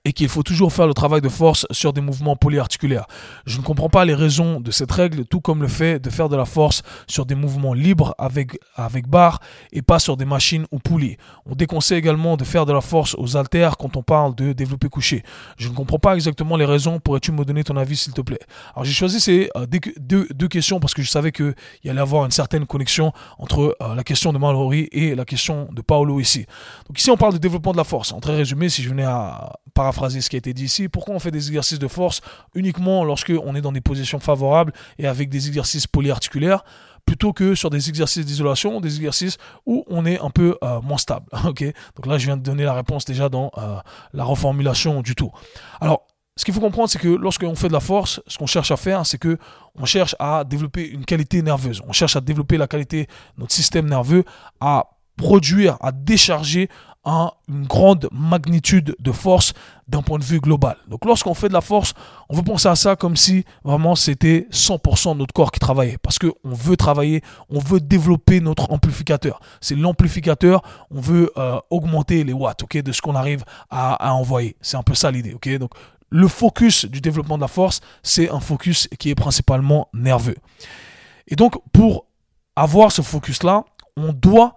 et 0.04 0.12
qu'il 0.12 0.28
faut 0.28 0.42
toujours 0.42 0.72
faire 0.72 0.86
le 0.86 0.94
travail 0.94 1.20
de 1.20 1.28
force 1.28 1.66
sur 1.70 1.92
des 1.92 2.00
mouvements 2.00 2.36
polyarticulaires. 2.36 3.06
Je 3.46 3.58
ne 3.58 3.62
comprends 3.62 3.88
pas 3.88 4.04
les 4.04 4.14
raisons 4.14 4.60
de 4.60 4.70
cette 4.70 4.92
règle, 4.92 5.24
tout 5.24 5.40
comme 5.40 5.62
le 5.62 5.68
fait 5.68 5.98
de 5.98 6.10
faire 6.10 6.28
de 6.28 6.36
la 6.36 6.44
force 6.44 6.82
sur 7.06 7.26
des 7.26 7.34
mouvements 7.34 7.74
libres 7.74 8.14
avec, 8.18 8.58
avec 8.74 9.08
barre 9.08 9.40
et 9.72 9.82
pas 9.82 9.98
sur 9.98 10.16
des 10.16 10.24
machines 10.24 10.66
ou 10.70 10.78
poulies. 10.78 11.16
On 11.46 11.54
déconseille 11.54 11.98
également 11.98 12.36
de 12.36 12.44
faire 12.44 12.66
de 12.66 12.72
la 12.72 12.80
force 12.80 13.14
aux 13.18 13.36
haltères 13.36 13.76
quand 13.76 13.96
on 13.96 14.02
parle 14.02 14.34
de 14.34 14.52
développer 14.52 14.88
couché. 14.88 15.22
Je 15.56 15.68
ne 15.68 15.74
comprends 15.74 15.98
pas 15.98 16.14
exactement 16.14 16.56
les 16.56 16.64
raisons. 16.64 17.00
Pourrais-tu 17.00 17.32
me 17.32 17.44
donner 17.44 17.64
ton 17.64 17.76
avis, 17.76 17.96
s'il 17.96 18.12
te 18.12 18.20
plaît? 18.20 18.40
Alors 18.74 18.84
j'ai 18.84 18.92
choisi 18.92 19.20
ces 19.20 19.50
euh, 19.56 19.66
deux, 19.98 20.48
questions 20.48 20.80
parce 20.80 20.94
que 20.94 21.02
je 21.02 21.10
savais 21.10 21.32
qu'il 21.32 21.54
y 21.84 21.90
allait 21.90 22.00
avoir 22.00 22.24
une 22.24 22.30
certaine 22.30 22.66
connexion 22.66 23.12
entre 23.38 23.76
euh, 23.82 23.94
la 23.94 24.04
question 24.04 24.32
de 24.32 24.38
Mallory 24.38 24.88
et 24.92 25.14
la 25.14 25.24
question 25.24 25.68
de 25.72 25.82
Paolo 25.82 26.20
ici. 26.20 26.46
Donc 26.86 26.98
ici, 26.98 27.10
on 27.10 27.16
parle 27.16 27.34
de 27.34 27.38
développement 27.38 27.72
de 27.72 27.76
la 27.76 27.84
force. 27.84 28.12
En 28.12 28.20
très 28.20 28.36
résumé, 28.36 28.68
si 28.68 28.82
je 28.82 28.88
venais 28.90 29.04
à 29.04 29.58
ce 29.92 30.28
qui 30.28 30.36
a 30.36 30.38
été 30.38 30.54
dit 30.54 30.64
ici. 30.64 30.88
Pourquoi 30.88 31.14
on 31.14 31.18
fait 31.18 31.30
des 31.30 31.48
exercices 31.48 31.78
de 31.78 31.88
force 31.88 32.20
uniquement 32.54 33.04
lorsque 33.04 33.32
on 33.44 33.54
est 33.54 33.60
dans 33.60 33.72
des 33.72 33.80
positions 33.80 34.20
favorables 34.20 34.72
et 34.98 35.06
avec 35.06 35.28
des 35.28 35.48
exercices 35.48 35.86
polyarticulaires 35.86 36.64
plutôt 37.08 37.32
que 37.32 37.54
sur 37.54 37.70
des 37.70 37.88
exercices 37.88 38.26
d'isolation, 38.26 38.82
des 38.82 38.96
exercices 38.96 39.38
où 39.64 39.82
on 39.88 40.04
est 40.04 40.20
un 40.20 40.28
peu 40.28 40.58
euh, 40.62 40.82
moins 40.82 40.98
stable. 40.98 41.26
ok? 41.46 41.62
Donc 41.96 42.06
là, 42.06 42.18
je 42.18 42.26
viens 42.26 42.36
de 42.36 42.42
donner 42.42 42.64
la 42.64 42.74
réponse 42.74 43.06
déjà 43.06 43.30
dans 43.30 43.50
euh, 43.56 43.76
la 44.12 44.24
reformulation 44.24 45.00
du 45.00 45.14
tout. 45.14 45.30
Alors, 45.80 46.06
ce 46.36 46.44
qu'il 46.44 46.52
faut 46.52 46.60
comprendre, 46.60 46.88
c'est 46.90 47.00
que 47.00 47.08
lorsqu'on 47.08 47.54
fait 47.56 47.68
de 47.68 47.72
la 47.72 47.80
force, 47.80 48.20
ce 48.26 48.36
qu'on 48.38 48.46
cherche 48.46 48.70
à 48.70 48.76
faire, 48.76 49.06
c'est 49.06 49.18
que 49.18 49.38
on 49.74 49.86
cherche 49.86 50.14
à 50.18 50.44
développer 50.44 50.86
une 50.86 51.04
qualité 51.04 51.42
nerveuse. 51.42 51.82
On 51.88 51.92
cherche 51.92 52.14
à 52.14 52.20
développer 52.20 52.58
la 52.58 52.68
qualité 52.68 53.08
notre 53.38 53.52
système 53.52 53.88
nerveux, 53.88 54.24
à 54.60 54.90
produire, 55.16 55.78
à 55.80 55.92
décharger 55.92 56.68
une 57.48 57.66
grande 57.66 58.08
magnitude 58.12 58.94
de 58.98 59.12
force 59.12 59.54
d'un 59.88 60.02
point 60.02 60.18
de 60.18 60.24
vue 60.24 60.40
global. 60.40 60.76
Donc 60.88 61.04
lorsqu'on 61.06 61.34
fait 61.34 61.48
de 61.48 61.54
la 61.54 61.60
force, 61.62 61.94
on 62.28 62.36
veut 62.36 62.42
penser 62.42 62.68
à 62.68 62.76
ça 62.76 62.96
comme 62.96 63.16
si 63.16 63.44
vraiment 63.64 63.94
c'était 63.94 64.46
100% 64.52 65.14
de 65.14 65.18
notre 65.18 65.32
corps 65.32 65.50
qui 65.50 65.60
travaillait. 65.60 65.96
Parce 66.02 66.18
qu'on 66.18 66.34
veut 66.44 66.76
travailler, 66.76 67.22
on 67.48 67.58
veut 67.60 67.80
développer 67.80 68.40
notre 68.40 68.70
amplificateur. 68.70 69.40
C'est 69.60 69.74
l'amplificateur, 69.74 70.62
on 70.90 71.00
veut 71.00 71.32
euh, 71.38 71.58
augmenter 71.70 72.24
les 72.24 72.34
watts 72.34 72.62
ok, 72.64 72.82
de 72.82 72.92
ce 72.92 73.00
qu'on 73.00 73.14
arrive 73.14 73.44
à, 73.70 74.12
envoyer. 74.12 74.56
C'est 74.60 74.76
un 74.76 74.82
peu 74.82 74.94
ça 74.94 75.10
l'idée. 75.10 75.32
ok 75.32 75.48
Donc 75.58 75.70
le 76.10 76.28
focus 76.28 76.84
du 76.84 77.00
développement 77.00 77.36
de 77.36 77.42
la 77.42 77.48
force, 77.48 77.80
c'est 78.02 78.30
un 78.30 78.40
focus 78.40 78.88
qui 78.98 79.10
est 79.10 79.14
principalement 79.14 79.88
nerveux. 79.94 80.36
Et 81.26 81.36
donc 81.36 81.58
pour 81.72 82.06
avoir 82.54 82.92
ce 82.92 83.00
focus-là, 83.00 83.64
on 83.96 84.12
doit 84.12 84.56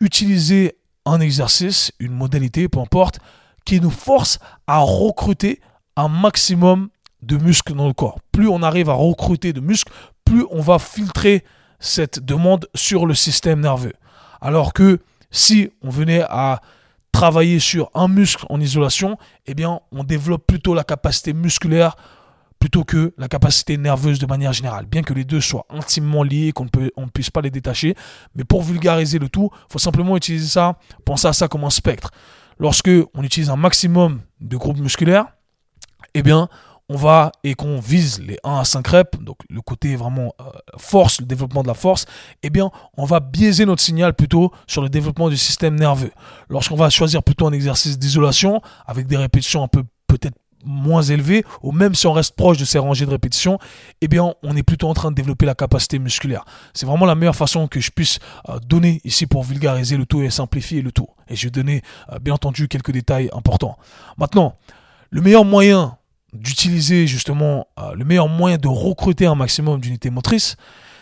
utiliser 0.00 0.79
un 1.06 1.20
exercice, 1.20 1.92
une 1.98 2.12
modalité, 2.12 2.68
peu 2.68 2.80
importe, 2.80 3.20
qui 3.64 3.80
nous 3.80 3.90
force 3.90 4.38
à 4.66 4.78
recruter 4.78 5.60
un 5.96 6.08
maximum 6.08 6.88
de 7.22 7.36
muscles 7.36 7.74
dans 7.74 7.86
le 7.86 7.92
corps. 7.92 8.18
Plus 8.32 8.48
on 8.48 8.62
arrive 8.62 8.88
à 8.90 8.94
recruter 8.94 9.52
de 9.52 9.60
muscles, 9.60 9.92
plus 10.24 10.44
on 10.50 10.60
va 10.60 10.78
filtrer 10.78 11.44
cette 11.78 12.24
demande 12.24 12.68
sur 12.74 13.06
le 13.06 13.14
système 13.14 13.60
nerveux. 13.60 13.94
Alors 14.40 14.72
que 14.72 15.00
si 15.30 15.70
on 15.82 15.90
venait 15.90 16.22
à 16.28 16.60
travailler 17.12 17.58
sur 17.58 17.90
un 17.94 18.08
muscle 18.08 18.46
en 18.48 18.60
isolation, 18.60 19.18
eh 19.46 19.54
bien, 19.54 19.80
on 19.92 20.04
développe 20.04 20.46
plutôt 20.46 20.74
la 20.74 20.84
capacité 20.84 21.32
musculaire 21.32 21.96
plutôt 22.60 22.84
que 22.84 23.14
la 23.16 23.26
capacité 23.26 23.76
nerveuse 23.78 24.18
de 24.18 24.26
manière 24.26 24.52
générale. 24.52 24.86
Bien 24.86 25.02
que 25.02 25.14
les 25.14 25.24
deux 25.24 25.40
soient 25.40 25.66
intimement 25.70 26.22
liés, 26.22 26.52
qu'on 26.52 26.66
ne, 26.66 27.06
puisse 27.06 27.30
pas 27.30 27.40
les 27.40 27.50
détacher, 27.50 27.96
mais 28.36 28.44
pour 28.44 28.62
vulgariser 28.62 29.18
le 29.18 29.28
tout, 29.28 29.50
il 29.52 29.72
faut 29.72 29.78
simplement 29.78 30.16
utiliser 30.16 30.46
ça, 30.46 30.78
penser 31.04 31.26
à 31.26 31.32
ça 31.32 31.48
comme 31.48 31.64
un 31.64 31.70
spectre. 31.70 32.10
Lorsque 32.58 32.90
on 33.14 33.22
utilise 33.24 33.48
un 33.48 33.56
maximum 33.56 34.20
de 34.40 34.56
groupes 34.58 34.78
musculaires, 34.78 35.26
eh 36.12 36.22
bien, 36.22 36.48
on 36.90 36.96
va 36.96 37.32
et 37.44 37.54
qu'on 37.54 37.80
vise 37.80 38.20
les 38.20 38.36
1 38.44 38.58
à 38.58 38.64
5 38.64 38.86
reps, 38.88 39.18
donc 39.20 39.38
le 39.48 39.62
côté 39.62 39.96
vraiment 39.96 40.34
euh, 40.40 40.50
force, 40.76 41.20
le 41.20 41.26
développement 41.26 41.62
de 41.62 41.68
la 41.68 41.74
force, 41.74 42.04
eh 42.42 42.50
bien, 42.50 42.70
on 42.96 43.06
va 43.06 43.20
biaiser 43.20 43.64
notre 43.64 43.80
signal 43.80 44.12
plutôt 44.12 44.52
sur 44.66 44.82
le 44.82 44.90
développement 44.90 45.30
du 45.30 45.36
système 45.38 45.76
nerveux. 45.76 46.10
Lorsqu'on 46.50 46.76
va 46.76 46.90
choisir 46.90 47.22
plutôt 47.22 47.46
un 47.46 47.52
exercice 47.52 47.98
d'isolation 47.98 48.60
avec 48.86 49.06
des 49.06 49.16
répétitions 49.16 49.62
un 49.62 49.68
peu 49.68 49.84
peut-être 50.08 50.36
moins 50.64 51.02
élevé, 51.02 51.44
ou 51.62 51.72
même 51.72 51.94
si 51.94 52.06
on 52.06 52.12
reste 52.12 52.36
proche 52.36 52.58
de 52.58 52.64
ces 52.64 52.78
rangées 52.78 53.06
de 53.06 53.10
répétition, 53.10 53.58
eh 54.00 54.08
bien, 54.08 54.34
on 54.42 54.56
est 54.56 54.62
plutôt 54.62 54.88
en 54.88 54.94
train 54.94 55.10
de 55.10 55.16
développer 55.16 55.46
la 55.46 55.54
capacité 55.54 55.98
musculaire. 55.98 56.44
C'est 56.74 56.86
vraiment 56.86 57.06
la 57.06 57.14
meilleure 57.14 57.36
façon 57.36 57.68
que 57.68 57.80
je 57.80 57.90
puisse 57.90 58.18
euh, 58.48 58.58
donner 58.58 59.00
ici 59.04 59.26
pour 59.26 59.44
vulgariser 59.44 59.96
le 59.96 60.06
tout 60.06 60.22
et 60.22 60.30
simplifier 60.30 60.82
le 60.82 60.92
tout. 60.92 61.08
Et 61.28 61.36
je 61.36 61.46
vais 61.46 61.50
donner, 61.50 61.82
euh, 62.12 62.18
bien 62.18 62.34
entendu, 62.34 62.68
quelques 62.68 62.92
détails 62.92 63.30
importants. 63.32 63.78
Maintenant, 64.18 64.56
le 65.10 65.20
meilleur 65.20 65.44
moyen 65.44 65.96
d'utiliser 66.32 67.06
justement, 67.06 67.66
euh, 67.78 67.94
le 67.94 68.04
meilleur 68.04 68.28
moyen 68.28 68.56
de 68.56 68.68
recruter 68.68 69.26
un 69.26 69.34
maximum 69.34 69.80
d'unités 69.80 70.10
motrices, 70.10 70.56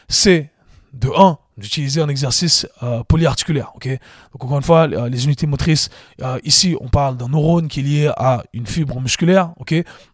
c'est 0.09 0.51
de 0.95 1.11
1 1.15 1.39
d'utiliser 1.59 2.01
un 2.01 2.09
exercice 2.09 2.67
euh, 2.83 3.03
polyarticulaire. 3.03 3.73
ok? 3.75 3.89
Donc 4.33 4.45
encore 4.45 4.57
une 4.57 4.63
fois, 4.63 4.89
euh, 4.89 5.09
les 5.09 5.25
unités 5.25 5.47
motrices, 5.47 5.91
euh, 6.23 6.39
ici 6.45 6.77
on 6.81 6.89
parle 6.89 7.17
d'un 7.17 7.29
neurone 7.29 7.69
qui 7.69 7.81
est 7.81 7.83
lié 7.83 8.11
à 8.17 8.43
une 8.53 8.67
fibre 8.67 9.01
musculaire. 9.01 9.51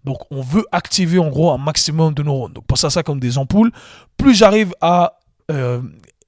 Donc 0.04 0.18
on 0.30 0.40
veut 0.40 0.64
activer 0.72 1.18
en 1.18 1.28
gros 1.28 1.52
un 1.52 1.58
maximum 1.58 2.14
de 2.14 2.22
neurones. 2.22 2.52
Donc 2.52 2.64
pensez 2.66 2.86
à 2.86 2.90
ça 2.90 3.02
comme 3.02 3.20
des 3.20 3.38
ampoules. 3.38 3.70
Plus 4.16 4.34
j'arrive 4.34 4.72
à 4.80 5.18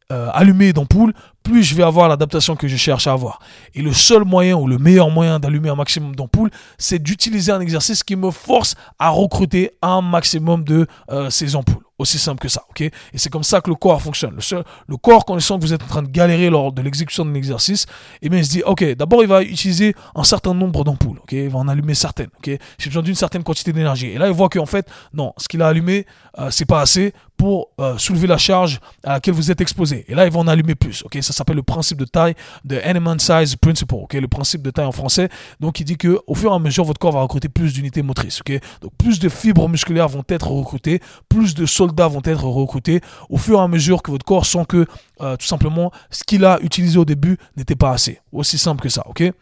allumer 0.08 0.72
d'ampoules, 0.72 1.14
plus 1.46 1.62
je 1.62 1.74
vais 1.74 1.82
avoir 1.84 2.08
l'adaptation 2.08 2.56
que 2.56 2.66
je 2.66 2.76
cherche 2.76 3.06
à 3.06 3.12
avoir. 3.12 3.38
Et 3.74 3.82
le 3.82 3.92
seul 3.92 4.24
moyen 4.24 4.56
ou 4.56 4.66
le 4.66 4.78
meilleur 4.78 5.10
moyen 5.10 5.38
d'allumer 5.38 5.68
un 5.68 5.76
maximum 5.76 6.14
d'ampoules, 6.16 6.50
c'est 6.76 7.00
d'utiliser 7.00 7.52
un 7.52 7.60
exercice 7.60 8.02
qui 8.02 8.16
me 8.16 8.30
force 8.30 8.74
à 8.98 9.10
recruter 9.10 9.70
un 9.80 10.02
maximum 10.02 10.64
de 10.64 10.86
ces 11.30 11.54
ampoules. 11.54 11.82
Aussi 11.98 12.18
simple 12.18 12.40
que 12.40 12.48
ça, 12.48 12.62
ok? 12.68 12.82
Et 12.82 12.92
c'est 13.14 13.30
comme 13.30 13.42
ça 13.42 13.62
que 13.62 13.70
le 13.70 13.74
corps 13.74 14.02
fonctionne. 14.02 14.38
Le 14.86 14.96
corps, 14.98 15.24
quand 15.24 15.34
il 15.34 15.40
sent 15.40 15.54
que 15.54 15.62
vous 15.62 15.72
êtes 15.72 15.82
en 15.82 15.86
train 15.86 16.02
de 16.02 16.10
galérer 16.10 16.50
lors 16.50 16.70
de 16.70 16.82
l'exécution 16.82 17.24
de 17.24 17.30
l'exercice, 17.30 17.86
eh 18.20 18.28
bien, 18.28 18.38
il 18.40 18.44
se 18.44 18.50
dit, 18.50 18.62
ok, 18.62 18.84
d'abord, 18.96 19.22
il 19.22 19.28
va 19.28 19.42
utiliser 19.42 19.94
un 20.14 20.22
certain 20.22 20.52
nombre 20.52 20.84
d'ampoules, 20.84 21.18
ok? 21.22 21.32
Il 21.32 21.48
va 21.48 21.58
en 21.58 21.68
allumer 21.68 21.94
certaines, 21.94 22.28
ok? 22.36 22.50
J'ai 22.78 22.90
besoin 22.90 23.02
d'une 23.02 23.14
certaine 23.14 23.42
quantité 23.42 23.72
d'énergie. 23.72 24.08
Et 24.08 24.18
là, 24.18 24.26
il 24.26 24.34
voit 24.34 24.50
qu'en 24.50 24.66
fait, 24.66 24.86
non, 25.14 25.32
ce 25.38 25.48
qu'il 25.48 25.62
a 25.62 25.68
allumé, 25.68 26.04
euh, 26.38 26.50
c'est 26.50 26.66
pas 26.66 26.82
assez 26.82 27.14
pour 27.38 27.68
euh, 27.80 27.96
soulever 27.96 28.26
la 28.26 28.36
charge 28.36 28.78
à 29.02 29.14
laquelle 29.14 29.34
vous 29.34 29.50
êtes 29.50 29.62
exposé. 29.62 30.04
Et 30.08 30.14
là, 30.14 30.26
il 30.26 30.32
va 30.32 30.40
en 30.40 30.48
allumer 30.48 30.74
plus, 30.74 31.02
ok? 31.02 31.16
Ça 31.22 31.32
s'appelle 31.36 31.56
le 31.56 31.62
principe 31.62 31.98
de 31.98 32.04
taille, 32.04 32.34
de 32.64 32.76
Element 32.76 33.18
Size 33.18 33.56
Principle, 33.56 33.94
Le 34.12 34.28
principe 34.28 34.62
de 34.62 34.70
taille 34.70 34.86
en 34.86 34.92
français. 34.92 35.28
Donc, 35.60 35.80
il 35.80 35.84
dit 35.84 35.96
que 35.96 36.20
au 36.26 36.34
fur 36.34 36.52
et 36.52 36.54
à 36.54 36.58
mesure, 36.58 36.84
votre 36.84 36.98
corps 36.98 37.12
va 37.12 37.20
recruter 37.20 37.48
plus 37.48 37.72
d'unités 37.72 38.02
motrices, 38.02 38.42
Donc, 38.80 38.92
plus 38.98 39.18
de 39.18 39.28
fibres 39.28 39.68
musculaires 39.68 40.08
vont 40.08 40.24
être 40.28 40.48
recrutées, 40.48 41.00
plus 41.28 41.54
de 41.54 41.66
soldats 41.66 42.08
vont 42.08 42.22
être 42.24 42.44
recrutés 42.44 43.00
au 43.28 43.38
fur 43.38 43.58
et 43.58 43.62
à 43.62 43.68
mesure 43.68 44.02
que 44.02 44.10
votre 44.10 44.24
corps 44.24 44.46
sent 44.46 44.64
que 44.68 44.86
euh, 45.20 45.36
tout 45.36 45.46
simplement 45.46 45.90
ce 46.10 46.24
qu'il 46.24 46.44
a 46.44 46.58
utilisé 46.62 46.98
au 46.98 47.04
début 47.04 47.38
n'était 47.56 47.76
pas 47.76 47.90
assez. 47.90 48.20
Aussi 48.32 48.58
simple 48.58 48.82
que 48.82 48.88
ça, 48.88 49.02
ok? 49.06 49.32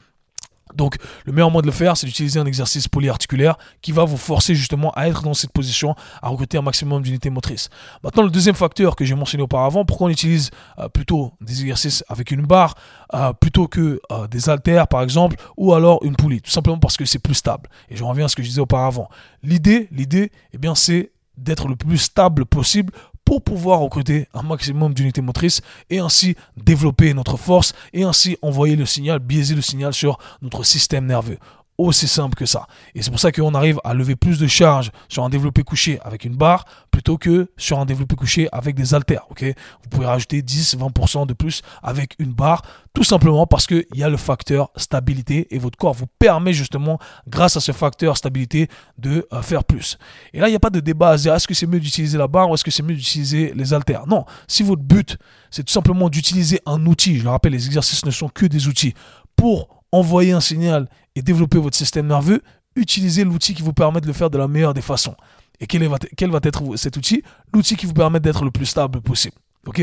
Donc, 0.75 0.97
le 1.25 1.33
meilleur 1.33 1.51
moyen 1.51 1.63
de 1.63 1.67
le 1.67 1.73
faire, 1.73 1.97
c'est 1.97 2.07
d'utiliser 2.07 2.41
un 2.41 2.47
exercice 2.47 2.89
polyarticulaire 2.89 3.57
qui 3.83 3.93
va 3.93 4.05
vous 4.05 4.17
forcer 4.17 4.55
justement 4.55 4.91
à 4.93 5.09
être 5.09 5.23
dans 5.23 5.35
cette 5.35 5.53
position, 5.53 5.95
à 6.23 6.29
recruter 6.29 6.59
un 6.59 6.63
maximum 6.63 7.03
d'unités 7.03 7.31
motrices. 7.31 7.71
Maintenant, 8.03 8.23
le 8.23 8.31
deuxième 8.31 8.55
facteur 8.55 8.97
que 8.97 9.05
j'ai 9.05 9.15
mentionné 9.15 9.43
auparavant, 9.43 9.85
pourquoi 9.85 10.09
on 10.09 10.11
utilise 10.11 10.51
euh, 10.79 10.89
plutôt 10.89 11.33
des 11.41 11.61
exercices 11.61 12.05
avec 12.09 12.31
une 12.31 12.43
barre 12.43 12.75
euh, 13.15 13.33
plutôt 13.33 13.69
que 13.69 14.01
des 14.31 14.49
haltères, 14.49 14.89
par 14.89 15.03
exemple, 15.03 15.37
ou 15.57 15.73
alors 15.75 16.03
une 16.05 16.17
poulie, 16.17 16.41
tout 16.41 16.51
simplement 16.51 16.79
parce 16.79 16.97
que 16.97 17.05
c'est 17.05 17.19
plus 17.19 17.35
stable. 17.35 17.69
Et 17.89 17.97
je 17.97 18.05
reviens 18.05 18.27
à 18.27 18.29
ce 18.29 18.37
que 18.37 18.43
je 18.43 18.49
disais 18.49 18.61
auparavant. 18.61 19.09
L'idée, 19.43 19.89
l'idée, 19.93 20.33
eh 20.53 20.59
bien, 20.59 20.75
c'est 20.75 21.13
d'être 21.37 21.69
le 21.69 21.77
plus 21.77 21.99
stable 21.99 22.45
possible 22.47 22.93
pour 23.25 23.43
pouvoir 23.43 23.81
recruter 23.81 24.29
un 24.35 24.43
maximum 24.43 24.95
d'unités 24.95 25.23
motrices 25.23 25.63
et 25.91 25.99
ainsi 25.99 26.37
développer 26.57 27.15
notre 27.15 27.37
force 27.37 27.73
et 27.93 28.05
ainsi 28.05 28.37
envoyer 28.43 28.77
le 28.77 28.87
signal, 28.87 29.19
biaiser 29.19 29.55
le 29.55 29.63
signal 29.63 29.95
sur 29.95 30.19
notre 30.43 30.65
système 30.65 31.07
nerveux. 31.07 31.39
Aussi 31.79 32.07
simple 32.07 32.37
que 32.37 32.47
ça. 32.47 32.67
Et 32.95 33.03
c'est 33.03 33.11
pour 33.11 33.21
ça 33.21 33.33
qu'on 33.33 33.55
arrive 33.55 33.81
à 33.85 33.95
lever 33.95 34.17
plus 34.17 34.39
de 34.39 34.47
charges 34.47 34.91
sur 35.09 35.25
un 35.25 35.29
développé 35.29 35.63
couché 35.63 35.99
avec 36.03 36.25
une 36.25 36.37
barre 36.37 36.65
plutôt 36.91 37.19
que 37.19 37.51
sur 37.57 37.81
un 37.81 37.87
développé 37.87 38.15
couché 38.15 38.49
avec 38.53 38.77
des 38.77 38.95
haltères. 38.95 39.27
ok? 39.31 39.43
Vous 39.83 39.89
pouvez 39.91 40.07
rajouter 40.07 40.43
10-20% 40.43 41.27
de 41.27 41.33
plus 41.33 41.63
avec 41.83 42.15
une 42.19 42.33
barre, 42.33 42.63
tout 42.93 43.03
simplement 43.03 43.47
parce 43.47 43.67
qu'il 43.67 43.85
y 43.95 44.05
a 44.05 44.09
le 44.09 44.17
facteur 44.17 44.71
stabilité 44.77 45.49
et 45.51 45.59
votre 45.59 45.77
corps 45.77 45.95
vous 45.95 46.07
permet 46.19 46.53
justement, 46.53 46.99
grâce 47.27 47.57
à 47.57 47.61
ce 47.61 47.73
facteur 47.73 48.17
stabilité, 48.17 48.69
de 48.99 49.27
euh, 49.33 49.43
faire 49.43 49.65
plus. 49.65 49.99
Et 50.33 50.41
là, 50.41 50.49
il 50.49 50.51
n'y 50.51 50.57
a 50.57 50.61
pas 50.61 50.71
de 50.71 50.81
débat 50.81 51.11
à 51.11 51.17
dire 51.17 51.35
est-ce 51.35 51.49
que 51.49 51.55
c'est 51.55 51.67
mieux 51.67 51.81
d'utiliser 51.81 52.19
la 52.19 52.29
barre 52.29 52.51
ou 52.51 52.55
est-ce 52.55 52.65
que 52.65 52.71
c'est 52.71 52.83
mieux 52.83 52.95
d'utiliser 52.95 53.53
les 53.55 53.75
haltères? 53.75 54.07
Non, 54.07 54.25
si 54.47 54.63
votre 54.63 54.83
but, 54.83 55.19
c'est 55.51 55.65
tout 55.65 55.73
simplement 55.73 56.09
d'utiliser 56.09 56.61
un 56.67 56.87
outil, 56.87 57.19
je 57.19 57.25
le 57.25 57.31
rappelle, 57.31 57.53
les 57.53 57.67
exercices 57.67 58.05
ne 58.05 58.11
sont 58.11 58.29
que 58.29 58.47
des 58.47 58.69
outils, 58.69 58.95
pour 59.37 59.83
envoyer 59.93 60.33
un 60.33 60.41
signal 60.41 60.89
et 61.14 61.22
développer 61.22 61.59
votre 61.59 61.77
système 61.77 62.07
nerveux, 62.07 62.42
utilisez 62.77 63.24
l'outil 63.24 63.55
qui 63.55 63.62
vous 63.62 63.72
permet 63.72 64.00
de 64.00 64.07
le 64.07 64.12
faire 64.12 64.31
de 64.31 64.38
la 64.38 64.48
meilleure 64.48 64.74
des 64.74 64.83
façons. 64.83 65.14
Et 65.61 65.66
quel, 65.66 65.87
va, 65.87 65.98
quel 66.16 66.31
va 66.31 66.40
être 66.42 66.77
cet 66.77 66.96
outil? 66.96 67.22
L'outil 67.53 67.77
qui 67.77 67.87
vous 67.87 67.94
permet 67.94 68.20
d'être 68.20 68.44
le 68.44 68.50
plus 68.50 68.66
stable 68.66 69.00
possible. 69.00 69.37
Ok? 69.66 69.83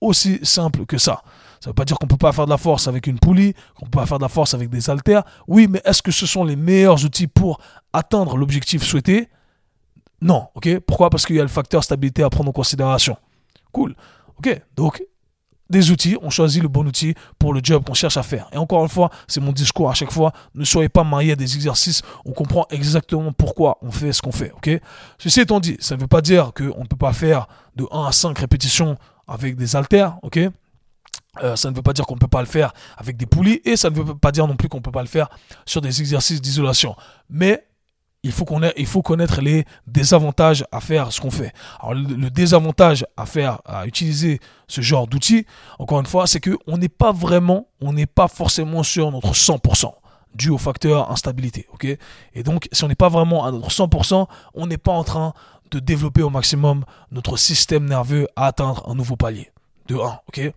Aussi 0.00 0.38
simple 0.42 0.86
que 0.86 0.96
ça. 0.96 1.22
Ça 1.60 1.68
ne 1.68 1.70
veut 1.70 1.74
pas 1.74 1.84
dire 1.84 1.98
qu'on 1.98 2.06
ne 2.06 2.10
peut 2.10 2.16
pas 2.16 2.32
faire 2.32 2.44
de 2.44 2.50
la 2.50 2.56
force 2.56 2.86
avec 2.86 3.08
une 3.08 3.18
poulie, 3.18 3.52
qu'on 3.74 3.86
ne 3.86 3.90
peut 3.90 3.98
pas 3.98 4.06
faire 4.06 4.18
de 4.18 4.22
la 4.22 4.28
force 4.28 4.54
avec 4.54 4.70
des 4.70 4.88
haltères. 4.88 5.24
Oui, 5.48 5.66
mais 5.68 5.82
est-ce 5.84 6.02
que 6.02 6.12
ce 6.12 6.24
sont 6.24 6.44
les 6.44 6.54
meilleurs 6.54 7.04
outils 7.04 7.26
pour 7.26 7.60
atteindre 7.92 8.36
l'objectif 8.36 8.84
souhaité? 8.84 9.28
Non. 10.20 10.46
Ok? 10.54 10.78
Pourquoi? 10.86 11.10
Parce 11.10 11.26
qu'il 11.26 11.34
y 11.34 11.40
a 11.40 11.42
le 11.42 11.48
facteur 11.48 11.82
stabilité 11.82 12.22
à 12.22 12.30
prendre 12.30 12.50
en 12.50 12.52
considération. 12.52 13.16
Cool. 13.72 13.96
Ok? 14.38 14.62
Donc, 14.76 15.02
des 15.70 15.90
outils, 15.90 16.16
on 16.22 16.30
choisit 16.30 16.62
le 16.62 16.68
bon 16.68 16.86
outil 16.86 17.14
pour 17.38 17.52
le 17.52 17.60
job 17.62 17.84
qu'on 17.84 17.94
cherche 17.94 18.16
à 18.16 18.22
faire. 18.22 18.48
Et 18.52 18.56
encore 18.56 18.82
une 18.82 18.88
fois, 18.88 19.10
c'est 19.26 19.40
mon 19.40 19.52
discours 19.52 19.90
à 19.90 19.94
chaque 19.94 20.12
fois, 20.12 20.32
ne 20.54 20.64
soyez 20.64 20.88
pas 20.88 21.04
mariés 21.04 21.32
à 21.32 21.36
des 21.36 21.54
exercices, 21.56 22.02
on 22.24 22.32
comprend 22.32 22.66
exactement 22.70 23.32
pourquoi 23.32 23.78
on 23.82 23.90
fait 23.90 24.12
ce 24.12 24.22
qu'on 24.22 24.32
fait, 24.32 24.52
Ceci 25.18 25.40
étant 25.40 25.60
dit, 25.60 25.76
ça 25.80 25.96
ne 25.96 26.00
veut 26.00 26.06
pas 26.06 26.20
dire 26.20 26.52
qu'on 26.54 26.82
ne 26.82 26.86
peut 26.86 26.96
pas 26.96 27.12
faire 27.12 27.48
de 27.76 27.86
1 27.90 28.04
à 28.04 28.12
5 28.12 28.38
répétitions 28.38 28.96
avec 29.26 29.56
des 29.56 29.76
haltères, 29.76 30.18
ok? 30.22 30.38
Euh, 31.42 31.54
ça 31.56 31.70
ne 31.70 31.76
veut 31.76 31.82
pas 31.82 31.92
dire 31.92 32.06
qu'on 32.06 32.14
ne 32.14 32.20
peut 32.20 32.26
pas 32.26 32.40
le 32.40 32.46
faire 32.46 32.72
avec 32.96 33.16
des 33.16 33.26
poulies 33.26 33.60
et 33.64 33.76
ça 33.76 33.90
ne 33.90 33.96
veut 33.96 34.14
pas 34.14 34.32
dire 34.32 34.46
non 34.48 34.56
plus 34.56 34.68
qu'on 34.68 34.78
ne 34.78 34.82
peut 34.82 34.90
pas 34.90 35.02
le 35.02 35.08
faire 35.08 35.28
sur 35.66 35.80
des 35.80 36.00
exercices 36.00 36.40
d'isolation. 36.40 36.96
Mais 37.30 37.64
il 38.22 38.32
faut, 38.32 38.44
il 38.76 38.86
faut 38.86 39.02
connaître 39.02 39.40
les 39.40 39.64
désavantages 39.86 40.64
à 40.72 40.80
faire 40.80 41.12
ce 41.12 41.20
qu'on 41.20 41.30
fait. 41.30 41.52
Alors, 41.80 41.94
le, 41.94 42.30
désavantage 42.30 43.06
à 43.16 43.26
faire, 43.26 43.60
à 43.64 43.86
utiliser 43.86 44.40
ce 44.66 44.80
genre 44.80 45.06
d'outils, 45.06 45.46
encore 45.78 46.00
une 46.00 46.06
fois, 46.06 46.26
c'est 46.26 46.40
qu'on 46.40 46.78
n'est 46.78 46.88
pas 46.88 47.12
vraiment, 47.12 47.68
on 47.80 47.92
n'est 47.92 48.06
pas 48.06 48.28
forcément 48.28 48.82
sur 48.82 49.10
notre 49.12 49.32
100% 49.32 49.92
dû 50.34 50.50
au 50.50 50.58
facteur 50.58 51.10
instabilité. 51.10 51.66
Et 52.34 52.42
donc, 52.42 52.68
si 52.70 52.84
on 52.84 52.88
n'est 52.88 52.94
pas 52.94 53.08
vraiment 53.08 53.44
à 53.44 53.50
notre 53.50 53.70
100%, 53.70 54.26
on 54.54 54.66
n'est 54.66 54.78
pas 54.78 54.92
en 54.92 55.04
train 55.04 55.32
de 55.70 55.78
développer 55.78 56.22
au 56.22 56.30
maximum 56.30 56.84
notre 57.10 57.36
système 57.36 57.84
nerveux 57.84 58.28
à 58.36 58.46
atteindre 58.46 58.88
un 58.88 58.94
nouveau 58.94 59.16
palier. 59.16 59.50
De 59.86 59.96
1. 59.96 60.20
ok? 60.28 60.52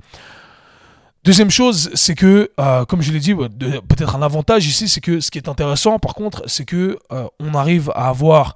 Deuxième 1.24 1.52
chose, 1.52 1.92
c'est 1.94 2.16
que, 2.16 2.52
euh, 2.60 2.84
comme 2.86 3.04
je 3.04 3.12
l'ai 3.12 3.20
dit, 3.20 3.36
peut-être 3.36 4.16
un 4.16 4.24
avantage 4.24 4.66
ici, 4.66 4.90
c'est 4.90 5.02
que 5.02 5.20
ce 5.20 5.30
qui 5.30 5.38
est 5.38 5.48
intéressant, 5.48 6.00
par 6.00 6.16
contre, 6.16 6.44
c'est 6.48 6.66
que 6.66 6.98
euh, 7.12 7.28
on 7.40 7.54
arrive 7.54 7.92
à 7.94 8.10
avoir 8.10 8.56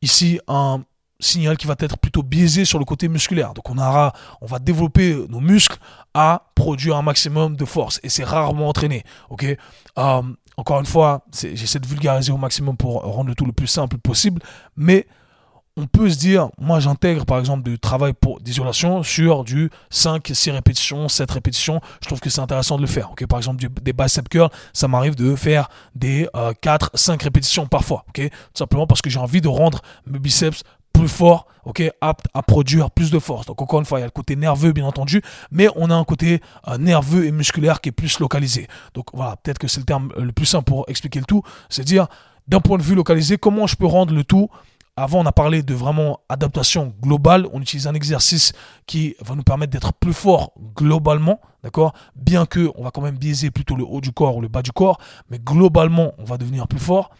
ici 0.00 0.40
un 0.48 0.82
signal 1.20 1.58
qui 1.58 1.66
va 1.66 1.74
être 1.78 1.98
plutôt 1.98 2.22
biaisé 2.22 2.64
sur 2.64 2.78
le 2.78 2.86
côté 2.86 3.08
musculaire. 3.08 3.52
Donc 3.52 3.68
on 3.68 3.76
aura, 3.76 4.14
on 4.40 4.46
va 4.46 4.58
développer 4.58 5.14
nos 5.28 5.40
muscles 5.40 5.78
à 6.14 6.46
produire 6.54 6.96
un 6.96 7.02
maximum 7.02 7.54
de 7.54 7.64
force 7.66 8.00
et 8.02 8.08
c'est 8.08 8.24
rarement 8.24 8.68
entraîné. 8.68 9.04
Ok? 9.28 9.44
Euh, 9.44 10.22
encore 10.56 10.80
une 10.80 10.86
fois, 10.86 11.22
j'essaie 11.32 11.80
de 11.80 11.86
vulgariser 11.86 12.32
au 12.32 12.38
maximum 12.38 12.78
pour 12.78 13.02
rendre 13.02 13.28
le 13.28 13.34
tout 13.34 13.44
le 13.44 13.52
plus 13.52 13.66
simple 13.66 13.98
possible, 13.98 14.40
mais 14.74 15.06
on 15.76 15.86
peut 15.86 16.08
se 16.08 16.16
dire, 16.16 16.48
moi 16.58 16.80
j'intègre 16.80 17.26
par 17.26 17.38
exemple 17.38 17.62
du 17.62 17.78
travail 17.78 18.14
pour 18.14 18.40
d'isolation 18.40 19.02
sur 19.02 19.44
du 19.44 19.70
5, 19.90 20.30
6 20.32 20.50
répétitions, 20.50 21.08
7 21.08 21.30
répétitions. 21.30 21.80
Je 22.00 22.06
trouve 22.06 22.20
que 22.20 22.30
c'est 22.30 22.40
intéressant 22.40 22.76
de 22.76 22.80
le 22.80 22.86
faire. 22.86 23.10
par 23.28 23.38
exemple, 23.38 23.62
des 23.82 23.92
bicep 23.92 24.28
curls, 24.28 24.50
ça 24.72 24.88
m'arrive 24.88 25.14
de 25.14 25.36
faire 25.36 25.68
des 25.94 26.28
4, 26.62 26.90
euh, 26.94 26.96
5 26.96 27.22
répétitions 27.22 27.66
parfois. 27.66 28.04
Tout 28.14 28.30
simplement 28.54 28.86
parce 28.86 29.02
que 29.02 29.10
j'ai 29.10 29.18
envie 29.18 29.42
de 29.42 29.48
rendre 29.48 29.82
mes 30.06 30.18
biceps 30.18 30.62
plus 30.94 31.08
forts, 31.08 31.46
ok, 31.66 31.82
aptes 32.00 32.26
à 32.32 32.42
produire 32.42 32.90
plus 32.90 33.10
de 33.10 33.18
force. 33.18 33.44
Donc 33.44 33.60
encore 33.60 33.80
une 33.80 33.84
fois, 33.84 33.98
il 33.98 34.00
y 34.00 34.04
a 34.04 34.06
le 34.06 34.12
côté 34.12 34.34
nerveux 34.34 34.72
bien 34.72 34.86
entendu, 34.86 35.20
mais 35.50 35.68
on 35.76 35.90
a 35.90 35.94
un 35.94 36.04
côté 36.04 36.40
euh, 36.68 36.78
nerveux 36.78 37.26
et 37.26 37.32
musculaire 37.32 37.82
qui 37.82 37.90
est 37.90 37.92
plus 37.92 38.18
localisé. 38.18 38.66
Donc 38.94 39.08
voilà, 39.12 39.36
peut-être 39.36 39.58
que 39.58 39.68
c'est 39.68 39.80
le 39.80 39.86
terme 39.86 40.10
le 40.16 40.32
plus 40.32 40.46
simple 40.46 40.64
pour 40.64 40.86
expliquer 40.88 41.18
le 41.18 41.26
tout, 41.26 41.42
c'est 41.68 41.84
dire 41.84 42.06
d'un 42.48 42.60
point 42.60 42.78
de 42.78 42.82
vue 42.82 42.94
localisé, 42.94 43.36
comment 43.36 43.66
je 43.66 43.76
peux 43.76 43.86
rendre 43.86 44.14
le 44.14 44.24
tout 44.24 44.48
avant, 44.96 45.20
on 45.20 45.26
a 45.26 45.32
parlé 45.32 45.62
de 45.62 45.74
vraiment 45.74 46.20
adaptation 46.28 46.94
globale. 47.02 47.46
On 47.52 47.60
utilise 47.60 47.86
un 47.86 47.94
exercice 47.94 48.52
qui 48.86 49.14
va 49.20 49.34
nous 49.34 49.42
permettre 49.42 49.72
d'être 49.72 49.92
plus 49.92 50.14
fort 50.14 50.52
globalement, 50.74 51.40
d'accord? 51.62 51.92
Bien 52.14 52.46
que 52.46 52.72
on 52.76 52.84
va 52.84 52.90
quand 52.90 53.02
même 53.02 53.18
biaiser 53.18 53.50
plutôt 53.50 53.76
le 53.76 53.84
haut 53.84 54.00
du 54.00 54.12
corps 54.12 54.36
ou 54.36 54.40
le 54.40 54.48
bas 54.48 54.62
du 54.62 54.72
corps, 54.72 54.98
mais 55.30 55.38
globalement, 55.38 56.12
on 56.18 56.24
va 56.24 56.38
devenir 56.38 56.66
plus 56.66 56.78
fort. 56.78 57.10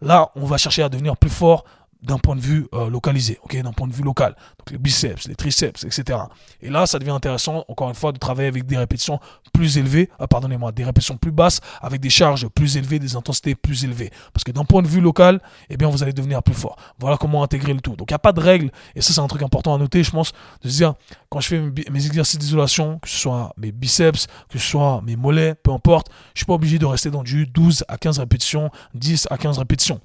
Là, 0.00 0.30
on 0.36 0.44
va 0.44 0.56
chercher 0.56 0.84
à 0.84 0.88
devenir 0.88 1.16
plus 1.16 1.30
fort 1.30 1.64
d'un 2.02 2.18
point 2.18 2.36
de 2.36 2.40
vue 2.40 2.66
euh, 2.74 2.90
localisé, 2.90 3.38
d'un 3.52 3.72
point 3.72 3.88
de 3.88 3.92
vue 3.92 4.02
local. 4.02 4.36
Donc 4.58 4.70
les 4.70 4.78
biceps, 4.78 5.28
les 5.28 5.34
triceps, 5.34 5.84
etc. 5.84 6.18
Et 6.60 6.70
là, 6.70 6.86
ça 6.86 6.98
devient 6.98 7.10
intéressant, 7.10 7.64
encore 7.68 7.88
une 7.88 7.94
fois, 7.94 8.12
de 8.12 8.18
travailler 8.18 8.48
avec 8.48 8.66
des 8.66 8.76
répétitions 8.76 9.18
plus 9.52 9.78
élevées, 9.78 10.10
ah, 10.18 10.26
pardonnez-moi, 10.26 10.72
des 10.72 10.84
répétitions 10.84 11.16
plus 11.16 11.32
basses, 11.32 11.60
avec 11.80 12.00
des 12.00 12.10
charges 12.10 12.48
plus 12.48 12.76
élevées, 12.76 12.98
des 12.98 13.16
intensités 13.16 13.54
plus 13.54 13.84
élevées. 13.84 14.10
Parce 14.32 14.44
que 14.44 14.52
d'un 14.52 14.64
point 14.64 14.82
de 14.82 14.88
vue 14.88 15.00
local, 15.00 15.40
eh 15.70 15.76
bien, 15.76 15.88
vous 15.88 16.02
allez 16.02 16.12
devenir 16.12 16.42
plus 16.42 16.54
fort. 16.54 16.76
Voilà 16.98 17.16
comment 17.16 17.42
intégrer 17.42 17.72
le 17.72 17.80
tout. 17.80 17.96
Donc 17.96 18.10
il 18.10 18.14
n'y 18.14 18.16
a 18.16 18.20
pas 18.20 18.32
de 18.32 18.40
règle, 18.40 18.70
et 18.94 19.00
ça 19.00 19.12
c'est 19.12 19.20
un 19.20 19.26
truc 19.26 19.42
important 19.42 19.74
à 19.74 19.78
noter, 19.78 20.02
je 20.02 20.10
pense, 20.10 20.32
de 20.62 20.68
se 20.68 20.76
dire, 20.76 20.94
quand 21.28 21.40
je 21.40 21.48
fais 21.48 21.60
mes 21.90 22.06
exercices 22.06 22.38
d'isolation, 22.38 22.98
que 22.98 23.08
ce 23.08 23.18
soit 23.18 23.52
mes 23.56 23.72
biceps, 23.72 24.26
que 24.48 24.58
ce 24.58 24.68
soit 24.68 25.00
mes 25.02 25.16
mollets, 25.16 25.54
peu 25.54 25.72
importe, 25.72 26.08
je 26.34 26.40
suis 26.40 26.46
pas 26.46 26.54
obligé 26.54 26.78
de 26.78 26.86
rester 26.86 27.10
dans 27.10 27.22
du 27.22 27.46
12 27.46 27.84
à 27.88 27.98
15 27.98 28.18
répétitions, 28.18 28.70
10 28.94 29.28
à 29.30 29.38
15 29.38 29.58
répétitions. 29.58 30.00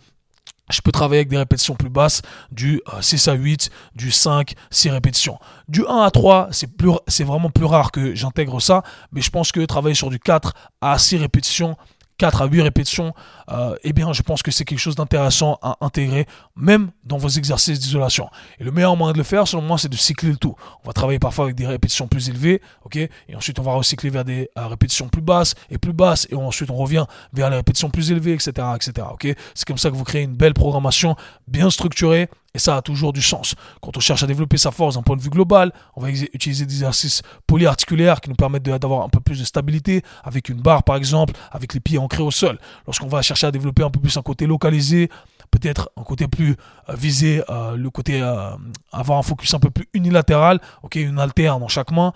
Je 0.71 0.81
peux 0.81 0.91
travailler 0.91 1.19
avec 1.19 1.29
des 1.29 1.37
répétitions 1.37 1.75
plus 1.75 1.89
basses, 1.89 2.21
du 2.51 2.81
6 3.01 3.27
euh, 3.27 3.31
à 3.31 3.35
8, 3.35 3.69
du 3.95 4.11
5, 4.11 4.53
6 4.69 4.89
répétitions. 4.89 5.37
Du 5.67 5.85
1 5.87 6.01
à 6.01 6.11
3, 6.11 6.49
c'est, 6.51 6.69
c'est 7.07 7.23
vraiment 7.23 7.49
plus 7.49 7.65
rare 7.65 7.91
que 7.91 8.15
j'intègre 8.15 8.61
ça, 8.61 8.83
mais 9.11 9.21
je 9.21 9.29
pense 9.29 9.51
que 9.51 9.63
travailler 9.65 9.95
sur 9.95 10.09
du 10.09 10.19
4 10.19 10.53
à 10.81 10.97
6 10.97 11.17
répétitions, 11.17 11.77
4 12.21 12.43
à 12.43 12.45
8 12.45 12.61
répétitions, 12.61 13.15
euh, 13.49 13.75
eh 13.83 13.93
bien, 13.93 14.13
je 14.13 14.21
pense 14.21 14.43
que 14.43 14.51
c'est 14.51 14.63
quelque 14.63 14.77
chose 14.77 14.93
d'intéressant 14.93 15.57
à 15.63 15.77
intégrer, 15.81 16.27
même 16.55 16.91
dans 17.03 17.17
vos 17.17 17.29
exercices 17.29 17.79
d'isolation. 17.79 18.29
Et 18.59 18.63
le 18.63 18.69
meilleur 18.69 18.95
moyen 18.95 19.13
de 19.13 19.17
le 19.17 19.23
faire, 19.23 19.47
selon 19.47 19.63
moi, 19.63 19.79
c'est 19.79 19.89
de 19.89 19.95
cycler 19.95 20.29
le 20.29 20.37
tout. 20.37 20.53
On 20.83 20.87
va 20.87 20.93
travailler 20.93 21.17
parfois 21.17 21.45
avec 21.45 21.55
des 21.55 21.65
répétitions 21.65 22.07
plus 22.07 22.29
élevées, 22.29 22.61
ok, 22.85 22.97
et 22.97 23.09
ensuite 23.35 23.57
on 23.57 23.63
va 23.63 23.73
recycler 23.73 24.11
vers 24.11 24.23
des 24.23 24.51
euh, 24.55 24.67
répétitions 24.67 25.09
plus 25.09 25.23
basses 25.23 25.55
et 25.71 25.79
plus 25.79 25.93
basses, 25.93 26.27
et 26.29 26.35
ensuite 26.35 26.69
on 26.69 26.75
revient 26.75 27.05
vers 27.33 27.49
les 27.49 27.55
répétitions 27.55 27.89
plus 27.89 28.11
élevées, 28.11 28.33
etc., 28.33 28.51
etc. 28.75 29.07
Ok, 29.11 29.27
c'est 29.55 29.65
comme 29.65 29.79
ça 29.79 29.89
que 29.89 29.95
vous 29.95 30.03
créez 30.03 30.21
une 30.21 30.35
belle 30.35 30.53
programmation 30.53 31.15
bien 31.47 31.71
structurée 31.71 32.29
et 32.53 32.59
ça 32.59 32.77
a 32.77 32.81
toujours 32.81 33.13
du 33.13 33.21
sens. 33.21 33.55
Quand 33.81 33.95
on 33.95 33.99
cherche 33.99 34.23
à 34.23 34.27
développer 34.27 34.57
sa 34.57 34.71
force 34.71 34.95
d'un 34.95 35.01
point 35.01 35.15
de 35.15 35.21
vue 35.21 35.29
global, 35.29 35.71
on 35.95 36.01
va 36.01 36.09
utiliser 36.09 36.65
des 36.65 36.73
exercices 36.73 37.21
polyarticulaires 37.47 38.21
qui 38.21 38.29
nous 38.29 38.35
permettent 38.35 38.63
d'avoir 38.63 39.03
un 39.03 39.09
peu 39.09 39.19
plus 39.19 39.39
de 39.39 39.45
stabilité, 39.45 40.03
avec 40.23 40.49
une 40.49 40.61
barre 40.61 40.83
par 40.83 40.95
exemple, 40.95 41.33
avec 41.51 41.73
les 41.73 41.79
pieds 41.79 41.97
ancrés 41.97 42.23
au 42.23 42.31
sol. 42.31 42.57
Lorsqu'on 42.85 43.07
va 43.07 43.21
chercher 43.21 43.47
à 43.47 43.51
développer 43.51 43.83
un 43.83 43.89
peu 43.89 43.99
plus 43.99 44.15
un 44.17 44.21
côté 44.21 44.47
localisé, 44.47 45.09
peut-être 45.51 45.91
un 45.97 46.03
côté 46.03 46.27
plus 46.27 46.55
euh, 46.89 46.95
visé, 46.95 47.43
euh, 47.49 47.75
le 47.75 47.89
côté 47.89 48.21
euh, 48.21 48.51
avoir 48.91 49.19
un 49.19 49.21
focus 49.21 49.53
un 49.53 49.59
peu 49.59 49.69
plus 49.69 49.87
unilatéral, 49.93 50.59
ok, 50.81 50.95
une 50.95 51.19
alterne 51.19 51.59
dans 51.59 51.67
chaque 51.67 51.91
main, 51.91 52.13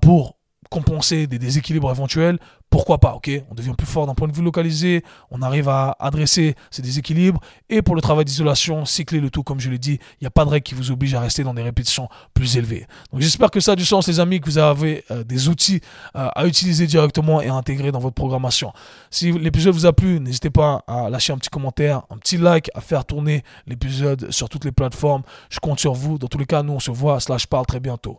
pour 0.00 0.35
compenser 0.70 1.26
des 1.26 1.38
déséquilibres 1.38 1.90
éventuels, 1.90 2.38
pourquoi 2.70 2.98
pas, 2.98 3.14
ok? 3.14 3.30
On 3.50 3.54
devient 3.54 3.74
plus 3.76 3.86
fort 3.86 4.06
d'un 4.06 4.14
point 4.14 4.28
de 4.28 4.32
vue 4.32 4.42
localisé, 4.42 5.04
on 5.30 5.40
arrive 5.40 5.68
à 5.68 5.96
adresser 6.00 6.54
ces 6.70 6.82
déséquilibres, 6.82 7.40
et 7.68 7.80
pour 7.80 7.94
le 7.94 8.02
travail 8.02 8.24
d'isolation, 8.24 8.84
cycler 8.84 9.20
le 9.20 9.30
tout, 9.30 9.42
comme 9.42 9.60
je 9.60 9.70
l'ai 9.70 9.78
dit, 9.78 9.98
il 10.20 10.22
n'y 10.22 10.26
a 10.26 10.30
pas 10.30 10.44
de 10.44 10.50
règle 10.50 10.64
qui 10.64 10.74
vous 10.74 10.90
oblige 10.90 11.14
à 11.14 11.20
rester 11.20 11.44
dans 11.44 11.54
des 11.54 11.62
répétitions 11.62 12.08
plus 12.34 12.56
élevées. 12.56 12.86
Donc 13.12 13.20
j'espère 13.20 13.50
que 13.50 13.60
ça 13.60 13.72
a 13.72 13.76
du 13.76 13.84
sens, 13.84 14.08
les 14.08 14.20
amis, 14.20 14.40
que 14.40 14.46
vous 14.46 14.58
avez 14.58 15.04
euh, 15.10 15.24
des 15.24 15.48
outils 15.48 15.80
euh, 16.16 16.28
à 16.34 16.46
utiliser 16.46 16.86
directement 16.86 17.40
et 17.40 17.48
à 17.48 17.54
intégrer 17.54 17.92
dans 17.92 18.00
votre 18.00 18.14
programmation. 18.14 18.72
Si 19.10 19.32
l'épisode 19.32 19.74
vous 19.74 19.86
a 19.86 19.92
plu, 19.92 20.20
n'hésitez 20.20 20.50
pas 20.50 20.82
à 20.86 21.08
lâcher 21.08 21.32
un 21.32 21.38
petit 21.38 21.50
commentaire, 21.50 22.02
un 22.10 22.18
petit 22.18 22.36
like, 22.36 22.70
à 22.74 22.80
faire 22.80 23.04
tourner 23.04 23.42
l'épisode 23.66 24.30
sur 24.30 24.48
toutes 24.48 24.64
les 24.64 24.72
plateformes. 24.72 25.22
Je 25.50 25.60
compte 25.60 25.80
sur 25.80 25.94
vous. 25.94 26.18
Dans 26.18 26.28
tous 26.28 26.38
les 26.38 26.46
cas, 26.46 26.62
nous, 26.62 26.72
on 26.72 26.80
se 26.80 26.90
voit, 26.90 27.20
slash 27.20 27.46
parle 27.46 27.66
très 27.66 27.80
bientôt. 27.80 28.18